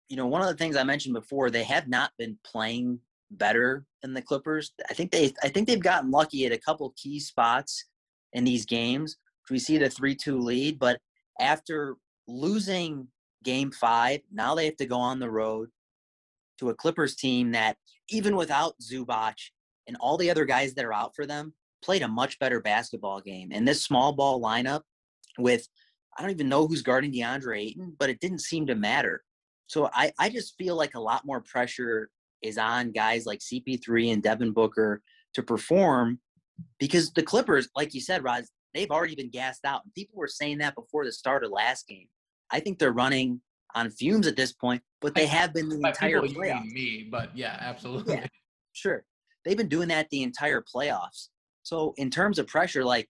you 0.10 0.18
know, 0.18 0.26
one 0.26 0.42
of 0.42 0.48
the 0.48 0.56
things 0.56 0.76
I 0.76 0.84
mentioned 0.84 1.14
before, 1.14 1.52
they 1.52 1.64
have 1.66 1.88
not 1.88 2.12
been 2.18 2.38
playing 2.44 3.00
better 3.30 3.86
than 4.02 4.14
the 4.14 4.22
Clippers. 4.22 4.72
I 4.90 4.94
think 4.94 5.12
they 5.12 5.32
I 5.44 5.50
think 5.50 5.68
they've 5.68 5.80
gotten 5.80 6.10
lucky 6.10 6.46
at 6.48 6.52
a 6.52 6.58
couple 6.58 6.94
key 6.98 7.20
spots 7.20 7.86
in 8.34 8.44
these 8.44 8.66
games. 8.66 9.18
We 9.52 9.60
see 9.60 9.78
the 9.78 9.90
three 9.90 10.16
two 10.16 10.40
lead, 10.40 10.80
but 10.80 11.00
after 11.40 11.96
losing 12.28 13.08
game 13.48 13.72
five, 13.72 14.20
now 14.30 14.54
they 14.54 14.66
have 14.66 14.76
to 14.76 14.86
go 14.86 14.98
on 14.98 15.20
the 15.20 15.32
road 15.32 15.70
to 16.60 16.70
a 16.70 16.76
Clippers 16.76 17.16
team 17.16 17.54
that 17.54 17.78
even 18.10 18.36
without 18.36 18.74
Zubac 18.82 19.36
and 19.88 19.96
all 20.02 20.18
the 20.18 20.30
other 20.30 20.44
guys 20.44 20.74
that 20.74 20.84
are 20.84 20.94
out 20.94 21.16
for 21.16 21.26
them, 21.26 21.54
played 21.82 22.02
a 22.02 22.10
much 22.10 22.38
better 22.40 22.60
basketball 22.60 23.22
game. 23.22 23.52
And 23.54 23.66
this 23.66 23.82
small 23.82 24.12
ball 24.12 24.42
lineup 24.42 24.82
with 25.40 25.66
I 26.18 26.22
don't 26.22 26.32
even 26.32 26.50
know 26.50 26.68
who's 26.68 26.82
guarding 26.82 27.14
DeAndre 27.14 27.60
Ayton, 27.60 27.96
but 27.98 28.10
it 28.10 28.20
didn't 28.20 28.42
seem 28.42 28.66
to 28.68 28.76
matter. 28.76 29.24
So 29.68 29.90
I, 29.94 30.12
I 30.20 30.30
just 30.30 30.56
feel 30.58 30.76
like 30.76 30.96
a 30.96 31.00
lot 31.00 31.26
more 31.26 31.42
pressure 31.42 32.10
is 32.42 32.58
on 32.58 32.92
guys 32.92 33.26
like 33.26 33.40
CP3 33.40 34.12
and 34.12 34.24
Devin 34.24 34.52
Booker 34.52 35.02
to 35.36 35.44
perform 35.44 36.20
because 36.80 37.14
the 37.14 37.24
Clippers, 37.24 37.70
like 37.76 37.94
you 37.94 38.02
said, 38.02 38.24
Roz, 38.24 38.50
they've 38.74 38.90
already 38.90 39.16
been 39.16 39.30
gassed 39.30 39.64
out. 39.64 39.84
And 39.86 39.94
people 39.94 40.18
were 40.18 40.28
saying 40.28 40.58
that 40.58 40.76
before 40.76 41.06
the 41.06 41.12
start 41.12 41.44
of 41.44 41.52
last 41.52 41.88
game. 41.88 42.08
I 42.52 42.60
think 42.60 42.80
they're 42.80 42.94
running 42.94 43.42
on 43.76 43.90
fumes 43.90 44.28
at 44.28 44.36
this 44.36 44.54
point, 44.54 44.82
but 45.02 45.14
they 45.14 45.26
have 45.28 45.54
been 45.54 45.70
the 45.70 45.78
By 45.80 45.90
entire 45.90 46.22
people, 46.22 46.44
playoffs. 46.44 46.72
me, 46.72 47.08
but 47.12 47.36
yeah, 47.38 47.58
absolutely. 47.60 48.16
Yeah. 48.16 48.28
Sure. 48.74 49.04
They've 49.46 49.58
been 49.58 49.70
doing 49.70 49.88
that 49.90 50.10
the 50.10 50.24
entire 50.24 50.64
playoffs. 50.64 51.30
So 51.64 51.94
in 51.98 52.10
terms 52.10 52.40
of 52.40 52.48
pressure, 52.48 52.84
like, 52.84 53.08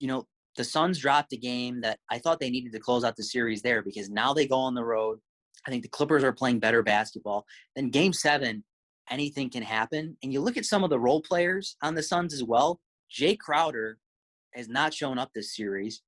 you 0.00 0.08
know, 0.08 0.26
the 0.56 0.64
Suns 0.64 0.98
dropped 0.98 1.32
a 1.32 1.36
game 1.36 1.80
that 1.82 1.98
I 2.10 2.18
thought 2.18 2.40
they 2.40 2.50
needed 2.50 2.72
to 2.72 2.78
close 2.80 3.04
out 3.04 3.16
the 3.16 3.22
series 3.24 3.62
there 3.62 3.82
because 3.82 4.10
now 4.10 4.34
they 4.34 4.46
go 4.46 4.56
on 4.56 4.74
the 4.74 4.84
road. 4.84 5.18
I 5.66 5.70
think 5.70 5.82
the 5.82 5.88
Clippers 5.88 6.24
are 6.24 6.32
playing 6.32 6.58
better 6.58 6.82
basketball. 6.82 7.46
Then 7.76 7.90
game 7.90 8.12
seven, 8.12 8.64
anything 9.10 9.48
can 9.48 9.62
happen. 9.62 10.16
And 10.22 10.32
you 10.32 10.40
look 10.40 10.56
at 10.56 10.64
some 10.64 10.84
of 10.84 10.90
the 10.90 10.98
role 10.98 11.22
players 11.22 11.76
on 11.82 11.94
the 11.94 12.02
Suns 12.02 12.34
as 12.34 12.42
well. 12.42 12.80
Jae 13.10 13.38
Crowder 13.38 13.98
has 14.54 14.68
not 14.68 14.92
shown 14.92 15.18
up 15.18 15.30
this 15.34 15.54
series. 15.54 16.02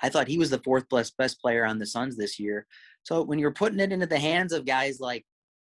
I 0.00 0.08
thought 0.08 0.28
he 0.28 0.38
was 0.38 0.50
the 0.50 0.62
fourth 0.64 0.88
best 0.88 1.16
best 1.16 1.40
player 1.40 1.64
on 1.64 1.78
the 1.78 1.86
Suns 1.86 2.16
this 2.16 2.38
year. 2.38 2.66
So 3.02 3.22
when 3.22 3.38
you're 3.38 3.52
putting 3.52 3.80
it 3.80 3.92
into 3.92 4.06
the 4.06 4.18
hands 4.18 4.52
of 4.52 4.64
guys 4.64 5.00
like 5.00 5.24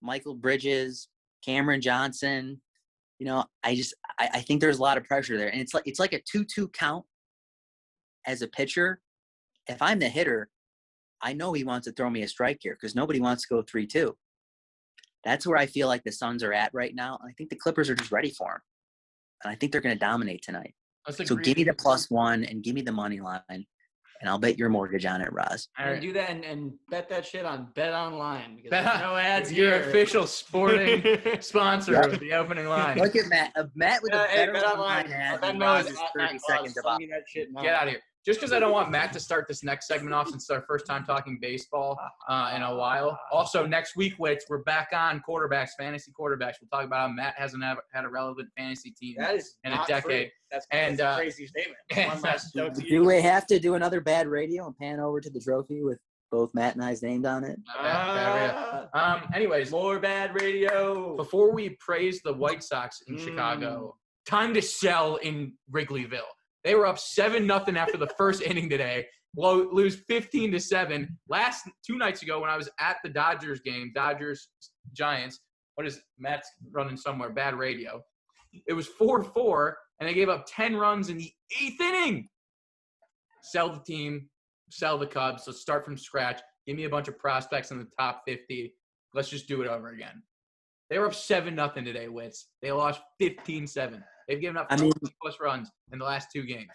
Mikal 0.03 0.39
Bridges, 0.39 1.07
Cameron 1.43 1.81
Johnson, 1.81 2.61
you 3.19 3.25
know, 3.25 3.45
I 3.63 3.75
just 3.75 3.93
I, 4.19 4.29
I 4.35 4.39
think 4.41 4.61
there's 4.61 4.79
a 4.79 4.81
lot 4.81 4.97
of 4.97 5.05
pressure 5.05 5.37
there, 5.37 5.49
and 5.49 5.61
it's 5.61 5.73
like 5.73 5.87
it's 5.87 5.99
like 5.99 6.13
a 6.13 6.21
two-two 6.21 6.67
count 6.69 7.05
as 8.25 8.41
a 8.41 8.47
pitcher. 8.47 9.01
If 9.67 9.81
I'm 9.81 9.99
the 9.99 10.09
hitter, 10.09 10.49
I 11.21 11.33
know 11.33 11.53
he 11.53 11.63
wants 11.63 11.87
to 11.87 11.93
throw 11.93 12.09
me 12.09 12.23
a 12.23 12.27
strike 12.27 12.59
here 12.61 12.73
because 12.73 12.95
nobody 12.95 13.21
wants 13.21 13.43
to 13.43 13.55
go 13.55 13.61
three-two. 13.61 14.15
That's 15.23 15.47
where 15.47 15.57
I 15.57 15.67
feel 15.67 15.87
like 15.87 16.03
the 16.03 16.11
Suns 16.11 16.43
are 16.43 16.53
at 16.53 16.73
right 16.73 16.93
now. 16.93 17.17
I 17.23 17.31
think 17.37 17.49
the 17.49 17.55
Clippers 17.55 17.89
are 17.89 17.95
just 17.95 18.11
ready 18.11 18.31
for 18.31 18.51
him, 18.55 18.61
and 19.43 19.51
I 19.51 19.55
think 19.55 19.71
they're 19.71 19.81
going 19.81 19.95
to 19.95 19.99
dominate 19.99 20.41
tonight. 20.41 20.75
So 21.25 21.35
give 21.35 21.57
me 21.57 21.63
the 21.63 21.73
plus 21.73 22.09
one 22.09 22.43
and 22.43 22.63
give 22.63 22.75
me 22.75 22.81
the 22.81 22.91
money 22.91 23.19
line, 23.19 23.65
and 24.23 24.29
I'll 24.29 24.39
bet 24.39 24.57
your 24.57 24.69
mortgage 24.69 25.05
on 25.05 25.19
it, 25.19 25.27
Roz. 25.33 25.67
All 25.77 25.83
And 25.83 25.93
right. 25.95 26.01
do 26.01 26.13
that 26.13 26.29
and, 26.29 26.45
and 26.45 26.71
bet 26.89 27.09
that 27.09 27.25
shit 27.25 27.43
on 27.43 27.67
Bet 27.75 27.93
Online 27.93 28.55
because 28.55 28.69
Bet- 28.69 28.85
there's 28.85 29.01
no 29.01 29.17
ads 29.17 29.51
Your 29.51 29.71
here. 29.79 29.89
official 29.89 30.25
sporting 30.25 31.03
sponsor 31.41 31.91
Yep. 31.91 32.05
of 32.13 32.19
the 32.21 32.31
opening 32.33 32.67
line. 32.69 32.97
Look 32.99 33.17
at 33.17 33.27
Matt. 33.27 33.51
Uh, 33.57 33.65
Matt 33.75 34.01
with 34.01 34.13
Yeah, 34.13 34.23
a 34.23 34.27
hey, 34.27 34.37
better 34.37 34.53
Bet 34.53 34.63
Online. 34.63 34.79
line 34.79 35.11
ad 35.11 35.33
Our 35.33 35.39
than 35.41 35.59
Venmo 35.59 35.79
is 35.81 35.87
at 35.87 35.93
30 35.93 35.99
Matt 36.15 36.41
seconds 36.41 36.73
Claus. 36.81 37.01
of 37.03 37.09
that 37.09 37.23
shit 37.27 37.51
now. 37.51 37.61
Get 37.63 37.75
out 37.75 37.83
of 37.83 37.89
here. 37.89 38.01
Just 38.25 38.39
because 38.39 38.53
I 38.53 38.59
don't 38.59 38.71
want 38.71 38.89
Matt 38.89 39.11
to 39.13 39.19
start 39.19 39.47
this 39.49 39.63
next 39.65 39.85
segment 39.87 40.13
off 40.13 40.29
since 40.29 40.43
it's 40.43 40.49
our 40.49 40.61
first 40.61 40.85
time 40.85 41.03
talking 41.03 41.39
baseball 41.41 41.99
uh, 42.29 42.53
in 42.55 42.61
a 42.61 42.73
while. 42.73 43.19
Also, 43.33 43.65
next 43.65 43.97
week, 43.97 44.13
which 44.17 44.39
we're 44.49 44.59
back 44.63 44.89
on 44.93 45.21
quarterbacks, 45.27 45.71
fantasy 45.77 46.13
quarterbacks. 46.17 46.53
We'll 46.61 46.69
talk 46.71 46.85
about 46.85 47.09
how 47.09 47.13
Matt 47.13 47.33
hasn't 47.37 47.61
have, 47.63 47.79
had 47.91 48.05
a 48.05 48.09
relevant 48.09 48.47
fantasy 48.57 48.91
team. 48.91 49.15
That 49.17 49.35
is 49.35 49.57
In 49.65 49.73
a 49.73 49.83
decade. 49.87 50.29
True. 50.29 50.29
That's, 50.51 50.67
And, 50.71 50.97
that's 50.97 51.01
a 51.01 51.07
uh, 51.09 51.17
crazy 51.17 51.47
statement. 51.47 51.77
One 52.13 52.21
last 52.21 52.53
Do 52.53 53.03
we 53.03 53.21
have 53.21 53.45
to 53.47 53.59
do 53.59 53.73
another 53.73 53.99
bad 53.99 54.27
radio 54.27 54.67
and 54.67 54.77
pan 54.77 55.01
over 55.01 55.19
to 55.19 55.29
the 55.29 55.41
trophy 55.41 55.83
with 55.83 55.99
both 56.31 56.53
Matt 56.53 56.75
and 56.75 56.83
I's 56.83 57.03
named 57.03 57.25
on 57.25 57.43
it? 57.43 57.59
Not 57.67 57.83
bad, 57.83 58.15
bad 58.15 58.69
radio. 58.73 58.89
Um, 58.93 59.21
anyways, 59.35 59.71
More 59.71 59.99
bad 59.99 60.33
radio. 60.33 61.17
before 61.17 61.51
we 61.51 61.71
praise 61.81 62.21
the 62.23 62.33
White 62.33 62.63
Sox 62.63 63.01
in 63.07 63.17
Mm. 63.17 63.23
Chicago, 63.25 63.97
time 64.25 64.53
to 64.53 64.61
sell 64.61 65.17
in 65.17 65.53
Wrigleyville. 65.71 66.21
They 66.63 66.75
were 66.75 66.85
up 66.85 66.99
seven 66.99 67.45
nothing 67.45 67.77
after 67.77 67.97
the 67.97 68.07
first 68.17 68.41
inning 68.45 68.69
today. 68.69 69.07
Lo- 69.35 69.69
lose 69.71 69.95
fifteen 70.07 70.51
to 70.51 70.59
seven. 70.59 71.17
Last 71.27 71.67
two 71.85 71.97
nights 71.97 72.21
ago, 72.21 72.39
when 72.39 72.49
I 72.49 72.57
was 72.57 72.69
at 72.79 72.97
the 73.03 73.09
Dodgers 73.09 73.59
game, 73.61 73.91
Dodgers 73.93 74.49
Giants. 74.93 75.39
What 75.75 75.87
is 75.87 76.01
Matt's 76.19 76.49
running 76.71 76.97
somewhere? 76.97 77.31
Bad 77.31 77.55
radio. 77.55 78.01
It 78.67 78.73
was 78.73 78.87
four 78.87 79.23
four, 79.23 79.77
and 79.99 80.07
they 80.07 80.13
gave 80.13 80.29
up 80.29 80.45
ten 80.47 80.75
runs 80.75 81.09
in 81.09 81.17
the 81.17 81.31
eighth 81.59 81.81
inning. 81.81 82.29
Sell 83.41 83.73
the 83.73 83.83
team, 83.83 84.29
sell 84.69 84.97
the 84.97 85.07
Cubs. 85.07 85.43
Let's 85.47 85.61
start 85.61 85.83
from 85.83 85.97
scratch. 85.97 86.41
Give 86.67 86.77
me 86.77 86.83
a 86.83 86.89
bunch 86.89 87.07
of 87.07 87.17
prospects 87.17 87.71
in 87.71 87.79
the 87.79 87.87
top 87.97 88.21
fifty. 88.27 88.75
Let's 89.15 89.29
just 89.29 89.47
do 89.47 89.61
it 89.61 89.67
over 89.67 89.89
again. 89.89 90.21
They 90.89 90.99
were 90.99 91.07
up 91.07 91.15
7 91.15 91.55
nothing 91.55 91.85
today, 91.85 92.07
Wits. 92.07 92.49
They 92.61 92.71
lost 92.71 93.01
15 93.19 93.67
7. 93.67 94.03
They've 94.27 94.39
given 94.41 94.57
up 94.57 94.67
I 94.69 94.77
mean- 94.77 94.91
plus 95.21 95.37
runs 95.41 95.69
in 95.91 95.99
the 95.99 96.05
last 96.05 96.29
two 96.33 96.43
games. 96.43 96.71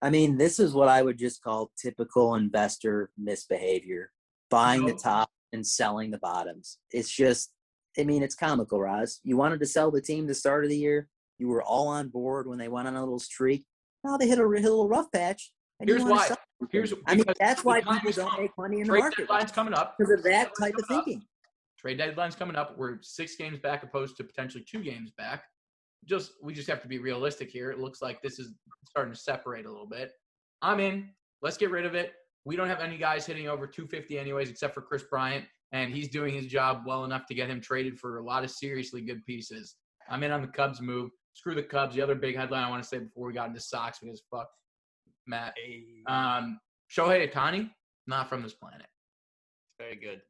I 0.00 0.10
mean, 0.10 0.38
this 0.38 0.60
is 0.60 0.74
what 0.74 0.88
I 0.88 1.02
would 1.02 1.18
just 1.18 1.42
call 1.42 1.72
typical 1.76 2.36
investor 2.36 3.10
misbehavior 3.18 4.12
buying 4.48 4.86
the 4.86 4.94
top 4.94 5.28
and 5.52 5.66
selling 5.66 6.10
the 6.12 6.18
bottoms. 6.18 6.78
It's 6.92 7.10
just, 7.10 7.50
I 7.98 8.04
mean, 8.04 8.22
it's 8.22 8.36
comical, 8.36 8.80
Roz. 8.80 9.18
You 9.24 9.36
wanted 9.36 9.58
to 9.60 9.66
sell 9.66 9.90
the 9.90 10.00
team 10.00 10.26
the 10.28 10.34
start 10.34 10.62
of 10.64 10.70
the 10.70 10.76
year. 10.76 11.08
You 11.38 11.48
were 11.48 11.62
all 11.64 11.88
on 11.88 12.08
board 12.10 12.46
when 12.46 12.58
they 12.58 12.68
went 12.68 12.86
on 12.86 12.94
a 12.94 13.00
little 13.00 13.18
streak. 13.18 13.64
Now 14.04 14.16
they 14.16 14.28
hit 14.28 14.38
a, 14.38 14.42
hit 14.42 14.64
a 14.64 14.68
little 14.68 14.88
rough 14.88 15.10
patch. 15.10 15.52
and 15.80 15.88
you 15.88 15.96
Here's 15.96 16.08
why. 16.08 16.26
sell. 16.28 16.36
Here's 16.70 16.92
I 17.06 17.16
mean, 17.16 17.24
that's 17.40 17.64
why 17.64 17.80
people 17.80 18.12
don't 18.12 18.40
make 18.40 18.50
money 18.56 18.80
in 18.80 18.86
the 18.86 18.92
market. 18.98 19.14
Trade 19.16 19.26
deadline's 19.28 19.52
coming 19.52 19.74
up. 19.74 19.96
because 19.98 20.12
of 20.12 20.22
that 20.24 20.30
Deadline's 20.30 20.58
type 20.60 20.74
of 20.78 20.86
coming 20.88 20.98
up. 21.00 21.04
thinking. 21.04 21.26
Trade 21.78 21.98
deadline's 21.98 22.34
coming 22.36 22.56
up. 22.56 22.78
We're 22.78 22.98
six 23.02 23.34
games 23.36 23.58
back 23.58 23.82
opposed 23.82 24.16
to 24.18 24.24
potentially 24.24 24.64
two 24.68 24.82
games 24.82 25.10
back. 25.18 25.42
Just 26.04 26.32
we 26.42 26.54
just 26.54 26.68
have 26.68 26.82
to 26.82 26.88
be 26.88 26.98
realistic 26.98 27.50
here. 27.50 27.70
It 27.70 27.78
looks 27.78 28.00
like 28.00 28.22
this 28.22 28.38
is 28.38 28.54
starting 28.88 29.12
to 29.12 29.18
separate 29.18 29.66
a 29.66 29.70
little 29.70 29.88
bit. 29.88 30.12
I'm 30.62 30.80
in. 30.80 31.10
Let's 31.42 31.56
get 31.56 31.70
rid 31.70 31.84
of 31.84 31.94
it. 31.94 32.12
We 32.44 32.56
don't 32.56 32.68
have 32.68 32.80
any 32.80 32.96
guys 32.96 33.26
hitting 33.26 33.48
over 33.48 33.66
250 33.66 34.18
anyways, 34.18 34.48
except 34.48 34.74
for 34.74 34.80
Kris 34.80 35.02
Bryant, 35.02 35.44
and 35.72 35.92
he's 35.92 36.08
doing 36.08 36.34
his 36.34 36.46
job 36.46 36.82
well 36.86 37.04
enough 37.04 37.26
to 37.26 37.34
get 37.34 37.50
him 37.50 37.60
traded 37.60 37.98
for 37.98 38.18
a 38.18 38.24
lot 38.24 38.42
of 38.42 38.50
seriously 38.50 39.02
good 39.02 39.24
pieces. 39.26 39.76
I'm 40.08 40.22
in 40.22 40.30
on 40.30 40.40
the 40.40 40.48
Cubs 40.48 40.80
move. 40.80 41.10
Screw 41.34 41.54
the 41.54 41.62
Cubs. 41.62 41.94
The 41.94 42.02
other 42.02 42.14
big 42.14 42.36
headline 42.36 42.64
I 42.64 42.70
want 42.70 42.82
to 42.82 42.88
say 42.88 42.98
before 42.98 43.26
we 43.26 43.34
got 43.34 43.48
into 43.48 43.60
Sox 43.60 43.98
because 43.98 44.22
fuck 44.30 44.48
Matt. 45.26 45.54
Um, 46.06 46.58
Shohei 46.90 47.30
Ohtani, 47.30 47.70
not 48.06 48.28
from 48.28 48.42
this 48.42 48.54
planet. 48.54 48.86
Very 49.78 49.96
good. 49.96 50.22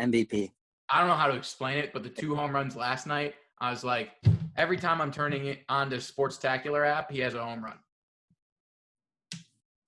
MVP. 0.00 0.50
I 0.90 1.00
don't 1.00 1.08
know 1.08 1.14
how 1.14 1.28
to 1.28 1.36
explain 1.36 1.78
it, 1.78 1.92
but 1.92 2.02
the 2.02 2.08
two 2.08 2.34
home 2.34 2.52
runs 2.52 2.74
last 2.74 3.06
night, 3.06 3.34
I 3.60 3.70
was 3.70 3.84
like, 3.84 4.10
every 4.56 4.76
time 4.76 5.00
I'm 5.00 5.12
turning 5.12 5.46
it 5.46 5.60
on 5.68 5.90
to 5.90 5.96
Sportstacular 5.96 6.86
app, 6.86 7.10
he 7.10 7.20
has 7.20 7.34
a 7.34 7.44
home 7.44 7.64
run. 7.64 7.78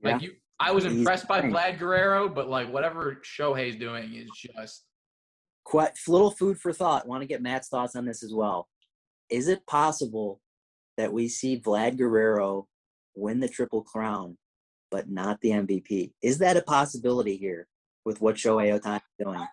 Like 0.03 0.21
Yeah. 0.23 0.29
you, 0.29 0.35
I 0.59 0.73
was 0.73 0.85
He's 0.85 0.95
impressed 0.95 1.27
by 1.27 1.39
insane. 1.39 1.53
Vlad 1.53 1.79
Guerrero, 1.79 2.29
but 2.29 2.49
like 2.49 2.71
whatever 2.73 3.21
Shohei's 3.25 3.77
doing 3.77 4.15
is 4.15 4.29
just 4.35 4.85
Quite 5.65 5.93
little 6.09 6.31
food 6.31 6.59
for 6.59 6.73
thought. 6.73 7.07
Want 7.07 7.23
to 7.23 7.27
get 7.27 7.43
Matt's 7.43 7.69
thoughts 7.69 7.95
on 7.95 8.05
this 8.05 8.23
as 8.23 8.33
well. 8.35 8.69
Is 9.31 9.47
it 9.47 9.65
possible 9.67 10.41
that 10.97 11.13
we 11.13 11.29
see 11.29 11.61
Vlad 11.61 11.97
Guerrero 11.97 12.67
win 13.15 13.41
the 13.41 13.49
Triple 13.49 13.83
Crown, 13.83 14.37
but 14.91 15.09
not 15.09 15.41
the 15.43 15.51
MVP? 15.51 16.13
Is 16.23 16.39
that 16.39 16.57
a 16.57 16.63
possibility 16.63 17.37
here 17.37 17.69
with 18.05 18.21
what 18.21 18.37
Shohei 18.37 18.77
Ohtani 18.79 18.97
is 18.97 19.25
doing? 19.25 19.47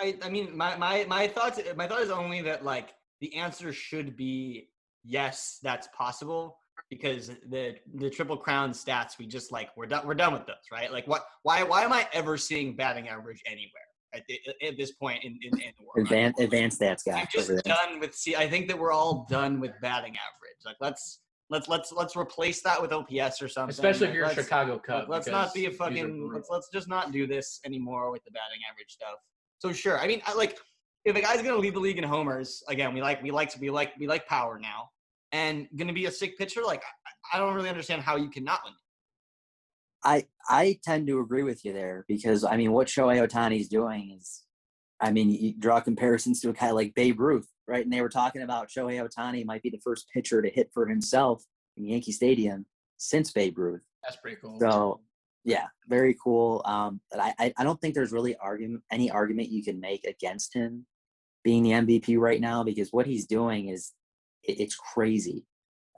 I, 0.00 0.16
I 0.22 0.28
mean, 0.28 0.56
my, 0.56 0.76
my, 0.76 1.04
my 1.08 1.26
thoughts, 1.28 1.58
my 1.76 1.88
thought 1.88 2.02
is 2.02 2.10
only 2.10 2.42
that 2.42 2.64
like 2.64 2.90
the 3.24 3.34
answer 3.36 3.72
should 3.72 4.16
be 4.16 4.68
yes, 5.04 5.58
that's 5.62 5.88
possible. 5.96 6.58
because 6.90 7.28
the 7.54 7.64
the 8.02 8.10
triple 8.10 8.36
crown 8.36 8.70
stats 8.72 9.12
we 9.18 9.24
just 9.26 9.50
like 9.56 9.68
we're 9.76 9.86
done 9.86 10.06
we're 10.06 10.20
done 10.24 10.32
with 10.36 10.44
those 10.50 10.66
right 10.76 10.90
like 10.92 11.06
what 11.12 11.22
why 11.46 11.62
why 11.62 11.80
am 11.82 11.92
I 11.92 12.02
ever 12.12 12.36
seeing 12.36 12.76
batting 12.76 13.06
average 13.08 13.40
anywhere 13.46 13.88
at, 14.16 14.22
the, 14.28 14.36
at 14.68 14.76
this 14.76 14.92
point 14.92 15.20
in, 15.24 15.32
in, 15.46 15.52
in 15.66 15.72
the 15.78 15.84
world? 15.86 16.06
Advanced, 16.06 16.40
advanced 16.40 16.80
stats 16.80 17.02
guy. 17.06 17.20
I'm 17.20 17.26
just 17.32 17.50
done 17.64 18.00
with 18.00 18.14
see 18.14 18.34
I 18.36 18.46
think 18.52 18.68
that 18.68 18.78
we're 18.78 18.92
all 18.92 19.26
done 19.30 19.60
with 19.60 19.72
batting 19.80 20.14
average 20.28 20.60
like 20.66 20.76
let's 20.80 21.20
let's 21.48 21.68
let's 21.68 21.90
let's 21.92 22.16
replace 22.16 22.60
that 22.62 22.80
with 22.82 22.92
OPS 22.92 23.40
or 23.40 23.48
something 23.48 23.70
Especially 23.70 24.08
if 24.08 24.14
you're 24.14 24.24
a 24.24 24.28
let's- 24.28 24.42
Chicago 24.42 24.78
Cub. 24.78 25.08
let's 25.08 25.26
because 25.26 25.46
not 25.46 25.54
be 25.54 25.64
a 25.66 25.70
fucking 25.70 26.30
let's 26.34 26.48
let's 26.50 26.68
just 26.76 26.88
not 26.88 27.12
do 27.12 27.26
this 27.26 27.60
anymore 27.64 28.10
with 28.12 28.22
the 28.24 28.30
batting 28.32 28.60
average 28.70 28.90
stuff. 28.98 29.18
So 29.60 29.72
sure, 29.72 29.98
I 29.98 30.06
mean, 30.06 30.20
I 30.26 30.34
like 30.34 30.58
if 31.04 31.16
a 31.16 31.20
guy's 31.20 31.42
gonna 31.42 31.58
lead 31.58 31.74
the 31.74 31.80
league 31.80 31.98
in 31.98 32.04
homers, 32.04 32.62
again, 32.68 32.94
we 32.94 33.02
like 33.02 33.22
we 33.22 33.30
like 33.30 33.52
we 33.60 33.70
like 33.70 33.92
we 33.98 34.06
like 34.06 34.26
power 34.26 34.58
now, 34.58 34.90
and 35.32 35.68
gonna 35.76 35.92
be 35.92 36.06
a 36.06 36.10
sick 36.10 36.38
pitcher. 36.38 36.62
Like 36.62 36.82
I, 37.32 37.36
I 37.36 37.38
don't 37.38 37.54
really 37.54 37.68
understand 37.68 38.02
how 38.02 38.16
you 38.16 38.30
cannot 38.30 38.60
win. 38.64 38.74
I 40.02 40.26
I 40.48 40.78
tend 40.82 41.06
to 41.08 41.20
agree 41.20 41.42
with 41.42 41.64
you 41.64 41.72
there 41.72 42.04
because 42.08 42.44
I 42.44 42.56
mean 42.56 42.72
what 42.72 42.88
Shohei 42.88 43.26
Ohtani's 43.26 43.68
doing 43.68 44.16
is, 44.18 44.42
I 45.00 45.10
mean 45.10 45.30
you 45.30 45.54
draw 45.58 45.80
comparisons 45.80 46.40
to 46.40 46.50
a 46.50 46.52
guy 46.54 46.70
like 46.70 46.94
Babe 46.94 47.20
Ruth, 47.20 47.48
right? 47.68 47.84
And 47.84 47.92
they 47.92 48.00
were 48.00 48.08
talking 48.08 48.42
about 48.42 48.68
Shohei 48.68 49.06
Ohtani 49.06 49.44
might 49.44 49.62
be 49.62 49.70
the 49.70 49.80
first 49.84 50.08
pitcher 50.12 50.40
to 50.40 50.48
hit 50.48 50.70
for 50.72 50.86
himself 50.86 51.44
in 51.76 51.84
Yankee 51.84 52.12
Stadium 52.12 52.64
since 52.96 53.30
Babe 53.30 53.58
Ruth. 53.58 53.84
That's 54.02 54.16
pretty 54.16 54.38
cool. 54.40 54.58
So 54.58 55.00
yeah, 55.44 55.66
very 55.86 56.16
cool. 56.22 56.62
Um, 56.64 57.00
but 57.10 57.20
I, 57.20 57.34
I 57.38 57.52
I 57.58 57.64
don't 57.64 57.78
think 57.82 57.94
there's 57.94 58.12
really 58.12 58.36
argument 58.36 58.82
any 58.90 59.10
argument 59.10 59.50
you 59.50 59.62
can 59.62 59.78
make 59.80 60.04
against 60.04 60.54
him 60.54 60.86
being 61.44 61.62
the 61.62 61.70
MVP 61.70 62.18
right 62.18 62.40
now 62.40 62.64
because 62.64 62.92
what 62.92 63.06
he's 63.06 63.26
doing 63.26 63.68
is 63.68 63.92
it, 64.42 64.58
it's 64.60 64.74
crazy. 64.74 65.44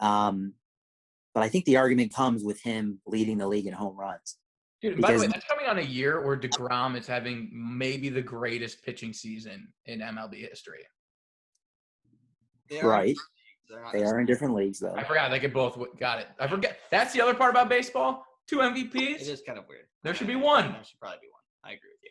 Um, 0.01 0.53
but 1.32 1.42
I 1.42 1.49
think 1.49 1.64
the 1.64 1.76
argument 1.78 2.12
comes 2.12 2.42
with 2.44 2.61
him 2.61 3.01
leading 3.07 3.38
the 3.38 3.47
league 3.47 3.66
in 3.66 3.72
home 3.72 3.97
runs. 3.97 4.36
Dude, 4.82 5.01
by 5.01 5.12
the 5.12 5.20
way, 5.20 5.26
that's 5.28 5.47
coming 5.47 5.66
on 5.66 5.78
a 5.78 5.82
year 5.82 6.24
where 6.26 6.36
DeGrom 6.36 6.99
is 6.99 7.07
having 7.07 7.49
maybe 7.53 8.09
the 8.11 8.20
greatest 8.20 8.82
pitching 8.84 9.12
season 9.12 9.68
in 9.86 10.01
MLB 10.01 10.49
history. 10.49 10.84
They 12.68 12.80
are- 12.80 12.88
Right. 12.88 13.16
they're 13.70 13.82
not 13.82 13.92
They 13.92 14.05
are 14.05 14.20
in 14.20 14.26
different 14.26 14.55
leagues 14.55 14.78
though. 14.80 14.94
I 14.94 15.05
forgot 15.05 15.30
they 15.30 15.40
could 15.40 15.55
both 15.55 15.78
got 15.99 16.18
it. 16.20 16.28
I 16.38 16.47
forget. 16.49 16.78
That's 16.90 17.12
the 17.14 17.20
other 17.20 17.34
part 17.34 17.51
about 17.51 17.68
baseball. 17.68 18.26
Two 18.47 18.59
MVPs. 18.59 19.22
It 19.22 19.28
is 19.28 19.42
kind 19.47 19.59
of 19.59 19.66
weird. 19.68 19.86
There 20.03 20.14
should 20.14 20.26
be 20.28 20.36
one. 20.36 20.72
There 20.72 20.84
should 20.84 21.01
probably 21.01 21.18
be 21.22 21.28
one. 21.30 21.42
I 21.64 21.72
agree 21.72 21.90
with 21.90 22.01
you. 22.05 22.11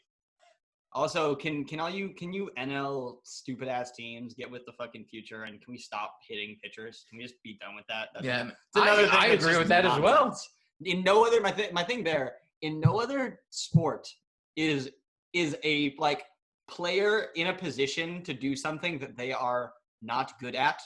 Also, 0.96 1.36
can 1.36 1.66
can 1.66 1.82
all 1.82 1.90
you 1.90 2.10
can 2.10 2.32
you 2.32 2.50
NL 2.58 3.18
stupid 3.24 3.68
ass 3.68 3.92
teams 3.92 4.34
get 4.34 4.50
with 4.50 4.66
the 4.66 4.72
fucking 4.72 5.04
future 5.04 5.44
and 5.44 5.62
can 5.62 5.74
we 5.74 5.78
stop 5.78 6.16
hitting 6.26 6.56
pitchers? 6.64 7.06
Can 7.10 7.18
we 7.18 7.24
just 7.26 7.36
be 7.44 7.58
done 7.60 7.76
with 7.76 7.86
that? 7.90 8.10
That's 8.14 8.26
Yeah, 8.26 8.50
I, 8.76 8.96
thing 8.96 9.10
I 9.12 9.26
agree 9.28 9.58
with 9.58 9.68
that 9.68 9.86
as 9.86 10.00
well. 10.00 10.40
In 10.86 11.04
no 11.04 11.26
other 11.26 11.42
my 11.42 11.52
thing 11.52 11.74
my 11.74 11.84
thing 11.84 12.02
there 12.06 12.36
in 12.62 12.80
no 12.80 13.02
other 13.02 13.42
sport 13.50 14.08
is 14.56 14.90
is 15.34 15.58
a 15.66 15.94
like 15.98 16.24
player 16.70 17.28
in 17.36 17.48
a 17.48 17.54
position 17.54 18.24
to 18.24 18.34
do 18.34 18.56
something 18.56 18.98
that 19.00 19.18
they 19.18 19.34
are 19.34 19.74
not 20.02 20.40
good 20.40 20.56
at 20.56 20.82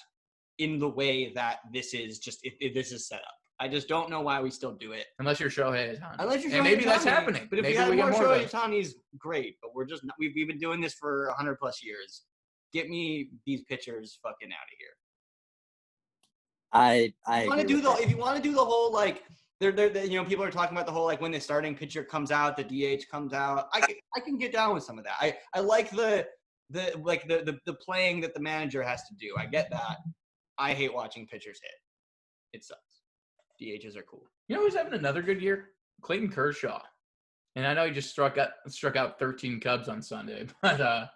in 0.57 0.79
the 0.79 0.89
way 0.89 1.31
that 1.33 1.59
this 1.71 1.93
is 1.93 2.17
just 2.17 2.39
if, 2.41 2.55
if 2.59 2.73
this 2.73 2.91
is 2.91 3.07
set 3.07 3.19
up. 3.19 3.38
I 3.61 3.67
just 3.67 3.87
don't 3.89 4.09
know 4.09 4.21
why 4.21 4.39
we 4.41 4.49
still 4.51 4.71
do 4.71 4.93
it. 4.93 5.07
Unless 5.19 5.39
you're 5.39 5.49
Shohei 5.49 5.99
Ohtani. 5.99 6.15
Unless 6.19 6.43
you're 6.43 6.53
and 6.53 6.61
Shohei 6.61 6.63
maybe 6.63 6.85
that's 6.85 7.03
happening. 7.03 7.47
But 7.49 7.59
if 7.59 7.63
maybe 7.63 7.73
we 7.73 7.77
had 7.77 7.89
we 7.89 7.95
more 7.97 8.09
get 8.11 8.19
more 8.19 8.25
of 8.25 8.37
Shohei 8.39 8.41
those. 8.43 8.51
Ohtani's 8.51 8.95
great. 9.17 9.57
But 9.61 9.75
we're 9.75 9.85
just 9.85 10.05
not, 10.05 10.15
we've 10.19 10.31
we've 10.35 10.47
been 10.47 10.59
doing 10.59 10.79
this 10.79 10.93
for 10.93 11.33
hundred 11.37 11.57
plus 11.59 11.83
years. 11.83 12.23
Get 12.71 12.89
me 12.89 13.29
these 13.45 13.61
pitchers 13.63 14.19
fucking 14.23 14.49
out 14.49 14.63
of 14.71 14.77
here. 14.77 14.89
I 16.71 17.13
I 17.25 17.47
want 17.47 17.61
to 17.61 17.67
do 17.67 17.75
with 17.75 17.83
the 17.83 17.93
that. 17.93 18.01
if 18.01 18.09
you 18.09 18.17
want 18.17 18.37
to 18.37 18.41
do 18.41 18.53
the 18.53 18.63
whole 18.63 18.93
like 18.93 19.23
they're, 19.59 19.71
they're, 19.71 19.89
they 19.89 20.05
you 20.05 20.17
know 20.17 20.25
people 20.25 20.45
are 20.45 20.51
talking 20.51 20.77
about 20.77 20.85
the 20.85 20.91
whole 20.91 21.05
like 21.05 21.19
when 21.19 21.31
the 21.31 21.39
starting 21.39 21.75
pitcher 21.75 22.03
comes 22.03 22.31
out 22.31 22.55
the 22.55 22.63
DH 22.63 23.09
comes 23.09 23.33
out 23.33 23.67
I 23.73 23.81
can, 23.81 23.95
I 24.15 24.19
can 24.19 24.37
get 24.37 24.53
down 24.53 24.73
with 24.73 24.83
some 24.83 24.97
of 24.97 25.03
that 25.05 25.15
I 25.19 25.37
I 25.53 25.59
like 25.59 25.89
the 25.89 26.27
the 26.69 26.93
like 27.03 27.27
the, 27.27 27.43
the 27.43 27.57
the 27.65 27.73
playing 27.73 28.21
that 28.21 28.33
the 28.33 28.39
manager 28.39 28.83
has 28.83 29.03
to 29.07 29.15
do 29.19 29.35
I 29.37 29.47
get 29.47 29.69
that 29.71 29.97
I 30.57 30.73
hate 30.73 30.93
watching 30.93 31.25
pitchers 31.25 31.59
hit 31.61 31.71
it 32.53 32.63
sucks 32.63 32.79
DHs 33.61 33.95
are 33.97 34.03
cool 34.03 34.23
You 34.47 34.55
know 34.55 34.63
who's 34.63 34.75
having 34.75 34.93
another 34.93 35.21
good 35.21 35.41
year? 35.41 35.69
Clayton 36.01 36.29
Kershaw. 36.29 36.81
And 37.55 37.67
I 37.67 37.73
know 37.73 37.85
he 37.85 37.91
just 37.91 38.09
struck 38.09 38.37
out 38.37 38.49
struck 38.67 38.95
out 38.95 39.19
13 39.19 39.59
Cubs 39.59 39.89
on 39.89 40.01
Sunday, 40.01 40.47
but 40.61 40.79
uh 40.79 41.07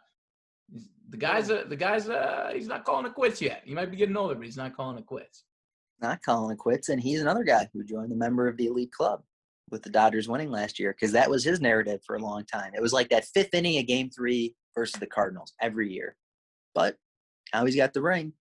the 1.10 1.18
guy's 1.18 1.52
uh, 1.52 1.64
the 1.68 1.76
guy's 1.76 2.10
uh 2.10 2.52
he's 2.54 2.68
not 2.68 2.86
calling 2.86 3.06
it 3.06 3.14
quits 3.14 3.42
yet. 3.42 3.62
He 3.66 3.74
might 3.74 3.92
be 3.92 3.98
getting 3.98 4.18
older, 4.18 4.36
but 4.36 4.46
he's 4.46 4.58
not 4.58 4.76
calling 4.76 4.98
it 4.98 5.06
quits. 5.06 5.44
not 6.02 6.22
calling 6.22 6.54
it 6.54 6.58
quits, 6.58 6.90
and 6.90 7.00
he's 7.02 7.22
another 7.22 7.44
guy 7.44 7.70
who 7.74 7.84
joined 7.84 8.12
the 8.12 8.16
member 8.16 8.48
of 8.48 8.58
the 8.58 8.66
elite 8.68 8.92
club 8.92 9.22
with 9.70 9.84
the 9.84 9.90
Dodgers 9.90 10.28
winning 10.28 10.50
last 10.52 10.80
year 10.80 10.92
because 10.94 11.12
that 11.14 11.30
was 11.30 11.44
his 11.44 11.62
narrative 11.62 12.02
for 12.06 12.16
a 12.16 12.20
long 12.22 12.44
time. 12.46 12.72
It 12.76 12.82
was 12.82 12.94
like 12.94 13.10
that 13.10 13.26
fifth 13.26 13.54
inning 13.54 13.78
of 13.80 13.88
Game 13.88 14.10
Three 14.10 14.56
versus 14.76 15.00
the 15.00 15.08
Cardinals 15.08 15.54
every 15.62 15.94
year, 15.94 16.16
but 16.74 16.98
now 17.54 17.64
he's 17.66 17.76
got 17.76 17.94
the 17.94 18.02
ring, 18.02 18.34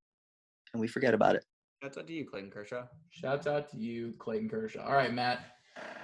and 0.73 0.81
we 0.81 0.89
forget 0.89 1.15
about 1.15 1.37
it. 1.37 1.45
That's 1.83 1.97
up 1.97 2.07
to 2.07 2.13
you 2.13 2.25
Clayton 2.25 2.51
Kershaw 2.51 2.85
Shouts 3.11 3.47
out 3.47 3.69
to 3.71 3.77
you, 3.77 4.15
Clayton 4.19 4.49
Kershaw. 4.49 4.87
All 4.87 4.95
right, 4.95 5.13
Matt. 5.13 5.41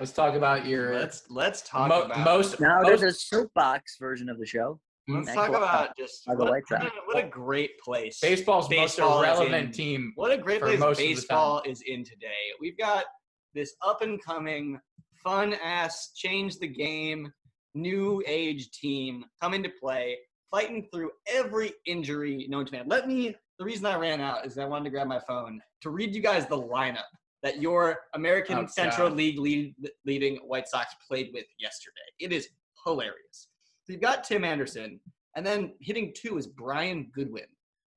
Let's 0.00 0.12
talk 0.12 0.34
about 0.34 0.66
your 0.66 0.94
let's 0.94 1.24
let's 1.30 1.62
talk 1.62 1.88
mo- 1.88 2.02
about 2.02 2.24
most 2.24 2.60
Now 2.60 2.80
most, 2.82 3.00
there's 3.00 3.14
a 3.14 3.18
soapbox 3.18 3.96
version 3.98 4.28
of 4.28 4.38
the 4.38 4.46
show. 4.46 4.80
let's 5.08 5.32
talk 5.32 5.50
about 5.50 5.96
just 5.96 6.26
what, 6.26 6.38
White 6.38 6.62
what 6.68 6.82
a- 6.82 6.90
what 7.06 7.24
a 7.24 7.28
great 7.28 7.78
place 7.80 8.18
baseball's 8.20 8.68
Baseball 8.68 9.22
most 9.22 9.24
relevant 9.24 9.74
team. 9.74 10.12
What 10.16 10.32
a 10.32 10.38
great 10.38 10.60
place 10.60 10.78
most 10.78 10.98
baseball 10.98 11.62
is 11.66 11.82
in 11.86 12.04
today. 12.04 12.52
We've 12.60 12.78
got 12.78 13.04
this 13.54 13.74
up 13.86 14.02
and 14.02 14.22
coming, 14.22 14.78
fun 15.22 15.54
ass, 15.62 16.12
change 16.14 16.58
the 16.58 16.68
game, 16.68 17.30
new 17.74 18.22
age 18.26 18.70
team 18.70 19.24
come 19.40 19.54
into 19.54 19.70
play, 19.80 20.16
fighting 20.50 20.88
through 20.92 21.10
every 21.26 21.72
injury 21.86 22.46
known 22.48 22.64
to 22.66 22.72
man. 22.72 22.84
Let 22.88 23.06
me, 23.06 23.34
the 23.58 23.64
reason 23.64 23.86
I 23.86 23.96
ran 23.96 24.20
out 24.20 24.46
is 24.46 24.56
I 24.58 24.64
wanted 24.64 24.84
to 24.84 24.90
grab 24.90 25.06
my 25.08 25.20
phone 25.20 25.60
to 25.82 25.90
read 25.90 26.14
you 26.14 26.22
guys 26.22 26.46
the 26.46 26.60
lineup 26.60 27.02
that 27.42 27.60
your 27.60 28.00
American 28.14 28.58
Oh, 28.58 28.66
Central 28.66 29.08
God. 29.08 29.16
League 29.16 29.38
lead, 29.38 29.74
leading 30.04 30.36
White 30.36 30.68
Sox 30.68 30.94
played 31.06 31.30
with 31.32 31.44
yesterday. 31.58 31.94
It 32.20 32.32
is 32.32 32.48
hilarious. 32.84 33.48
So 33.84 33.92
you've 33.92 34.02
got 34.02 34.24
Tim 34.24 34.44
Anderson, 34.44 35.00
and 35.36 35.46
then 35.46 35.72
hitting 35.80 36.12
two 36.16 36.36
is 36.38 36.46
Brian 36.46 37.10
Goodwin. 37.14 37.44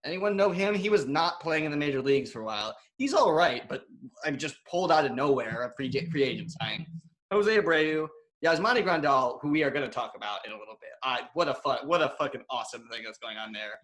Anyone 0.05 0.35
know 0.35 0.51
him? 0.51 0.73
He 0.73 0.89
was 0.89 1.05
not 1.05 1.39
playing 1.41 1.65
in 1.65 1.71
the 1.71 1.77
major 1.77 2.01
leagues 2.01 2.31
for 2.31 2.41
a 2.41 2.45
while. 2.45 2.75
He's 2.97 3.13
all 3.13 3.33
right, 3.33 3.67
but 3.69 3.83
I'm 4.25 4.37
just 4.37 4.55
pulled 4.69 4.91
out 4.91 5.05
of 5.05 5.11
nowhere, 5.11 5.63
a 5.63 5.75
free, 5.75 5.91
free 6.11 6.23
agent 6.23 6.51
signing. 6.59 6.87
Jose 7.31 7.55
Abreu, 7.55 8.07
Yasmani 8.43 8.83
Grandal, 8.83 9.39
who 9.41 9.49
we 9.51 9.63
are 9.63 9.69
going 9.69 9.87
to 9.87 9.93
talk 9.93 10.13
about 10.15 10.45
in 10.45 10.53
a 10.53 10.57
little 10.57 10.77
bit. 10.81 10.89
Uh, 11.03 11.17
what 11.33 11.47
a 11.47 11.53
fun, 11.53 11.79
what 11.87 12.01
a 12.01 12.13
fucking 12.17 12.41
awesome 12.49 12.87
thing 12.91 13.01
that's 13.05 13.19
going 13.19 13.37
on 13.37 13.51
there. 13.51 13.79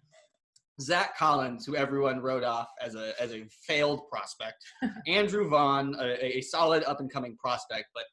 Zack 0.80 1.16
Collins, 1.16 1.66
who 1.66 1.76
everyone 1.76 2.20
wrote 2.20 2.44
off 2.44 2.68
as 2.80 2.94
a 2.94 3.12
as 3.20 3.32
a 3.32 3.44
failed 3.66 4.08
prospect. 4.08 4.64
Andrew 5.06 5.48
Vaughn, 5.48 5.96
a, 5.98 6.38
a 6.38 6.40
solid 6.40 6.84
up 6.84 7.00
and 7.00 7.12
coming 7.12 7.36
prospect, 7.36 7.86
but 7.94 8.04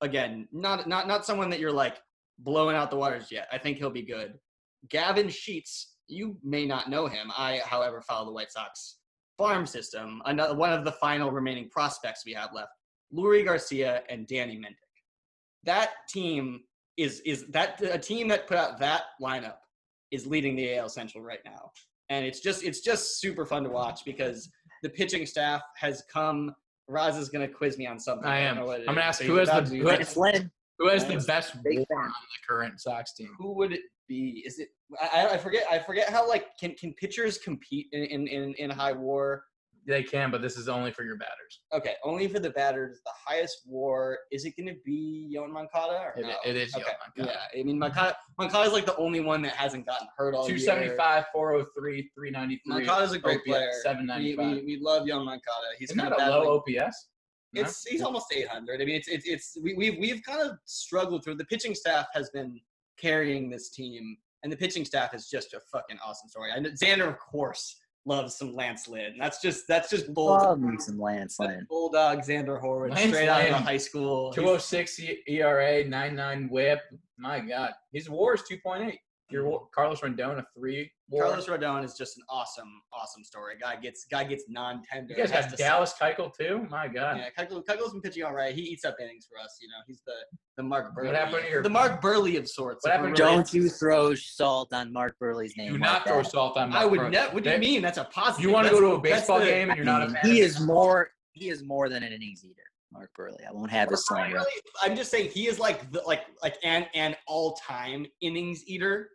again, 0.00 0.48
not 0.52 0.88
not 0.88 1.06
not 1.06 1.24
someone 1.24 1.50
that 1.50 1.60
you're 1.60 1.72
like 1.72 1.98
blowing 2.38 2.76
out 2.76 2.90
the 2.90 2.96
waters 2.96 3.28
yet. 3.30 3.48
I 3.52 3.58
think 3.58 3.78
he'll 3.78 3.90
be 3.90 4.02
good. 4.02 4.34
Gavin 4.90 5.28
Sheets, 5.28 5.96
you 6.06 6.38
may 6.42 6.66
not 6.66 6.88
know 6.88 7.06
him. 7.06 7.30
I, 7.36 7.60
however, 7.64 8.00
follow 8.00 8.26
the 8.26 8.32
White 8.32 8.52
Sox 8.52 8.98
farm 9.36 9.66
system. 9.66 10.22
Another 10.24 10.54
one 10.54 10.72
of 10.72 10.84
the 10.84 10.92
final 10.92 11.30
remaining 11.30 11.68
prospects 11.70 12.24
we 12.26 12.32
have 12.32 12.50
left: 12.52 12.70
Leury 13.12 13.44
Garcia 13.44 14.02
and 14.08 14.26
Danny 14.26 14.56
Mendick. 14.56 14.74
That 15.64 15.90
team 16.08 16.60
is 16.96 17.20
is 17.20 17.46
that 17.50 17.80
a 17.80 17.98
team 17.98 18.26
that 18.28 18.46
put 18.48 18.56
out 18.56 18.78
that 18.80 19.02
lineup 19.22 19.58
is 20.10 20.26
leading 20.26 20.56
the 20.56 20.76
AL 20.76 20.88
Central 20.88 21.22
right 21.22 21.40
now, 21.44 21.70
and 22.10 22.24
it's 22.24 22.40
just 22.40 22.62
it's 22.64 22.80
just 22.80 23.20
super 23.20 23.44
fun 23.46 23.62
to 23.64 23.68
watch 23.70 24.04
because 24.04 24.50
the 24.82 24.88
pitching 24.88 25.26
staff 25.26 25.62
has 25.76 26.02
come. 26.12 26.54
Raz 26.88 27.16
is 27.18 27.28
going 27.28 27.46
to 27.46 27.52
quiz 27.52 27.76
me 27.76 27.86
on 27.86 27.98
something. 27.98 28.26
I 28.26 28.38
am. 28.38 28.56
know 28.56 28.72
I'm 28.72 28.84
gonna 28.86 29.00
ask 29.02 29.20
so 29.20 29.26
who 29.26 29.36
has 29.36 29.48
the- 29.48 29.76
who 29.76 29.88
has- 29.88 30.14
Who 30.78 30.88
has 30.88 31.04
the 31.04 31.18
best 31.26 31.60
Big 31.64 31.84
war 31.90 32.02
on 32.04 32.08
the 32.08 32.46
current 32.48 32.80
Sox 32.80 33.12
team? 33.12 33.34
who 33.38 33.52
would 33.56 33.72
it 33.72 33.80
be? 34.08 34.42
Is 34.46 34.58
it? 34.60 34.68
I, 35.12 35.30
I 35.32 35.36
forget. 35.38 35.64
I 35.70 35.78
forget 35.80 36.08
how 36.08 36.26
like 36.26 36.56
can 36.58 36.74
can 36.76 36.94
pitchers 36.94 37.36
compete 37.36 37.88
in 37.92 38.04
in 38.04 38.28
in, 38.28 38.54
in 38.54 38.70
high 38.70 38.92
war? 38.92 39.44
They 39.88 40.02
can, 40.02 40.30
but 40.30 40.42
this 40.42 40.58
is 40.58 40.68
only 40.68 40.92
for 40.92 41.02
your 41.02 41.16
batters. 41.16 41.60
Okay, 41.72 41.94
only 42.04 42.28
for 42.28 42.38
the 42.38 42.50
batters. 42.50 43.00
The 43.06 43.12
highest 43.26 43.62
war 43.66 44.18
is 44.30 44.44
it 44.44 44.54
going 44.54 44.66
to 44.66 44.78
be 44.84 45.34
Yoán 45.34 45.50
Moncada 45.50 45.98
or 45.98 46.14
It, 46.14 46.26
no? 46.26 46.34
it 46.44 46.56
is 46.56 46.74
Okay, 46.74 46.84
Yoán 46.84 47.16
Moncada. 47.16 47.38
Yeah, 47.54 47.60
I 47.60 47.64
mean 47.64 47.78
Moncada. 47.78 48.14
is 48.66 48.72
like 48.74 48.84
the 48.84 48.96
only 48.96 49.20
one 49.20 49.40
that 49.42 49.54
hasn't 49.54 49.86
gotten 49.86 50.06
hurt 50.14 50.34
all 50.34 50.46
year. 50.46 50.58
275, 50.58 51.24
403, 51.32 52.10
393. 52.14 52.60
Moncada's 52.66 53.12
a 53.12 53.18
great 53.18 53.38
OPS, 53.38 53.46
player. 53.46 53.70
We, 53.72 53.82
795. 53.82 54.56
we, 54.56 54.76
we 54.76 54.78
love 54.82 55.06
young 55.06 55.24
Moncada. 55.24 55.68
He's 55.78 55.90
Isn't 55.90 56.02
kind 56.02 56.12
of 56.12 56.20
a 56.20 56.30
low 56.30 56.56
OPS? 56.58 57.08
No? 57.54 57.62
It's 57.62 57.82
he's 57.86 58.02
almost 58.02 58.26
800. 58.30 58.82
I 58.82 58.84
mean, 58.84 58.94
it's 58.94 59.08
it's 59.08 59.26
it's 59.26 59.56
we, 59.62 59.72
we've 59.72 59.98
we've 59.98 60.22
kind 60.22 60.42
of 60.42 60.58
struggled 60.66 61.24
through. 61.24 61.36
The 61.36 61.46
pitching 61.46 61.74
staff 61.74 62.04
has 62.12 62.28
been 62.28 62.60
carrying 63.00 63.48
this 63.48 63.70
team, 63.70 64.18
and 64.42 64.52
the 64.52 64.56
pitching 64.58 64.84
staff 64.84 65.14
is 65.14 65.30
just 65.30 65.54
a 65.54 65.60
fucking 65.72 65.96
awesome 66.06 66.28
story. 66.28 66.50
I 66.54 66.58
know 66.58 66.68
Xander, 66.72 67.08
of 67.08 67.18
course, 67.18 67.74
loves 68.08 68.36
some 68.36 68.54
Lance 68.54 68.88
Lynn. 68.88 69.14
That's 69.18 69.40
just 69.40 69.68
that's 69.68 69.90
just 69.90 70.12
bull. 70.12 70.26
Love 70.28 70.60
some 70.78 70.98
Lance 70.98 71.36
that's 71.36 71.50
Lynn. 71.50 71.66
Bulldog 71.68 72.20
Xander 72.20 72.60
Horowitz 72.60 72.96
Lance 72.96 73.08
straight 73.10 73.28
out 73.28 73.48
of 73.48 73.56
high 73.56 73.76
school. 73.76 74.32
Two 74.32 74.48
oh 74.48 74.58
six 74.58 75.00
ERA, 75.28 75.84
nine 75.84 76.16
nine 76.16 76.48
WHIP. 76.48 76.80
My 77.18 77.40
God, 77.40 77.72
his 77.92 78.08
WAR 78.10 78.34
is 78.34 78.42
two 78.48 78.58
point 78.64 78.88
eight. 78.90 79.00
Your 79.30 79.44
wa- 79.46 79.64
Carlos 79.74 80.00
Rodon 80.00 80.38
a 80.38 80.46
three 80.56 80.90
WAR. 81.10 81.24
Carlos 81.26 81.46
Rodon 81.46 81.84
is 81.84 81.94
just 81.94 82.16
an 82.16 82.22
awesome, 82.30 82.70
awesome 82.94 83.22
story. 83.24 83.54
Guy 83.60 83.76
gets 83.76 84.06
guy 84.10 84.24
gets 84.24 84.44
non-tender. 84.48 85.12
you 85.12 85.18
guys 85.18 85.30
has 85.30 85.44
got 85.46 85.50
to 85.50 85.56
Dallas 85.56 85.94
Keuchel 86.00 86.32
too. 86.34 86.66
My 86.70 86.88
God. 86.88 87.18
Yeah, 87.18 87.28
Keuchel, 87.36 87.62
Keuchel's 87.64 87.92
been 87.92 88.00
pitching 88.00 88.24
all 88.24 88.32
right. 88.34 88.54
He 88.54 88.62
eats 88.62 88.84
up 88.86 88.96
innings 89.00 89.26
for 89.30 89.38
us. 89.38 89.58
You 89.60 89.68
know, 89.68 89.74
he's 89.86 90.00
the 90.06 90.12
the 90.56 90.62
Mark 90.62 90.94
Buehrle. 90.96 91.06
What 91.06 91.14
happened 91.14 91.44
to 91.44 91.50
your- 91.50 91.62
the 91.62 91.68
Mark 91.70 92.00
Buehrle 92.00 92.38
of 92.38 92.48
sorts. 92.48 92.84
What 92.84 92.92
happened 92.94 93.16
Don't 93.16 93.52
you 93.52 93.68
throw 93.68 94.14
salt 94.14 94.72
on 94.72 94.92
Mark 94.92 95.16
Buehrle's 95.22 95.56
name. 95.56 95.68
Do 95.68 95.72
like 95.74 95.80
not 95.82 96.06
throw 96.06 96.22
that. 96.22 96.30
salt 96.30 96.56
on. 96.56 96.70
Mark 96.70 96.82
I 96.82 96.86
would 96.86 96.98
Burley. 96.98 97.10
never. 97.10 97.34
What 97.34 97.44
do 97.44 97.50
you 97.50 97.56
That- 97.56 97.60
mean? 97.60 97.82
That's 97.82 97.98
a 97.98 98.04
positive. 98.04 98.44
You 98.48 98.52
want 98.52 98.66
to 98.68 98.72
go 98.72 98.80
to 98.80 98.92
a 98.92 98.98
baseball 99.00 99.40
the- 99.40 99.44
game 99.46 99.68
and 99.70 99.76
you're 99.76 99.84
not 99.84 100.02
a 100.02 100.06
I 100.06 100.22
fan. 100.22 100.30
he 100.30 100.40
is 100.40 100.58
more. 100.60 101.10
He 101.32 101.50
is 101.50 101.62
more 101.62 101.88
than 101.88 102.02
an 102.02 102.12
innings 102.12 102.44
eater, 102.44 102.62
Mark 102.92 103.10
Buehrle. 103.16 103.36
I 103.46 103.52
won't 103.52 103.70
have 103.70 103.88
his 103.90 104.04
Right, 104.10 104.30
slander. 104.30 104.38
really, 104.38 104.52
I'm 104.82 104.96
just 104.96 105.10
saying 105.10 105.30
he 105.30 105.46
is 105.46 105.60
like 105.60 105.92
the, 105.92 106.00
like 106.06 106.22
like 106.42 106.56
an 106.64 106.86
an 106.94 107.14
all 107.28 107.52
time 107.54 108.06
innings 108.20 108.64
eater, 108.66 109.10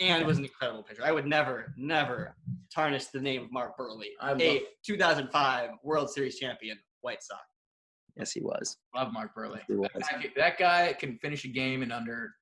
and 0.00 0.26
was 0.26 0.38
an 0.38 0.44
incredible 0.44 0.82
pitcher. 0.82 1.02
I 1.04 1.12
would 1.12 1.26
never 1.26 1.72
never 1.76 2.36
tarnish 2.74 3.06
the 3.06 3.20
name 3.20 3.44
of 3.44 3.52
Mark 3.52 3.78
Buehrle, 3.78 4.02
I 4.20 4.32
love- 4.32 4.40
a 4.40 4.62
2005 4.84 5.70
World 5.82 6.10
Series 6.10 6.38
champion 6.38 6.78
White 7.00 7.22
Sox. 7.22 7.42
Yes, 8.16 8.32
he 8.32 8.40
was. 8.40 8.78
Love 8.94 9.12
Mark 9.12 9.34
Buehrle. 9.36 9.60
He. 9.68 9.74
That 9.74 9.92
guy, 9.94 10.32
that 10.36 10.58
guy 10.58 10.92
can 10.94 11.18
finish 11.18 11.44
a 11.44 11.48
game 11.48 11.82
in 11.82 11.92
under 11.92 12.32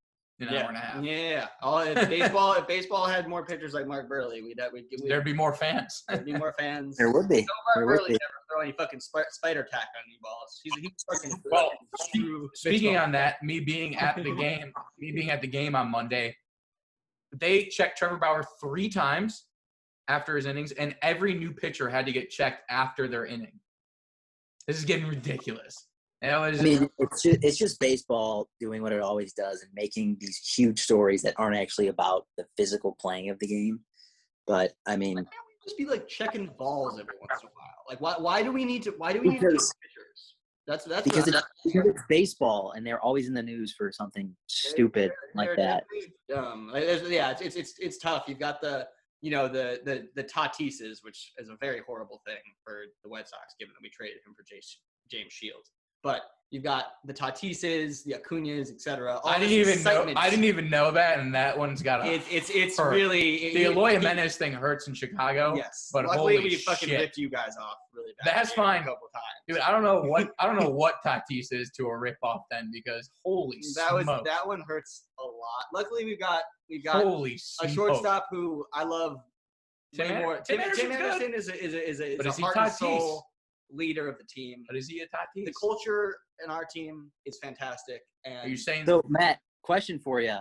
an 0.40 0.48
yeah. 0.50 0.62
hour 0.62 0.68
and 0.68 0.76
a 0.76 0.80
half. 0.80 1.04
Yeah, 1.04 1.46
all 1.62 1.80
if 1.80 2.08
baseball 2.08 2.54
if 2.54 2.66
baseball 2.66 3.06
had 3.06 3.28
more 3.28 3.44
pitchers 3.44 3.72
like 3.74 3.86
Mark 3.86 4.08
Buehrle, 4.10 4.42
we'd 4.42 4.58
have, 4.60 4.72
we'd, 4.72 4.86
we'd 4.90 5.08
There'd 5.10 5.24
be 5.24 5.32
more 5.32 5.54
fans. 5.54 6.02
there'd 6.08 6.24
be 6.24 6.32
more 6.32 6.54
fans. 6.58 6.96
There 6.96 7.10
would 7.10 7.28
be. 7.28 7.36
Mark 7.36 7.76
There 7.76 7.86
Burley 7.86 8.10
never 8.10 8.34
throw 8.52 8.62
any 8.62 8.72
fucking 8.72 9.00
sp- 9.02 9.30
spider 9.30 9.66
tack 9.68 9.88
on 9.96 10.02
any 10.06 10.18
balls. 10.22 10.60
He's 10.62 10.72
a 10.76 10.80
he's 10.80 11.04
fucking 11.12 11.42
Well, 11.50 11.70
Speaking 12.54 12.92
baseball. 12.92 13.04
on 13.04 13.12
that, 13.12 13.42
me 13.42 13.60
being 13.60 13.96
at 13.96 14.16
the 14.16 14.34
game, 14.34 14.72
me 14.98 15.12
being 15.12 15.30
at 15.30 15.40
the 15.40 15.48
game 15.48 15.74
on 15.74 15.90
Monday, 15.90 16.36
they 17.40 17.64
checked 17.64 17.98
Trevor 17.98 18.16
Bauer 18.16 18.44
three 18.60 18.88
times 18.88 19.46
after 20.08 20.36
his 20.36 20.46
innings, 20.46 20.72
and 20.72 20.94
every 21.02 21.34
new 21.34 21.52
pitcher 21.52 21.88
had 21.88 22.06
to 22.06 22.12
get 22.12 22.30
checked 22.30 22.62
after 22.70 23.08
their 23.08 23.26
inning. 23.26 23.60
This 24.66 24.78
is 24.78 24.84
getting 24.84 25.06
ridiculous. 25.06 25.86
That 26.22 26.38
was, 26.38 26.60
I 26.60 26.62
mean, 26.62 26.88
it's 26.98 27.22
just, 27.22 27.38
it's 27.42 27.58
just 27.58 27.78
baseball 27.80 28.48
doing 28.58 28.80
what 28.82 28.92
it 28.92 29.00
always 29.00 29.34
does 29.34 29.62
and 29.62 29.70
making 29.74 30.16
these 30.20 30.38
huge 30.56 30.80
stories 30.80 31.20
that 31.22 31.34
aren't 31.36 31.56
actually 31.56 31.88
about 31.88 32.26
the 32.38 32.46
physical 32.56 32.96
playing 32.98 33.28
of 33.28 33.38
the 33.40 33.46
game. 33.46 33.80
But 34.46 34.72
I 34.86 34.96
mean, 34.96 35.16
Why 35.16 35.22
can't 35.22 35.46
we 35.46 35.54
just 35.64 35.76
be 35.76 35.84
like 35.84 36.08
checking 36.08 36.46
balls 36.58 36.98
every 36.98 37.14
once 37.20 37.42
in 37.42 37.48
a 37.48 37.52
while? 37.54 37.74
Like 37.88 38.00
why 38.00 38.14
why 38.18 38.42
do 38.42 38.52
we 38.52 38.64
need 38.64 38.82
to 38.84 38.94
why 38.96 39.12
do 39.12 39.20
we 39.20 39.28
need 39.30 39.40
to 39.40 39.48
pitchers? 39.48 40.33
That's 40.66 40.84
that's 40.84 41.04
because 41.04 41.28
it's, 41.28 41.42
it's 41.66 42.02
baseball 42.08 42.72
and 42.74 42.86
they're 42.86 43.00
always 43.00 43.28
in 43.28 43.34
the 43.34 43.42
news 43.42 43.74
for 43.76 43.92
something 43.92 44.34
stupid 44.46 45.12
like 45.34 45.48
they're- 45.48 45.56
that. 45.56 45.84
they're. 46.28 46.42
Like, 46.42 46.84
there's- 46.84 47.10
yeah, 47.10 47.30
it's, 47.32 47.42
it's 47.42 47.56
it's 47.56 47.74
it's 47.78 47.98
tough. 47.98 48.24
You've 48.26 48.38
got 48.38 48.60
the 48.62 48.88
you 49.20 49.30
know 49.30 49.46
the 49.48 49.80
the 49.84 50.08
the 50.14 50.24
Tatises, 50.24 50.98
which 51.02 51.32
is 51.38 51.48
a 51.50 51.56
very 51.60 51.80
horrible 51.86 52.22
thing 52.26 52.42
for 52.64 52.84
the 53.02 53.08
White 53.10 53.28
Sox, 53.28 53.54
given 53.60 53.74
that 53.74 53.82
we 53.82 53.90
traded 53.90 54.18
him 54.26 54.34
for 54.34 54.42
James 54.48 54.78
James 55.10 55.32
Shields. 55.32 55.70
But 56.02 56.22
you've 56.54 56.62
got 56.62 56.84
the 57.04 57.12
Tatises, 57.12 58.04
the 58.04 58.12
Acuñas, 58.12 58.70
etc. 58.70 59.18
I 59.24 59.40
didn't 59.40 59.52
even 59.54 59.82
know. 59.82 60.12
I 60.16 60.30
didn't 60.30 60.44
even 60.44 60.70
know 60.70 60.92
that, 60.92 61.18
and 61.18 61.34
that 61.34 61.58
one's 61.58 61.82
got 61.82 62.06
a. 62.06 62.12
It's 62.12 62.26
it's 62.30 62.48
it's 62.50 62.78
hurt. 62.78 62.90
really 62.94 63.52
the 63.52 63.64
it- 63.64 63.70
Eloy 63.72 63.90
it- 63.90 64.02
Jimenez 64.02 64.36
thing 64.36 64.52
hurts 64.52 64.86
in 64.86 64.94
Chicago. 64.94 65.54
Yes, 65.56 65.90
but 65.92 66.06
luckily 66.06 66.36
holy 66.36 66.48
we 66.50 66.54
fucking 66.54 66.88
shit. 66.88 67.00
ripped 67.00 67.16
you 67.16 67.28
guys 67.28 67.56
off 67.60 67.76
really 67.92 68.12
bad. 68.24 68.36
That's 68.36 68.52
a 68.52 68.54
fine. 68.54 68.78
couple 68.84 69.08
times. 69.12 69.24
Dude, 69.48 69.58
I 69.58 69.72
don't 69.72 69.82
know 69.82 70.02
what 70.02 70.30
I 70.38 70.46
don't 70.46 70.60
know 70.60 70.70
what 70.70 70.94
Tatis 71.04 71.48
is 71.50 71.70
to 71.76 71.86
a 71.86 71.98
rip 71.98 72.18
off 72.22 72.42
then 72.52 72.70
because 72.72 73.10
holy 73.24 73.60
that 73.74 73.92
was 73.92 74.04
smoke. 74.04 74.24
that 74.24 74.46
one 74.46 74.62
hurts 74.68 75.08
a 75.18 75.24
lot. 75.24 75.64
Luckily, 75.74 76.04
we've 76.04 76.20
got 76.20 76.42
we've 76.70 76.84
got 76.84 77.02
holy 77.02 77.34
a 77.34 77.38
smoke. 77.38 77.70
shortstop 77.72 78.26
who 78.30 78.64
I 78.72 78.84
love. 78.84 79.16
Tim 79.92 80.08
way 80.08 80.14
An- 80.14 80.22
more. 80.22 80.38
Tim 80.38 80.60
Tim, 80.60 80.72
Tim. 80.76 80.92
Anderson 80.92 81.34
is 81.34 81.48
a, 81.48 81.64
is 81.64 81.74
a, 81.74 81.88
is 81.90 82.00
a, 82.00 82.12
is 82.12 82.16
But 82.16 82.26
a 82.26 82.28
is 82.28 82.36
he 82.36 82.42
heart 82.42 82.56
and 82.58 82.72
soul 82.72 83.24
leader 83.72 84.08
of 84.08 84.18
the 84.18 84.24
team. 84.24 84.62
But 84.68 84.76
is 84.76 84.86
he 84.88 85.00
a 85.00 85.04
Tatis? 85.06 85.46
The 85.46 85.52
culture 85.60 86.16
in 86.42 86.50
our 86.50 86.64
team 86.64 87.10
is 87.26 87.38
fantastic. 87.42 88.02
And 88.24 88.38
Are 88.38 88.48
you 88.48 88.56
saying 88.56 88.86
So, 88.86 89.02
Matt, 89.08 89.38
question 89.62 89.98
for 89.98 90.20
you: 90.20 90.36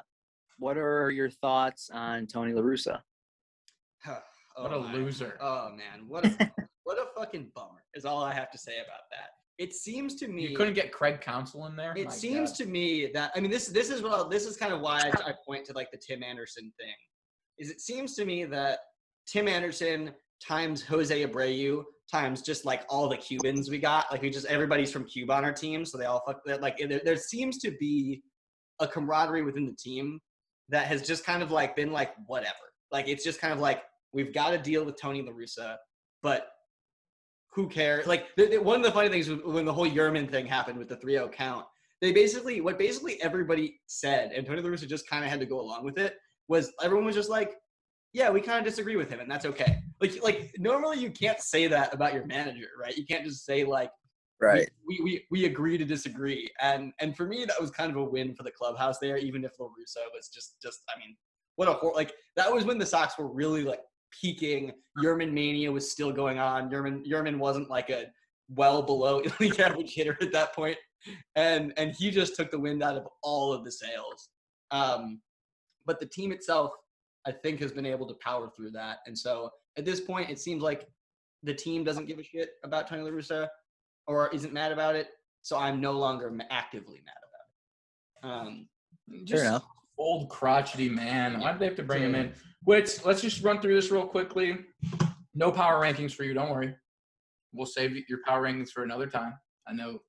What 0.57 0.77
are 0.77 1.11
your 1.11 1.29
thoughts 1.29 1.89
on 1.93 2.27
Tony 2.27 2.53
La 2.53 2.61
Russa? 2.61 3.01
oh 4.07 4.19
what 4.57 4.73
a 4.73 4.79
my. 4.79 4.93
loser? 4.93 5.37
Oh 5.41 5.69
man, 5.71 6.07
what 6.07 6.25
a 6.25 6.51
what 6.83 6.97
a 6.97 7.07
fucking 7.17 7.51
bummer 7.55 7.83
is 7.93 8.05
all 8.05 8.23
I 8.23 8.33
have 8.33 8.51
to 8.51 8.57
say 8.57 8.73
about 8.73 9.01
that. 9.11 9.29
It 9.59 9.73
seems 9.73 10.15
to 10.15 10.27
me 10.27 10.47
you 10.47 10.55
couldn't 10.57 10.73
get 10.73 10.91
Craig 10.91 11.21
Counsell 11.21 11.67
in 11.67 11.75
there. 11.75 11.93
It 11.95 12.07
My 12.07 12.11
seems 12.11 12.51
God. 12.51 12.57
to 12.57 12.65
me 12.65 13.11
that 13.13 13.31
I 13.35 13.39
mean 13.39 13.51
this 13.51 13.67
this 13.67 13.89
is 13.89 14.01
what 14.01 14.29
this 14.29 14.45
is 14.45 14.57
kind 14.57 14.73
of 14.73 14.81
why 14.81 14.99
I, 14.99 15.29
I 15.29 15.33
point 15.45 15.65
to 15.65 15.73
like 15.73 15.91
the 15.91 15.97
Tim 15.97 16.23
Anderson 16.23 16.71
thing. 16.79 16.93
Is 17.59 17.69
it 17.69 17.81
seems 17.81 18.15
to 18.15 18.25
me 18.25 18.45
that 18.45 18.79
Tim 19.27 19.47
Anderson 19.47 20.11
times 20.45 20.81
Jose 20.83 21.25
Abreu 21.25 21.83
times 22.13 22.41
just 22.41 22.65
like 22.65 22.83
all 22.89 23.09
the 23.09 23.17
Cubans 23.17 23.69
we 23.69 23.77
got 23.77 24.09
like 24.11 24.21
we 24.21 24.29
just 24.29 24.45
everybody's 24.45 24.91
from 24.91 25.03
Cuba 25.05 25.33
on 25.33 25.43
our 25.43 25.51
team 25.51 25.85
so 25.85 25.97
they 25.97 26.05
all 26.05 26.23
fuck 26.25 26.41
that 26.45 26.61
like 26.61 26.77
there, 26.77 27.01
there 27.03 27.17
seems 27.17 27.57
to 27.59 27.71
be 27.79 28.21
a 28.79 28.87
camaraderie 28.87 29.41
within 29.43 29.65
the 29.65 29.75
team 29.75 30.19
that 30.69 30.85
has 30.85 31.01
just 31.01 31.25
kind 31.25 31.43
of 31.43 31.51
like 31.51 31.75
been 31.75 31.91
like 31.91 32.11
whatever 32.27 32.65
like 32.91 33.07
it's 33.07 33.23
just 33.23 33.41
kind 33.41 33.53
of 33.53 33.59
like 33.59 33.81
we've 34.13 34.33
got 34.33 34.51
to 34.51 34.57
deal 34.57 34.85
with 34.85 34.95
Tony 34.99 35.21
La 35.21 35.31
Russa 35.31 35.75
but 36.21 36.47
who 37.53 37.67
cares? 37.67 38.07
Like 38.07 38.27
the, 38.35 38.47
the- 38.47 38.57
one 38.57 38.77
of 38.77 38.83
the 38.83 38.91
funny 38.91 39.09
things 39.09 39.29
when 39.29 39.65
the 39.65 39.73
whole 39.73 39.87
Yermín 39.87 40.29
thing 40.29 40.45
happened 40.45 40.79
with 40.79 40.89
the 40.89 40.97
3-0 40.97 41.31
count, 41.31 41.65
they 42.01 42.11
basically 42.11 42.61
what 42.61 42.79
basically 42.79 43.21
everybody 43.21 43.79
said, 43.87 44.31
and 44.31 44.45
Tony 44.45 44.61
La 44.61 44.69
Russa 44.69 44.87
just 44.87 45.07
kind 45.07 45.23
of 45.23 45.29
had 45.29 45.39
to 45.39 45.45
go 45.45 45.59
along 45.59 45.85
with 45.85 45.97
it, 45.97 46.15
was 46.47 46.71
everyone 46.81 47.05
was 47.05 47.15
just 47.15 47.29
like, 47.29 47.53
"Yeah, 48.13 48.29
we 48.29 48.41
kind 48.41 48.59
of 48.59 48.65
disagree 48.65 48.95
with 48.95 49.09
him, 49.09 49.19
and 49.19 49.29
that's 49.29 49.45
okay." 49.45 49.79
Like 49.99 50.21
like 50.23 50.55
normally 50.57 50.99
you 50.99 51.11
can't 51.11 51.39
say 51.39 51.67
that 51.67 51.93
about 51.93 52.13
your 52.13 52.25
manager, 52.25 52.69
right? 52.79 52.95
You 52.95 53.05
can't 53.05 53.25
just 53.25 53.45
say 53.45 53.63
like, 53.63 53.91
Right. 54.43 54.69
we, 54.85 54.99
we 55.01 55.25
we 55.31 55.45
agree 55.45 55.77
to 55.77 55.85
disagree 55.85 56.51
and 56.61 56.91
and 56.99 57.15
for 57.15 57.25
me 57.25 57.45
that 57.45 57.61
was 57.61 57.71
kind 57.71 57.89
of 57.89 57.97
a 57.97 58.03
win 58.03 58.35
for 58.35 58.43
the 58.43 58.51
clubhouse 58.51 58.99
there 58.99 59.15
even 59.15 59.45
if 59.45 59.53
La 59.57 59.67
Russa 59.67 60.03
was 60.13 60.27
just 60.27 60.61
just 60.61 60.81
I 60.93 60.99
mean 60.99 61.15
what 61.55 61.69
a 61.69 61.73
hor- 61.73 61.93
like 61.93 62.13
that 62.35 62.51
was 62.51 62.65
when 62.65 62.77
the 62.77 62.85
Sox 62.85 63.17
were 63.17 63.31
really 63.31 63.63
like 63.63 63.79
peaking 64.11 64.73
Yermín 65.01 65.31
mania 65.31 65.71
was 65.71 65.89
still 65.89 66.11
going 66.11 66.39
on 66.39 66.69
Yermín 66.69 67.05
Yermín 67.05 67.37
wasn't 67.37 67.69
like 67.69 67.89
a 67.89 68.07
well 68.49 68.81
below 68.81 69.19
elite 69.39 69.59
average 69.61 69.93
hitter 69.93 70.17
at 70.19 70.33
that 70.33 70.53
point 70.53 70.77
and 71.37 71.71
and 71.77 71.95
he 71.95 72.11
just 72.11 72.35
took 72.35 72.51
the 72.51 72.59
wind 72.59 72.83
out 72.83 72.97
of 72.97 73.07
all 73.21 73.53
of 73.53 73.63
the 73.63 73.71
sails 73.71 74.29
um 74.71 75.21
but 75.85 76.01
the 76.01 76.05
team 76.07 76.33
itself 76.33 76.71
I 77.25 77.31
think 77.31 77.59
has 77.59 77.71
been 77.71 77.85
able 77.85 78.07
to 78.07 78.13
power 78.15 78.49
through 78.55 78.71
that 78.71 78.99
and 79.07 79.17
so 79.17 79.49
at 79.77 79.85
this 79.85 80.01
point 80.01 80.29
it 80.29 80.39
seems 80.39 80.61
like 80.61 80.87
the 81.43 81.53
team 81.53 81.83
doesn't 81.83 82.05
give 82.07 82.19
a 82.19 82.23
shit 82.23 82.51
about 82.63 82.87
Tony 82.87 83.03
La 83.03 83.09
Russa 83.09 83.47
or 84.07 84.29
isn't 84.29 84.53
mad 84.53 84.71
about 84.71 84.95
it. 84.95 85.09
So 85.41 85.57
I'm 85.57 85.81
no 85.81 85.91
longer 85.91 86.33
actively 86.49 87.01
mad 87.05 87.15
about 88.23 88.47
it. 88.47 88.47
Um, 88.47 88.67
Just 89.25 89.43
enough. 89.43 89.65
old 89.97 90.29
crotchety 90.29 90.89
man. 90.89 91.39
Why 91.39 91.51
did 91.51 91.59
they 91.59 91.65
have 91.65 91.75
to 91.75 91.83
bring 91.83 92.01
him 92.01 92.15
in? 92.15 92.33
Which 92.63 93.05
let's 93.05 93.21
just 93.21 93.43
run 93.43 93.61
through 93.61 93.75
this 93.75 93.91
real 93.91 94.07
quickly. 94.07 94.57
No 95.35 95.51
power 95.51 95.81
rankings 95.81 96.13
for 96.13 96.23
you. 96.23 96.33
Don't 96.33 96.49
worry. 96.49 96.73
We'll 97.51 97.65
save 97.65 97.95
your 98.07 98.19
power 98.25 98.43
rankings 98.43 98.69
for 98.69 98.83
another 98.83 99.07
time. 99.07 99.33
I 99.67 99.73
know 99.73 99.99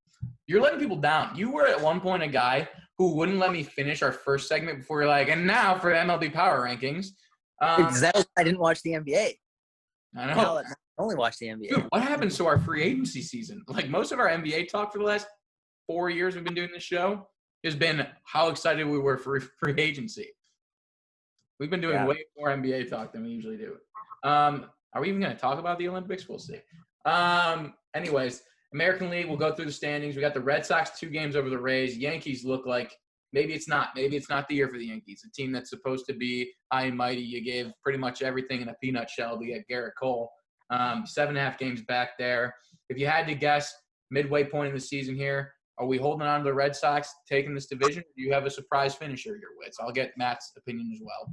you're 0.47 0.61
letting 0.61 0.79
people 0.79 0.97
down. 0.97 1.35
You 1.37 1.51
were 1.51 1.67
at 1.67 1.81
one 1.81 2.01
point 2.01 2.23
a 2.23 2.29
guy 2.29 2.69
who 2.99 3.15
wouldn't 3.15 3.39
let 3.39 3.53
me 3.53 3.63
finish 3.63 4.03
our 4.03 4.13
first 4.13 4.49
segment 4.49 4.79
before 4.79 5.01
you're 5.01 5.09
like, 5.11 5.29
and 5.29 5.47
now 5.47 5.79
for 5.79 5.93
MLB 5.93 6.33
power 6.33 6.67
rankings. 6.67 7.09
Um, 7.61 7.77
Because 7.87 8.05
I 8.05 8.45
didn't 8.45 8.61
watch 8.61 8.83
the 8.83 8.93
NBA. 8.93 9.35
I 10.17 10.27
Now 10.27 10.35
know. 10.35 10.59
I 10.59 10.63
only 11.03 11.17
watch 11.17 11.39
the 11.39 11.47
NBA. 11.49 11.69
Dude, 11.71 11.87
what 11.89 12.03
happens 12.03 12.37
to 12.37 12.47
our 12.47 12.59
free 12.59 12.83
agency 12.83 13.21
season? 13.21 13.63
Like 13.67 13.89
most 13.89 14.13
of 14.13 14.21
our 14.21 14.29
NBA 14.29 14.69
talk 14.69 14.93
for 14.93 14.99
the 14.99 15.05
last 15.05 15.27
four 15.89 16.09
years 16.09 16.35
we've 16.35 16.45
been 16.45 16.55
doing 16.55 16.71
this 16.73 16.85
show 16.85 17.27
has 17.65 17.75
been 17.75 18.07
how 18.25 18.49
excited 18.49 18.87
we 18.87 18.99
were 18.99 19.19
for 19.19 19.41
free 19.59 19.75
agency. 19.79 20.29
We've 21.59 21.71
been 21.71 21.81
doing 21.81 21.95
Yeah. 21.95 22.07
way 22.07 22.25
more 22.37 22.51
NBA 22.51 22.89
talk 22.91 23.13
than 23.13 23.25
we 23.25 23.31
usually 23.31 23.57
do. 23.57 23.77
Um, 24.23 24.67
are 24.93 25.01
we 25.03 25.09
even 25.09 25.21
going 25.21 25.33
to 25.35 25.39
talk 25.41 25.59
about 25.59 25.79
the 25.79 25.89
Olympics? 25.89 26.29
We'll 26.29 26.39
see. 26.39 26.61
Um, 27.05 27.75
anyways, 27.95 28.43
American 28.75 29.09
League, 29.09 29.27
we'll 29.27 29.37
go 29.37 29.55
through 29.55 29.67
the 29.67 29.73
standings. 29.73 30.17
We 30.17 30.21
got 30.21 30.35
the 30.35 30.41
Red 30.41 30.67
Sox 30.67 30.99
two 30.99 31.09
games 31.09 31.37
over 31.37 31.49
the 31.49 31.59
Rays. 31.59 31.97
Yankees 31.97 32.45
look 32.45 32.67
like 32.67 32.93
maybe 33.33 33.55
it's 33.55 33.69
not. 33.69 33.91
Maybe 33.95 34.17
it's 34.17 34.29
not 34.29 34.49
the 34.49 34.57
year 34.57 34.69
for 34.69 34.79
the 34.79 34.87
Yankees. 34.87 35.23
A 35.25 35.31
team 35.31 35.53
that's 35.53 35.71
supposed 35.71 36.07
to 36.07 36.15
be 36.15 36.53
high 36.73 36.87
and 36.87 36.97
mighty. 36.97 37.21
You 37.21 37.43
gave 37.43 37.71
pretty 37.85 37.99
much 37.99 38.21
everything 38.21 38.63
in 38.63 38.69
a 38.69 38.75
peanut 38.83 39.09
shell 39.09 39.39
to 39.39 39.47
get 39.47 39.69
Gerrit 39.71 39.93
Cole. 39.99 40.29
Um, 40.71 41.05
seven 41.07 41.37
and 41.37 41.39
a 41.39 41.49
half 41.49 41.59
games 41.59 41.83
back 41.83 42.11
there. 42.19 42.53
If 42.89 42.99
you 42.99 43.07
had 43.07 43.27
to 43.29 43.35
guess 43.35 43.73
midway 44.11 44.45
point 44.45 44.69
in 44.69 44.75
the 44.75 44.81
season 44.81 45.15
here, 45.15 45.53
are 45.79 45.87
we 45.87 45.97
holding 45.97 46.27
on 46.27 46.41
to 46.41 46.45
the 46.45 46.55
Red 46.55 46.75
Sox 46.75 47.09
taking 47.29 47.55
this 47.55 47.67
division? 47.67 48.03
Do 48.17 48.23
you 48.23 48.33
have 48.33 48.45
a 48.45 48.51
surprise 48.51 48.95
finisher 48.95 49.31
you're 49.31 49.57
with? 49.59 49.75
So 49.75 49.85
I'll 49.85 49.93
get 49.93 50.13
Matt's 50.17 50.53
opinion 50.57 50.91
as 50.93 51.01
well. 51.01 51.33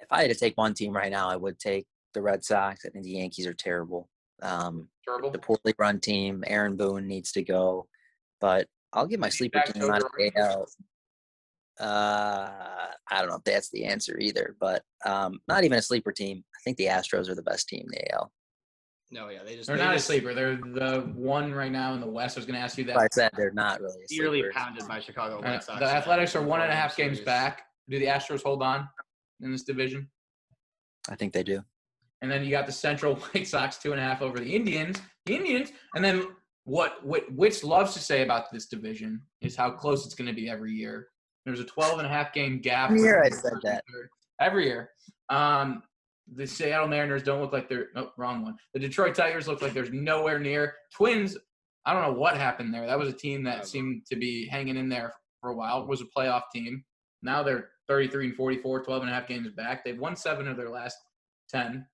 If 0.00 0.08
I 0.10 0.22
had 0.22 0.30
to 0.30 0.38
take 0.38 0.56
one 0.56 0.72
team 0.72 0.94
right 0.94 1.10
now, 1.10 1.28
I 1.28 1.36
would 1.36 1.58
take 1.58 1.86
the 2.14 2.22
Red 2.22 2.44
Sox. 2.44 2.84
I 2.86 2.90
think 2.90 3.04
the 3.04 3.12
Yankees 3.12 3.46
are 3.46 3.54
terrible. 3.54 4.08
Um, 4.42 4.88
Terrible. 5.04 5.30
the 5.30 5.38
poorly 5.38 5.74
run 5.78 6.00
team. 6.00 6.44
Aaron 6.46 6.76
Boone 6.76 7.06
needs 7.06 7.32
to 7.32 7.42
go, 7.42 7.88
but 8.40 8.66
I'll 8.92 9.06
give 9.06 9.20
my 9.20 9.28
sleeper 9.28 9.62
team 9.72 9.90
out 9.90 10.02
of 10.02 10.10
AL. 10.36 10.66
Uh, 11.78 12.50
I 13.10 13.18
don't 13.20 13.28
know 13.28 13.36
if 13.36 13.44
that's 13.44 13.70
the 13.70 13.84
answer 13.84 14.18
either, 14.18 14.56
but 14.60 14.82
um, 15.04 15.40
not 15.46 15.64
even 15.64 15.78
a 15.78 15.82
sleeper 15.82 16.12
team. 16.12 16.42
I 16.54 16.58
think 16.64 16.76
the 16.78 16.86
Astros 16.86 17.28
are 17.28 17.34
the 17.34 17.42
best 17.42 17.68
team 17.68 17.82
in 17.82 17.88
the 17.90 18.12
AL. 18.14 18.32
No, 19.12 19.28
yeah, 19.28 19.44
they 19.44 19.54
just 19.56 19.68
They're 19.68 19.76
they 19.76 19.84
not 19.84 19.94
a 19.94 20.00
sleeper. 20.00 20.34
They're 20.34 20.56
the 20.56 21.12
one 21.14 21.52
right 21.52 21.70
now 21.70 21.94
in 21.94 22.00
the 22.00 22.08
West. 22.08 22.36
I 22.36 22.40
was 22.40 22.46
going 22.46 22.56
to 22.58 22.60
ask 22.62 22.76
you 22.76 22.84
that. 22.84 22.96
I 22.96 23.06
said 23.12 23.30
they're 23.36 23.52
not 23.52 23.80
really 23.80 24.02
a 24.02 24.14
Nearly 24.14 24.40
sleeper. 24.40 24.52
pounded 24.54 24.88
by 24.88 24.98
Chicago 25.00 25.38
Uh, 25.38 25.42
White 25.42 25.62
Sox. 25.62 25.78
the 25.78 25.86
Athletics 25.86 26.34
are 26.34 26.42
one 26.42 26.60
and 26.60 26.70
a 26.70 26.74
World 26.74 26.78
half 26.82 26.96
games 26.96 27.20
back. 27.20 27.62
Do 27.88 27.98
the 28.00 28.06
Astros 28.06 28.42
hold 28.42 28.62
on 28.62 28.88
in 29.42 29.52
this 29.52 29.62
division? 29.62 30.08
I 31.08 31.14
think 31.14 31.32
they 31.32 31.44
do. 31.44 31.62
And 32.22 32.30
then 32.30 32.44
you 32.44 32.50
got 32.50 32.66
the 32.66 32.72
Central 32.72 33.16
White 33.34 33.46
Sox 33.46 33.78
two 33.78 33.92
and 33.92 34.00
a 34.00 34.04
half 34.04 34.22
over 34.22 34.38
the 34.38 34.54
Indians. 34.54 35.00
The 35.26 35.34
Indians, 35.34 35.72
and 35.94 36.04
then 36.04 36.26
what? 36.64 37.04
What 37.04 37.30
Witch 37.32 37.64
loves 37.64 37.94
to 37.94 38.00
say 38.00 38.22
about 38.22 38.52
this 38.52 38.66
division 38.66 39.22
is 39.40 39.56
how 39.56 39.70
close 39.70 40.04
it's 40.06 40.14
going 40.14 40.28
to 40.28 40.34
be 40.34 40.48
every 40.48 40.72
year. 40.72 41.08
There's 41.44 41.60
a 41.60 41.64
12 41.64 41.98
and 41.98 42.06
a 42.06 42.10
half 42.10 42.32
game 42.32 42.60
gap. 42.60 42.90
Every 42.90 43.02
year 43.02 43.22
I 43.22 43.30
said 43.30 43.52
that. 43.62 43.84
Every 44.40 44.66
year. 44.66 44.90
Um, 45.28 45.82
the 46.34 46.46
Seattle 46.46 46.88
Mariners 46.88 47.22
don't 47.22 47.40
look 47.40 47.52
like 47.52 47.68
they're 47.68 47.88
no 47.94 48.10
wrong 48.16 48.42
one. 48.42 48.56
The 48.74 48.80
Detroit 48.80 49.14
Tigers 49.14 49.46
look 49.46 49.62
like 49.62 49.72
there's 49.72 49.92
nowhere 49.92 50.40
near. 50.40 50.74
Twins, 50.92 51.36
I 51.84 51.92
don't 51.92 52.02
know 52.02 52.18
what 52.18 52.36
happened 52.36 52.74
there. 52.74 52.86
That 52.86 52.98
was 52.98 53.08
a 53.08 53.12
team 53.12 53.44
that 53.44 53.66
seemed 53.66 54.06
to 54.06 54.16
be 54.16 54.48
hanging 54.48 54.76
in 54.76 54.88
there 54.88 55.12
for 55.40 55.50
a 55.50 55.54
while. 55.54 55.82
It 55.82 55.88
was 55.88 56.00
a 56.00 56.18
playoff 56.18 56.42
team. 56.52 56.84
Now 57.22 57.44
they're 57.44 57.68
33 57.86 58.26
and 58.26 58.36
44, 58.36 58.84
12 58.84 59.02
and 59.02 59.10
a 59.10 59.14
half 59.14 59.28
games 59.28 59.48
back. 59.56 59.84
They've 59.84 59.98
won 59.98 60.16
seven 60.16 60.48
of 60.48 60.56
their 60.56 60.70
last 60.70 60.96
10. 61.50 61.86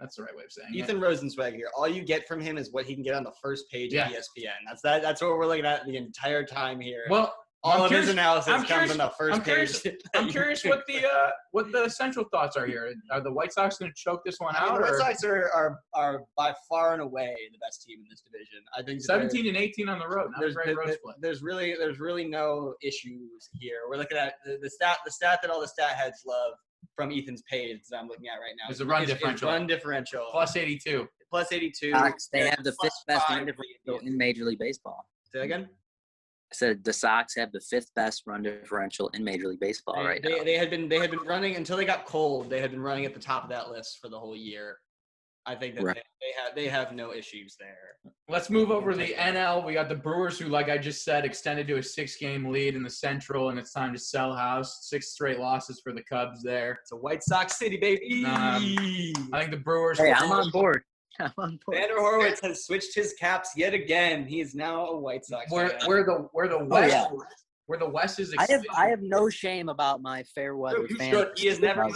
That's 0.00 0.16
the 0.16 0.22
right 0.24 0.36
way 0.36 0.44
of 0.44 0.52
saying 0.52 0.68
it. 0.74 0.76
Ethan 0.78 1.00
Rosenzweig 1.00 1.54
here. 1.54 1.68
All 1.76 1.88
you 1.88 2.02
get 2.02 2.26
from 2.26 2.40
him 2.40 2.58
is 2.58 2.72
what 2.72 2.84
he 2.84 2.94
can 2.94 3.02
get 3.04 3.14
on 3.14 3.22
the 3.24 3.32
first 3.42 3.70
page 3.70 3.92
Yeah. 3.92 4.08
of 4.08 4.12
ESPN. 4.14 4.52
That's 4.66 4.82
that. 4.82 5.02
That's 5.02 5.22
what 5.22 5.30
we're 5.30 5.46
looking 5.46 5.64
at 5.66 5.86
the 5.86 5.96
entire 5.96 6.44
time 6.44 6.80
here. 6.80 7.04
Well, 7.08 7.32
all 7.62 7.78
I'm 7.78 7.80
of 7.82 7.88
curious- 7.88 8.08
his 8.08 8.12
analysis 8.14 8.48
I'm 8.52 8.56
comes 8.58 8.68
curious- 8.68 8.90
on 8.92 8.98
the 8.98 9.10
1st 9.18 9.32
I'm 9.34 9.42
curious- 9.42 9.80
page. 9.80 9.94
I'm 10.14 10.28
curious 10.28 10.64
what 10.64 10.82
the 10.86 11.06
uh, 11.06 11.30
what 11.52 11.72
the 11.72 11.88
central 11.88 12.26
thoughts 12.30 12.56
are 12.58 12.66
here. 12.66 12.92
Are 13.10 13.22
the 13.22 13.32
White 13.32 13.54
Sox 13.54 13.78
going 13.78 13.90
to 13.90 13.96
choke 13.96 14.22
this 14.22 14.38
one 14.38 14.54
I 14.54 14.64
mean, 14.64 14.72
out? 14.72 14.78
the 14.82 14.88
or 14.92 14.98
Sox 14.98 15.24
are, 15.24 15.48
are 15.50 15.78
are 15.94 16.20
by 16.36 16.52
far 16.68 16.92
and 16.92 17.00
away 17.00 17.34
the 17.52 17.58
best 17.58 17.82
team 17.86 18.00
in 18.00 18.06
this 18.10 18.20
division. 18.20 18.58
I 18.76 18.82
think 18.82 19.00
17 19.00 19.46
and 19.46 19.56
18 19.56 19.88
on 19.88 19.98
the 19.98 20.06
road. 20.06 20.30
Not 20.32 20.38
a 20.38 20.40
there's, 20.40 20.54
great 20.54 20.66
there- 20.66 20.76
road 20.76 20.92
split. 20.92 21.16
there's 21.20 21.42
really 21.42 21.74
there's 21.78 22.00
really 22.00 22.26
no 22.26 22.74
issues 22.82 23.48
here. 23.54 23.78
We're 23.88 23.96
looking 23.96 24.18
at 24.18 24.34
the, 24.44 24.58
the 24.60 24.68
stat 24.68 24.98
the 25.06 25.10
stat 25.12 25.38
that 25.40 25.50
all 25.50 25.60
the 25.62 25.68
stat 25.68 25.92
heads 25.96 26.22
love 26.26 26.54
from 26.96 27.10
Ethan's 27.12 27.42
page 27.42 27.80
that 27.90 27.98
I'm 27.98 28.08
looking 28.08 28.28
at 28.28 28.38
right 28.40 28.54
now. 28.62 28.70
Is 28.70 28.80
a 28.80 28.86
run 28.86 29.06
differential. 29.06 29.48
run 29.48 29.66
differential 29.66 30.26
Plus 30.30 30.56
82. 30.56 31.08
plus 31.30 31.52
82. 31.52 31.90
Sox, 31.92 32.28
they 32.32 32.48
have 32.48 32.62
the 32.62 32.72
plus 32.72 32.92
fifth 32.92 33.06
best 33.06 33.28
run 33.28 33.46
differential 33.46 34.06
in 34.06 34.16
Major 34.16 34.44
League 34.44 34.58
Baseball. 34.58 35.06
Say 35.24 35.40
that 35.40 35.44
again. 35.44 35.68
I 36.52 36.54
said 36.54 36.84
the 36.84 36.92
Sox 36.92 37.34
have 37.36 37.50
the 37.52 37.60
fifth 37.60 37.90
best 37.96 38.22
run 38.26 38.42
differential 38.42 39.08
in 39.14 39.24
Major 39.24 39.48
League 39.48 39.60
Baseball 39.60 39.96
They, 39.96 40.04
right 40.04 40.22
they, 40.22 40.38
now. 40.38 40.44
they 40.44 40.56
had 40.56 40.70
been 40.70 40.88
they 40.88 41.00
had 41.00 41.10
been 41.10 41.20
running 41.20 41.56
until 41.56 41.76
they 41.76 41.84
got 41.84 42.06
cold. 42.06 42.48
They 42.50 42.60
had 42.60 42.70
been 42.70 42.80
running 42.82 43.04
at 43.04 43.14
the 43.14 43.20
top 43.20 43.44
of 43.44 43.50
that 43.50 43.70
list 43.70 43.98
for 44.00 44.08
the 44.08 44.18
whole 44.18 44.36
year. 44.36 44.76
I 45.46 45.54
think 45.54 45.74
that 45.74 45.84
Right. 45.84 45.94
they, 45.96 46.02
they 46.26 46.42
have 46.42 46.54
they 46.54 46.68
have 46.68 46.94
no 46.94 47.12
issues 47.12 47.56
there. 47.58 48.12
Let's 48.28 48.48
move 48.48 48.70
over 48.70 48.92
to 48.92 48.96
the 48.96 49.14
NL. 49.14 49.64
We 49.64 49.74
got 49.74 49.88
the 49.88 49.94
Brewers, 49.94 50.38
who, 50.38 50.48
like 50.48 50.68
I 50.70 50.78
just 50.78 51.04
said, 51.04 51.24
extended 51.24 51.66
to 51.68 51.76
a 51.76 51.82
six-game 51.82 52.46
lead 52.50 52.74
in 52.74 52.82
the 52.82 52.88
Central, 52.90 53.50
and 53.50 53.58
it's 53.58 53.72
time 53.72 53.92
to 53.92 53.98
sell 53.98 54.34
house. 54.34 54.88
Six 54.88 55.12
straight 55.12 55.38
losses 55.38 55.80
for 55.84 55.92
the 55.92 56.02
Cubs 56.02 56.42
there. 56.42 56.78
It's 56.82 56.92
a 56.92 56.96
White 56.96 57.22
Sox 57.22 57.58
city, 57.58 57.76
baby. 57.76 58.24
Um, 58.24 58.62
I 59.32 59.40
think 59.40 59.50
the 59.50 59.58
Brewers. 59.62 59.98
Hey, 59.98 60.12
I'm 60.12 60.32
on 60.32 60.50
board. 60.50 60.82
I'm 61.20 61.32
on 61.38 61.58
board. 61.66 61.78
Xander 61.78 61.98
Horowitz 61.98 62.40
has 62.42 62.64
switched 62.64 62.94
his 62.94 63.12
caps 63.20 63.50
yet 63.56 63.74
again. 63.74 64.26
He 64.26 64.40
is 64.40 64.54
now 64.54 64.86
a 64.86 64.98
White 64.98 65.24
Sox 65.26 65.50
Where, 65.50 65.68
fan. 65.68 65.80
where 65.86 66.04
the 66.04 66.28
where 66.32 66.48
the 66.48 66.64
West 66.64 66.92
yeah. 66.94 67.06
where 67.66 67.78
the 67.78 67.88
West 67.88 68.18
is. 68.18 68.34
I 68.38 68.46
have 68.50 68.64
I 68.76 68.88
have 68.88 69.02
no 69.02 69.28
shame 69.28 69.68
about 69.68 70.00
my 70.00 70.22
fair 70.34 70.56
weather 70.56 70.86
you 70.88 70.96
fan. 70.96 71.12
should. 71.12 71.28
He 71.36 71.46
has 71.48 71.60
never. 71.60 71.88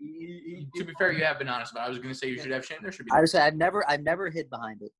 I 0.00 0.04
he- 0.04 0.66
he- 0.74 0.80
To 0.80 0.84
be 0.84 0.92
fair, 0.98 1.12
you 1.12 1.24
have 1.24 1.38
been 1.38 1.48
honest, 1.48 1.72
but 1.74 1.80
I 1.80 1.88
was 1.88 1.98
going 1.98 2.10
to 2.12 2.14
say 2.18 2.28
you 2.28 2.38
should 2.38 2.50
have 2.52 2.64
shame. 2.64 2.78
There 2.82 2.92
should 2.92 3.06
be. 3.06 3.12
I 3.12 3.20
just 3.20 3.34
I've 3.34 3.54
never 3.56 3.88
I've 3.88 4.02
never 4.02 4.28
hid 4.30 4.50
behind 4.50 4.82
it. 4.82 4.92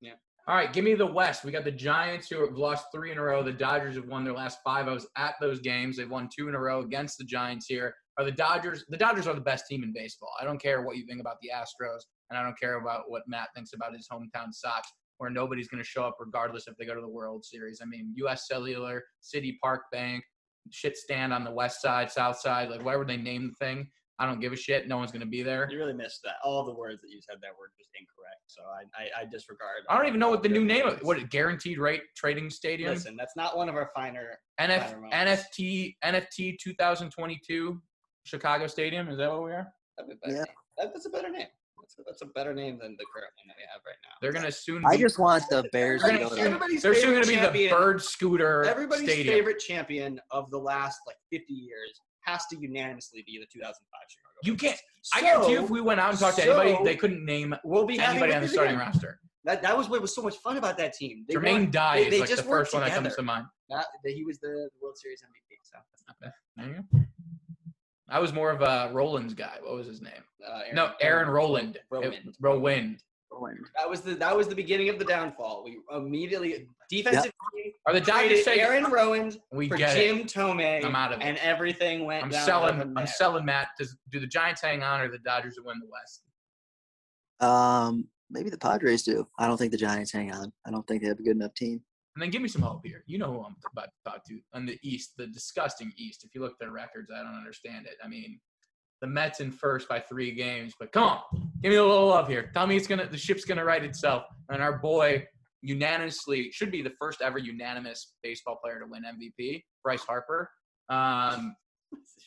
Yeah. 0.00 0.12
All 0.48 0.54
right, 0.56 0.72
give 0.72 0.84
me 0.84 0.94
the 0.94 1.06
West. 1.06 1.44
We 1.44 1.52
got 1.52 1.64
the 1.64 1.70
Giants 1.70 2.28
who 2.30 2.44
have 2.44 2.56
lost 2.56 2.86
three 2.92 3.12
in 3.12 3.18
a 3.18 3.22
row. 3.22 3.42
The 3.42 3.52
Dodgers 3.52 3.94
have 3.96 4.06
won 4.06 4.24
their 4.24 4.32
last 4.32 4.58
five. 4.64 4.88
I 4.88 4.92
was 4.92 5.06
at 5.16 5.34
those 5.40 5.60
games. 5.60 5.96
They've 5.96 6.10
won 6.10 6.28
two 6.34 6.48
in 6.48 6.54
a 6.54 6.58
row 6.58 6.80
against 6.80 7.18
the 7.18 7.24
Giants 7.24 7.66
here. 7.66 7.94
Are 8.18 8.24
the 8.24 8.32
Dodgers? 8.32 8.84
The 8.88 8.96
Dodgers 8.96 9.26
are 9.26 9.34
the 9.34 9.40
best 9.40 9.66
team 9.68 9.82
in 9.84 9.92
baseball. 9.92 10.30
I 10.40 10.44
don't 10.44 10.60
care 10.60 10.82
what 10.82 10.96
you 10.96 11.06
think 11.06 11.20
about 11.20 11.36
the 11.42 11.50
Astros, 11.54 12.00
and 12.30 12.38
I 12.38 12.42
don't 12.42 12.58
care 12.58 12.80
about 12.80 13.04
what 13.08 13.22
Matt 13.28 13.48
thinks 13.54 13.72
about 13.74 13.94
his 13.94 14.08
hometown 14.10 14.52
Sox, 14.52 14.88
where 15.18 15.30
nobody's 15.30 15.68
going 15.68 15.82
to 15.82 15.88
show 15.88 16.04
up 16.04 16.16
regardless 16.18 16.66
if 16.66 16.76
they 16.76 16.86
go 16.86 16.94
to 16.94 17.00
the 17.00 17.08
World 17.08 17.44
Series. 17.44 17.80
I 17.82 17.84
mean, 17.86 18.12
U.S. 18.16 18.48
Cellular, 18.48 19.04
City 19.20 19.58
Park 19.62 19.82
Bank, 19.92 20.24
shit 20.70 20.96
stand 20.96 21.32
on 21.32 21.44
the 21.44 21.52
west 21.52 21.80
side, 21.80 22.10
south 22.10 22.38
side, 22.40 22.70
like 22.70 22.84
whatever 22.84 23.04
they 23.04 23.16
name 23.16 23.48
the 23.50 23.64
thing. 23.64 23.88
I 24.20 24.26
don't 24.26 24.38
give 24.38 24.52
a 24.52 24.56
shit. 24.56 24.86
No 24.86 24.98
one's 24.98 25.10
going 25.10 25.20
to 25.22 25.26
be 25.26 25.42
there. 25.42 25.66
You 25.72 25.78
really 25.78 25.94
missed 25.94 26.20
that. 26.24 26.34
All 26.44 26.62
the 26.62 26.74
words 26.74 27.00
that 27.00 27.08
you 27.10 27.20
said 27.22 27.36
that 27.40 27.50
were 27.58 27.72
just 27.78 27.88
incorrect. 27.98 28.42
So 28.48 28.60
I, 28.62 29.20
I, 29.20 29.22
I 29.22 29.24
disregard. 29.24 29.78
I 29.88 29.96
don't 29.96 30.06
even 30.06 30.20
know 30.20 30.28
what 30.28 30.42
the 30.42 30.48
new 30.50 30.62
name 30.64 30.86
of 30.86 30.94
of 30.94 31.02
what 31.02 31.30
guaranteed 31.30 31.78
rate 31.78 32.02
trading 32.16 32.50
stadium. 32.50 32.92
Listen, 32.92 33.16
that's 33.16 33.34
not 33.34 33.56
one 33.56 33.70
of 33.70 33.76
our 33.76 33.90
finer. 33.94 34.38
NF, 34.60 34.90
Fire 34.90 35.00
Mounts. 35.00 35.16
NFT 35.50 35.96
NFT 36.04 36.58
2022 36.58 37.80
Chicago 38.24 38.66
Stadium. 38.66 39.08
Is 39.08 39.16
that 39.16 39.30
what 39.30 39.42
we 39.42 39.52
are? 39.52 39.66
That'd 39.96 40.10
be 40.10 40.16
better 40.22 40.36
Yeah. 40.36 40.44
That, 40.76 40.92
that's 40.92 41.06
a 41.06 41.10
better 41.10 41.30
name. 41.30 41.46
That's 41.80 41.98
a, 41.98 42.02
that's 42.06 42.22
a 42.22 42.26
better 42.26 42.52
name 42.54 42.78
than 42.80 42.96
the 42.98 43.06
current 43.14 43.30
one 43.38 43.48
that 43.48 43.56
we 43.56 43.62
have 43.72 43.80
right 43.86 43.96
now. 44.04 44.10
They're 44.20 44.32
gonna 44.32 44.52
soon. 44.52 44.84
I 44.86 44.98
just 44.98 45.18
want 45.18 45.44
the 45.48 45.64
Bears 45.72 46.02
to 46.02 46.08
They're 46.08 46.18
go 46.18 46.28
gonna- 46.58 46.78
They're 46.80 46.94
soon 46.94 47.14
gonna 47.14 47.50
be 47.52 47.66
the 47.68 47.70
Bird 47.74 48.02
Scooter 48.02 48.64
Everybody's 48.64 49.04
Stadium. 49.10 49.34
favorite 49.34 49.58
champion 49.60 50.20
of 50.30 50.50
the 50.50 50.58
last 50.58 51.00
like 51.06 51.16
50 51.32 51.52
years 51.54 52.00
has 52.24 52.46
to 52.46 52.56
unanimously 52.58 53.22
be 53.26 53.38
the 53.38 53.46
2005 53.52 54.00
Chicago. 54.08 54.34
You 54.42 54.54
can't. 54.56 54.78
I 55.14 55.20
guarantee 55.20 55.52
you, 55.52 55.64
if 55.64 55.70
we 55.70 55.80
went 55.80 56.00
out 56.00 56.10
and 56.10 56.18
talked 56.18 56.36
to 56.38 56.42
anybody, 56.44 56.84
they 56.84 56.96
couldn't 56.96 57.24
name 57.24 57.54
We'll 57.64 57.86
be 57.86 57.98
anybody 57.98 58.34
on 58.34 58.42
the 58.42 58.48
starting 58.48 58.74
again. 58.76 58.86
roster. 58.86 59.20
That 59.44 59.62
that 59.62 59.76
was 59.76 59.88
what 59.88 60.02
was 60.02 60.14
so 60.14 60.20
much 60.22 60.36
fun 60.38 60.56
about 60.58 60.76
that 60.78 60.92
team. 60.92 61.24
They 61.28 61.34
Jermaine 61.34 61.52
won- 61.52 61.70
Dye 61.70 61.96
they- 61.96 62.04
is 62.06 62.10
they 62.10 62.20
like 62.20 62.28
just 62.28 62.44
worked 62.46 62.66
first 62.70 62.74
one 62.74 62.82
that 62.82 62.90
comes 62.90 63.04
together. 63.04 63.16
to 63.16 63.22
mind. 63.22 63.46
That, 63.70 63.86
that 64.04 64.12
he 64.12 64.24
was 64.24 64.38
the, 64.40 64.48
the 64.48 64.68
World 64.82 64.98
Series 64.98 65.22
MVP. 65.22 65.56
So 65.62 65.78
There 66.56 66.66
you 66.66 66.84
go. 66.92 67.00
I 68.08 68.18
was 68.18 68.32
more 68.32 68.50
of 68.50 68.60
a 68.60 68.90
Rollins 68.92 69.34
guy. 69.34 69.58
What 69.62 69.74
was 69.76 69.86
his 69.86 70.02
name? 70.02 70.12
uh, 70.46 70.62
No, 70.74 70.92
Aaron 71.00 71.28
Roland. 71.28 71.78
Roland. 71.90 72.34
Rowland. 72.40 73.02
That 73.76 73.88
was 73.88 74.00
the 74.02 74.14
that 74.16 74.36
was 74.36 74.48
the 74.48 74.54
beginning 74.54 74.88
of 74.88 74.98
the 74.98 75.04
downfall. 75.04 75.62
We 75.64 75.78
immediately 75.96 76.66
defensive 76.88 77.32
team 77.54 77.72
Are 77.86 77.92
the 77.92 78.00
Dodgers 78.00 78.42
traded 78.42 78.44
saying 78.44 78.60
Aaron 78.60 78.84
Rowand 78.84 79.38
we 79.52 79.68
for 79.68 79.76
get 79.76 79.96
it? 79.96 80.06
Jim 80.16 80.26
Thome, 80.26 80.84
I'm 80.84 80.96
out 80.96 81.12
of 81.12 81.20
it. 81.20 81.24
and 81.24 81.38
everything 81.38 82.04
went. 82.04 82.24
I'm 82.24 82.30
downhill 82.30 82.46
selling. 82.46 82.80
I'm 82.80 82.94
there. 82.94 83.06
selling 83.06 83.44
Matt. 83.44 83.68
Does 83.78 83.96
do 84.10 84.20
the 84.20 84.26
Giants 84.26 84.60
hang 84.60 84.82
on 84.82 85.00
or 85.00 85.08
the 85.08 85.18
Dodgers 85.18 85.58
win 85.64 85.78
the 85.80 85.88
West? 85.90 86.22
Um, 87.40 88.08
maybe 88.30 88.50
the 88.50 88.58
Padres 88.58 89.02
do. 89.02 89.26
I 89.38 89.46
don't 89.46 89.56
think 89.56 89.72
the 89.72 89.78
Giants 89.78 90.12
hang 90.12 90.32
on. 90.32 90.52
I 90.66 90.70
don't 90.70 90.86
think 90.86 91.02
they 91.02 91.08
have 91.08 91.18
a 91.18 91.22
good 91.22 91.36
enough 91.36 91.54
team. 91.54 91.80
And 92.16 92.22
then 92.22 92.30
give 92.30 92.42
me 92.42 92.48
some 92.48 92.62
hope 92.62 92.84
here. 92.84 93.04
You 93.06 93.18
know 93.18 93.32
who 93.32 93.44
I'm 93.44 93.56
about 93.72 93.84
to 93.86 94.10
talk 94.10 94.24
to 94.24 94.40
on 94.52 94.66
the 94.66 94.78
East, 94.82 95.12
the 95.16 95.28
disgusting 95.28 95.92
East. 95.96 96.24
If 96.24 96.34
you 96.34 96.40
look 96.40 96.52
at 96.52 96.58
their 96.58 96.72
records, 96.72 97.10
I 97.14 97.22
don't 97.22 97.36
understand 97.36 97.86
it. 97.86 97.94
I 98.04 98.08
mean, 98.08 98.40
the 99.00 99.06
Mets 99.06 99.40
in 99.40 99.50
first 99.50 99.88
by 99.88 100.00
three 100.00 100.32
games, 100.32 100.74
but 100.78 100.92
come 100.92 101.04
on, 101.04 101.20
give 101.62 101.70
me 101.70 101.76
a 101.76 101.84
little 101.84 102.06
love 102.06 102.28
here. 102.28 102.50
Tell 102.52 102.66
me 102.66 102.76
it's 102.76 102.86
gonna, 102.86 103.06
the 103.06 103.16
ship's 103.16 103.44
gonna 103.44 103.64
right 103.64 103.82
itself. 103.82 104.24
And 104.50 104.62
our 104.62 104.78
boy 104.78 105.26
unanimously 105.62 106.50
should 106.50 106.70
be 106.70 106.82
the 106.82 106.92
first 106.98 107.22
ever 107.22 107.38
unanimous 107.38 108.14
baseball 108.22 108.58
player 108.62 108.78
to 108.80 108.86
win 108.86 109.04
MVP, 109.04 109.64
Bryce 109.82 110.02
Harper. 110.02 110.50
Um, 110.88 111.54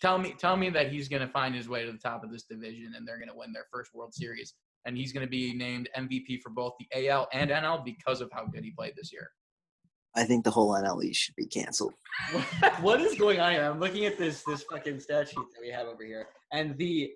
tell 0.02 0.18
me, 0.18 0.36
tell 0.38 0.58
me 0.58 0.70
that 0.72 0.92
he's 0.92 1.08
gonna 1.08 1.28
find 1.28 1.54
his 1.54 1.70
way 1.70 1.86
to 1.86 1.92
the 1.92 1.98
top 1.98 2.24
of 2.24 2.32
this 2.32 2.44
division, 2.44 2.94
and 2.96 3.08
they're 3.08 3.20
gonna 3.20 3.36
win 3.36 3.54
their 3.54 3.66
first 3.72 3.94
World 3.94 4.14
Series. 4.14 4.54
And 4.86 4.98
he's 4.98 5.14
to 5.26 5.30
be 5.30 5.54
named 5.54 5.90
MVP 5.98 6.42
for 6.42 6.50
both 6.50 6.74
the 6.78 7.08
AL 7.08 7.30
and 7.32 7.50
NL 7.50 7.86
because 7.86 8.20
of 8.20 8.30
how 8.34 8.46
good 8.46 8.66
he 8.66 8.72
played 8.72 8.94
this 8.98 9.14
year. 9.14 9.30
I 10.16 10.24
think 10.26 10.44
the 10.44 10.52
whole 10.52 10.72
NL 10.72 11.04
East 11.04 11.22
should 11.22 11.36
be 11.36 11.46
canceled. 11.46 11.94
what 12.82 13.02
is 13.02 13.16
going 13.16 13.40
on 13.40 13.54
here? 13.54 13.64
I'm 13.64 13.80
looking 13.80 14.06
at 14.06 14.18
this 14.18 14.44
this 14.44 14.64
fucking 14.72 15.00
stat 15.00 15.28
sheet 15.30 15.36
that 15.38 15.62
we 15.62 15.70
have 15.70 15.88
over 15.88 16.04
here, 16.04 16.28
and 16.52 16.78
the 16.78 17.14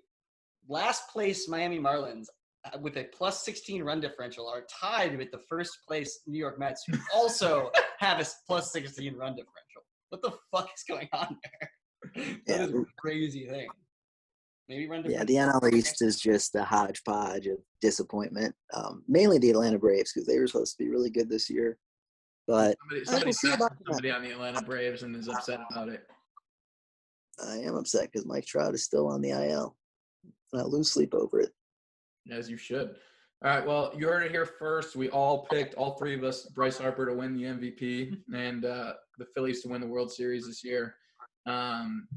last 0.68 1.08
place 1.08 1.48
Miami 1.48 1.78
Marlins 1.78 2.26
uh, 2.64 2.78
with 2.80 2.96
a 2.96 3.04
plus 3.04 3.44
16 3.44 3.82
run 3.82 4.00
differential 4.00 4.48
are 4.48 4.64
tied 4.80 5.16
with 5.16 5.30
the 5.30 5.40
first 5.48 5.78
place 5.86 6.20
New 6.26 6.38
York 6.38 6.58
Mets, 6.58 6.84
who 6.86 6.98
also 7.14 7.70
have 7.98 8.20
a 8.20 8.24
16 8.24 9.14
run 9.16 9.32
differential. 9.32 9.82
What 10.10 10.22
the 10.22 10.32
fuck 10.50 10.70
is 10.76 10.84
going 10.88 11.08
on 11.12 11.36
there? 11.42 11.70
That 12.46 12.60
Yeah. 12.60 12.66
is 12.66 12.72
a 12.72 12.84
crazy 12.98 13.46
thing. 13.46 13.68
Maybe 14.68 14.88
run 14.88 15.04
Yeah, 15.08 15.24
the 15.24 15.34
NL 15.34 15.72
East 15.72 16.02
is 16.02 16.20
just 16.20 16.54
a 16.54 16.62
hodgepodge 16.64 17.46
of 17.46 17.58
disappointment. 17.80 18.54
Um, 18.74 19.02
mainly 19.08 19.38
the 19.38 19.50
Atlanta 19.50 19.78
Braves 19.78 20.12
because 20.12 20.26
they 20.26 20.38
were 20.38 20.46
supposed 20.46 20.76
to 20.76 20.84
be 20.84 20.90
really 20.90 21.10
good 21.10 21.28
this 21.28 21.48
year. 21.48 21.78
But 22.48 22.76
Somebody, 22.80 23.00
I 23.02 23.04
somebody, 23.04 23.26
will 23.26 23.32
see 23.34 23.48
texted 23.48 23.54
about 23.56 23.70
that. 23.78 23.84
somebody 23.84 24.10
on 24.10 24.22
the 24.22 24.30
Atlanta 24.30 24.62
Braves 24.62 25.02
and 25.02 25.14
is 25.14 25.28
upset 25.28 25.60
about 25.70 25.90
it. 25.90 26.06
I 27.46 27.58
am 27.58 27.76
upset 27.76 28.10
because 28.10 28.24
Mike 28.24 28.46
Trout 28.46 28.74
is 28.74 28.82
still 28.82 29.06
on 29.06 29.20
the 29.20 29.30
IL. 29.30 29.76
And 30.54 30.62
I 30.62 30.64
lose 30.64 30.90
sleep 30.90 31.12
over 31.12 31.40
it. 31.40 31.50
As 32.30 32.48
you 32.48 32.56
should. 32.56 32.96
All 33.44 33.50
right. 33.54 33.64
Well, 33.64 33.92
you 33.96 34.08
heard 34.08 34.24
it 34.24 34.30
here 34.30 34.46
first. 34.46 34.96
We 34.96 35.10
all 35.10 35.46
picked, 35.46 35.74
all 35.74 35.98
three 35.98 36.14
of 36.14 36.24
us, 36.24 36.46
Bryce 36.46 36.78
Harper 36.78 37.04
to 37.06 37.12
win 37.14 37.34
the 37.34 37.44
MVP 37.44 38.16
and 38.34 38.64
uh, 38.64 38.94
the 39.18 39.26
Phillies 39.34 39.62
to 39.62 39.68
win 39.68 39.82
the 39.82 39.86
World 39.86 40.10
Series 40.10 40.46
this 40.46 40.64
year. 40.64 40.94
Um, 41.46 42.08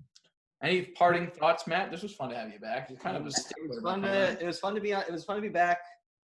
any 0.64 0.84
parting 0.84 1.28
thoughts, 1.28 1.68
Matt? 1.68 1.92
This 1.92 2.04
was 2.04 2.14
fun 2.14 2.30
to 2.30 2.38
have 2.38 2.52
you 2.54 2.60
back. 2.60 2.90
It 2.90 3.00
kind 3.02 3.18
of 3.18 3.24
was. 3.26 3.38
It 3.38 3.68
was 3.68 3.82
fun 3.82 4.02
to. 4.04 4.42
It 4.42 4.46
was 4.46 4.60
fun 4.60 4.76
to 4.76 4.82
be. 4.82 4.94
on 4.94 5.02
It 5.02 5.12
was 5.12 5.26
fun 5.26 5.36
to 5.36 5.42
be 5.42 5.50
back. 5.50 5.80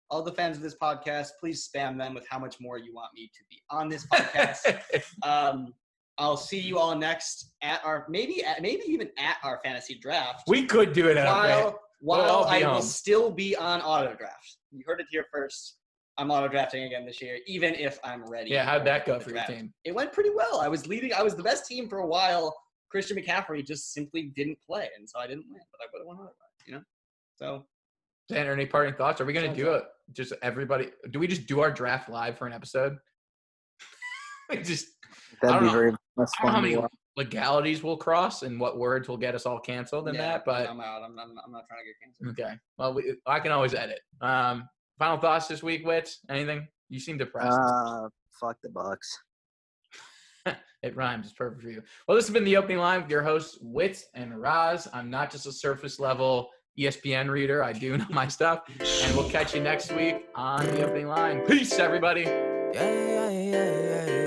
All 0.09 0.21
the 0.21 0.31
fans 0.31 0.57
of 0.57 0.63
this 0.63 0.75
podcast, 0.75 1.31
please 1.39 1.67
spam 1.67 1.97
them 1.97 2.13
with 2.13 2.25
how 2.29 2.39
much 2.39 2.59
more 2.59 2.77
you 2.77 2.93
want 2.93 3.13
me 3.13 3.29
to 3.33 3.43
be 3.49 3.61
on 3.69 3.89
this 3.89 4.05
podcast. 4.07 4.79
um, 5.23 5.73
I'll 6.17 6.37
see 6.37 6.59
you 6.59 6.79
all 6.79 6.95
next 6.95 7.51
at 7.61 7.83
our 7.85 8.05
maybe 8.09 8.43
at, 8.43 8.61
maybe 8.61 8.83
even 8.87 9.09
at 9.19 9.37
our 9.43 9.59
fantasy 9.63 9.99
draft. 10.01 10.43
we 10.47 10.65
could 10.65 10.93
do 10.93 11.07
it 11.09 11.15
while 11.15 11.79
while 11.99 12.45
I 12.45 12.59
will 12.59 12.81
still 12.81 13.31
be 13.31 13.55
on 13.55 13.81
auto 13.81 14.15
draft. 14.15 14.57
You 14.71 14.83
heard 14.85 14.99
it 14.99 15.07
here 15.09 15.25
first. 15.31 15.77
I'm 16.19 16.31
auto 16.31 16.47
drafting 16.47 16.83
again 16.83 17.05
this 17.05 17.21
year, 17.21 17.37
even 17.45 17.75
if 17.75 17.99
I'm 18.03 18.27
ready. 18.27 18.49
Yeah, 18.49 18.65
how'd 18.65 18.85
that 18.85 19.05
go 19.05 19.19
for 19.19 19.29
your 19.29 19.43
team? 19.43 19.71
It 19.83 19.93
went 19.93 20.11
pretty 20.11 20.31
well. 20.31 20.59
I 20.59 20.67
was 20.67 20.87
leading. 20.87 21.13
I 21.13 21.21
was 21.21 21.35
the 21.35 21.43
best 21.43 21.67
team 21.67 21.87
for 21.87 21.99
a 21.99 22.07
while. 22.07 22.55
Christian 22.89 23.17
McCaffrey 23.17 23.65
just 23.65 23.93
simply 23.93 24.31
didn't 24.35 24.57
play, 24.65 24.89
and 24.97 25.07
so 25.07 25.19
I 25.19 25.27
didn't 25.27 25.45
win. 25.49 25.61
But 25.71 25.81
I 25.81 25.85
would 25.93 25.99
have 25.99 26.07
won 26.07 26.15
otherwise. 26.17 26.33
You 26.65 26.75
know. 26.75 26.81
So 27.35 27.65
Xander, 28.31 28.53
any 28.53 28.65
parting 28.65 28.95
thoughts? 28.95 29.21
Are 29.21 29.25
we 29.25 29.33
going 29.33 29.49
to 29.49 29.55
do 29.55 29.71
it? 29.73 29.83
Just 30.13 30.33
everybody? 30.41 30.89
Do 31.11 31.19
we 31.19 31.27
just 31.27 31.47
do 31.47 31.59
our 31.59 31.71
draft 31.71 32.09
live 32.09 32.37
for 32.37 32.47
an 32.47 32.53
episode? 32.53 32.97
we 34.49 34.57
just 34.57 34.87
I 35.43 35.47
That'd 35.47 35.53
don't 35.53 35.59
be 35.61 35.65
know. 35.67 35.71
very 35.73 35.91
much 35.91 36.29
I 36.39 36.43
don't 36.43 36.45
know 36.45 36.55
how 36.55 36.61
many 36.61 36.77
watch. 36.77 36.91
legalities 37.17 37.83
will 37.83 37.97
cross 37.97 38.43
and 38.43 38.59
what 38.59 38.77
words 38.77 39.07
will 39.07 39.17
get 39.17 39.35
us 39.35 39.45
all 39.45 39.59
canceled 39.59 40.07
in 40.07 40.15
yeah, 40.15 40.21
that. 40.21 40.45
But 40.45 40.69
I'm 40.69 40.79
out. 40.79 41.03
I'm, 41.03 41.17
I'm, 41.19 41.35
I'm 41.45 41.51
not 41.51 41.63
trying 41.67 41.81
to 41.81 41.85
get 41.85 41.95
canceled. 42.01 42.39
okay, 42.39 42.59
well, 42.77 42.93
we, 42.93 43.15
I 43.25 43.39
can 43.39 43.51
always 43.51 43.73
edit. 43.73 43.99
Um, 44.21 44.67
final 44.97 45.17
thoughts 45.17 45.47
this 45.47 45.61
week, 45.61 45.85
Wits? 45.85 46.19
Anything? 46.29 46.67
You 46.89 46.99
seem 46.99 47.17
depressed. 47.17 47.59
Uh, 47.59 48.07
fuck 48.39 48.57
the 48.63 48.69
Bucks. 48.69 49.17
it 50.83 50.95
rhymes. 50.95 51.27
It's 51.27 51.33
perfect 51.33 51.61
for 51.61 51.69
you. 51.69 51.81
Well, 52.07 52.15
this 52.15 52.27
has 52.27 52.33
been 52.33 52.45
the 52.45 52.57
opening 52.57 52.77
line 52.77 53.01
with 53.01 53.11
your 53.11 53.23
hosts, 53.23 53.57
Wits 53.61 54.05
and 54.13 54.39
Raz. 54.39 54.87
I'm 54.93 55.09
not 55.09 55.31
just 55.31 55.45
a 55.45 55.51
surface 55.51 55.99
level 55.99 56.49
ESPN 56.77 57.29
reader. 57.29 57.63
I 57.63 57.73
do 57.73 57.97
know 57.97 58.05
my 58.09 58.27
stuff. 58.27 58.63
And 59.03 59.15
we'll 59.15 59.29
catch 59.29 59.55
you 59.55 59.61
next 59.61 59.91
week 59.93 60.27
on 60.35 60.65
the 60.67 60.85
opening 60.85 61.07
line. 61.07 61.41
Peace, 61.41 61.79
everybody. 61.79 62.21
Yeah, 62.21 62.71
yeah, 62.73 63.29
yeah. 63.29 64.26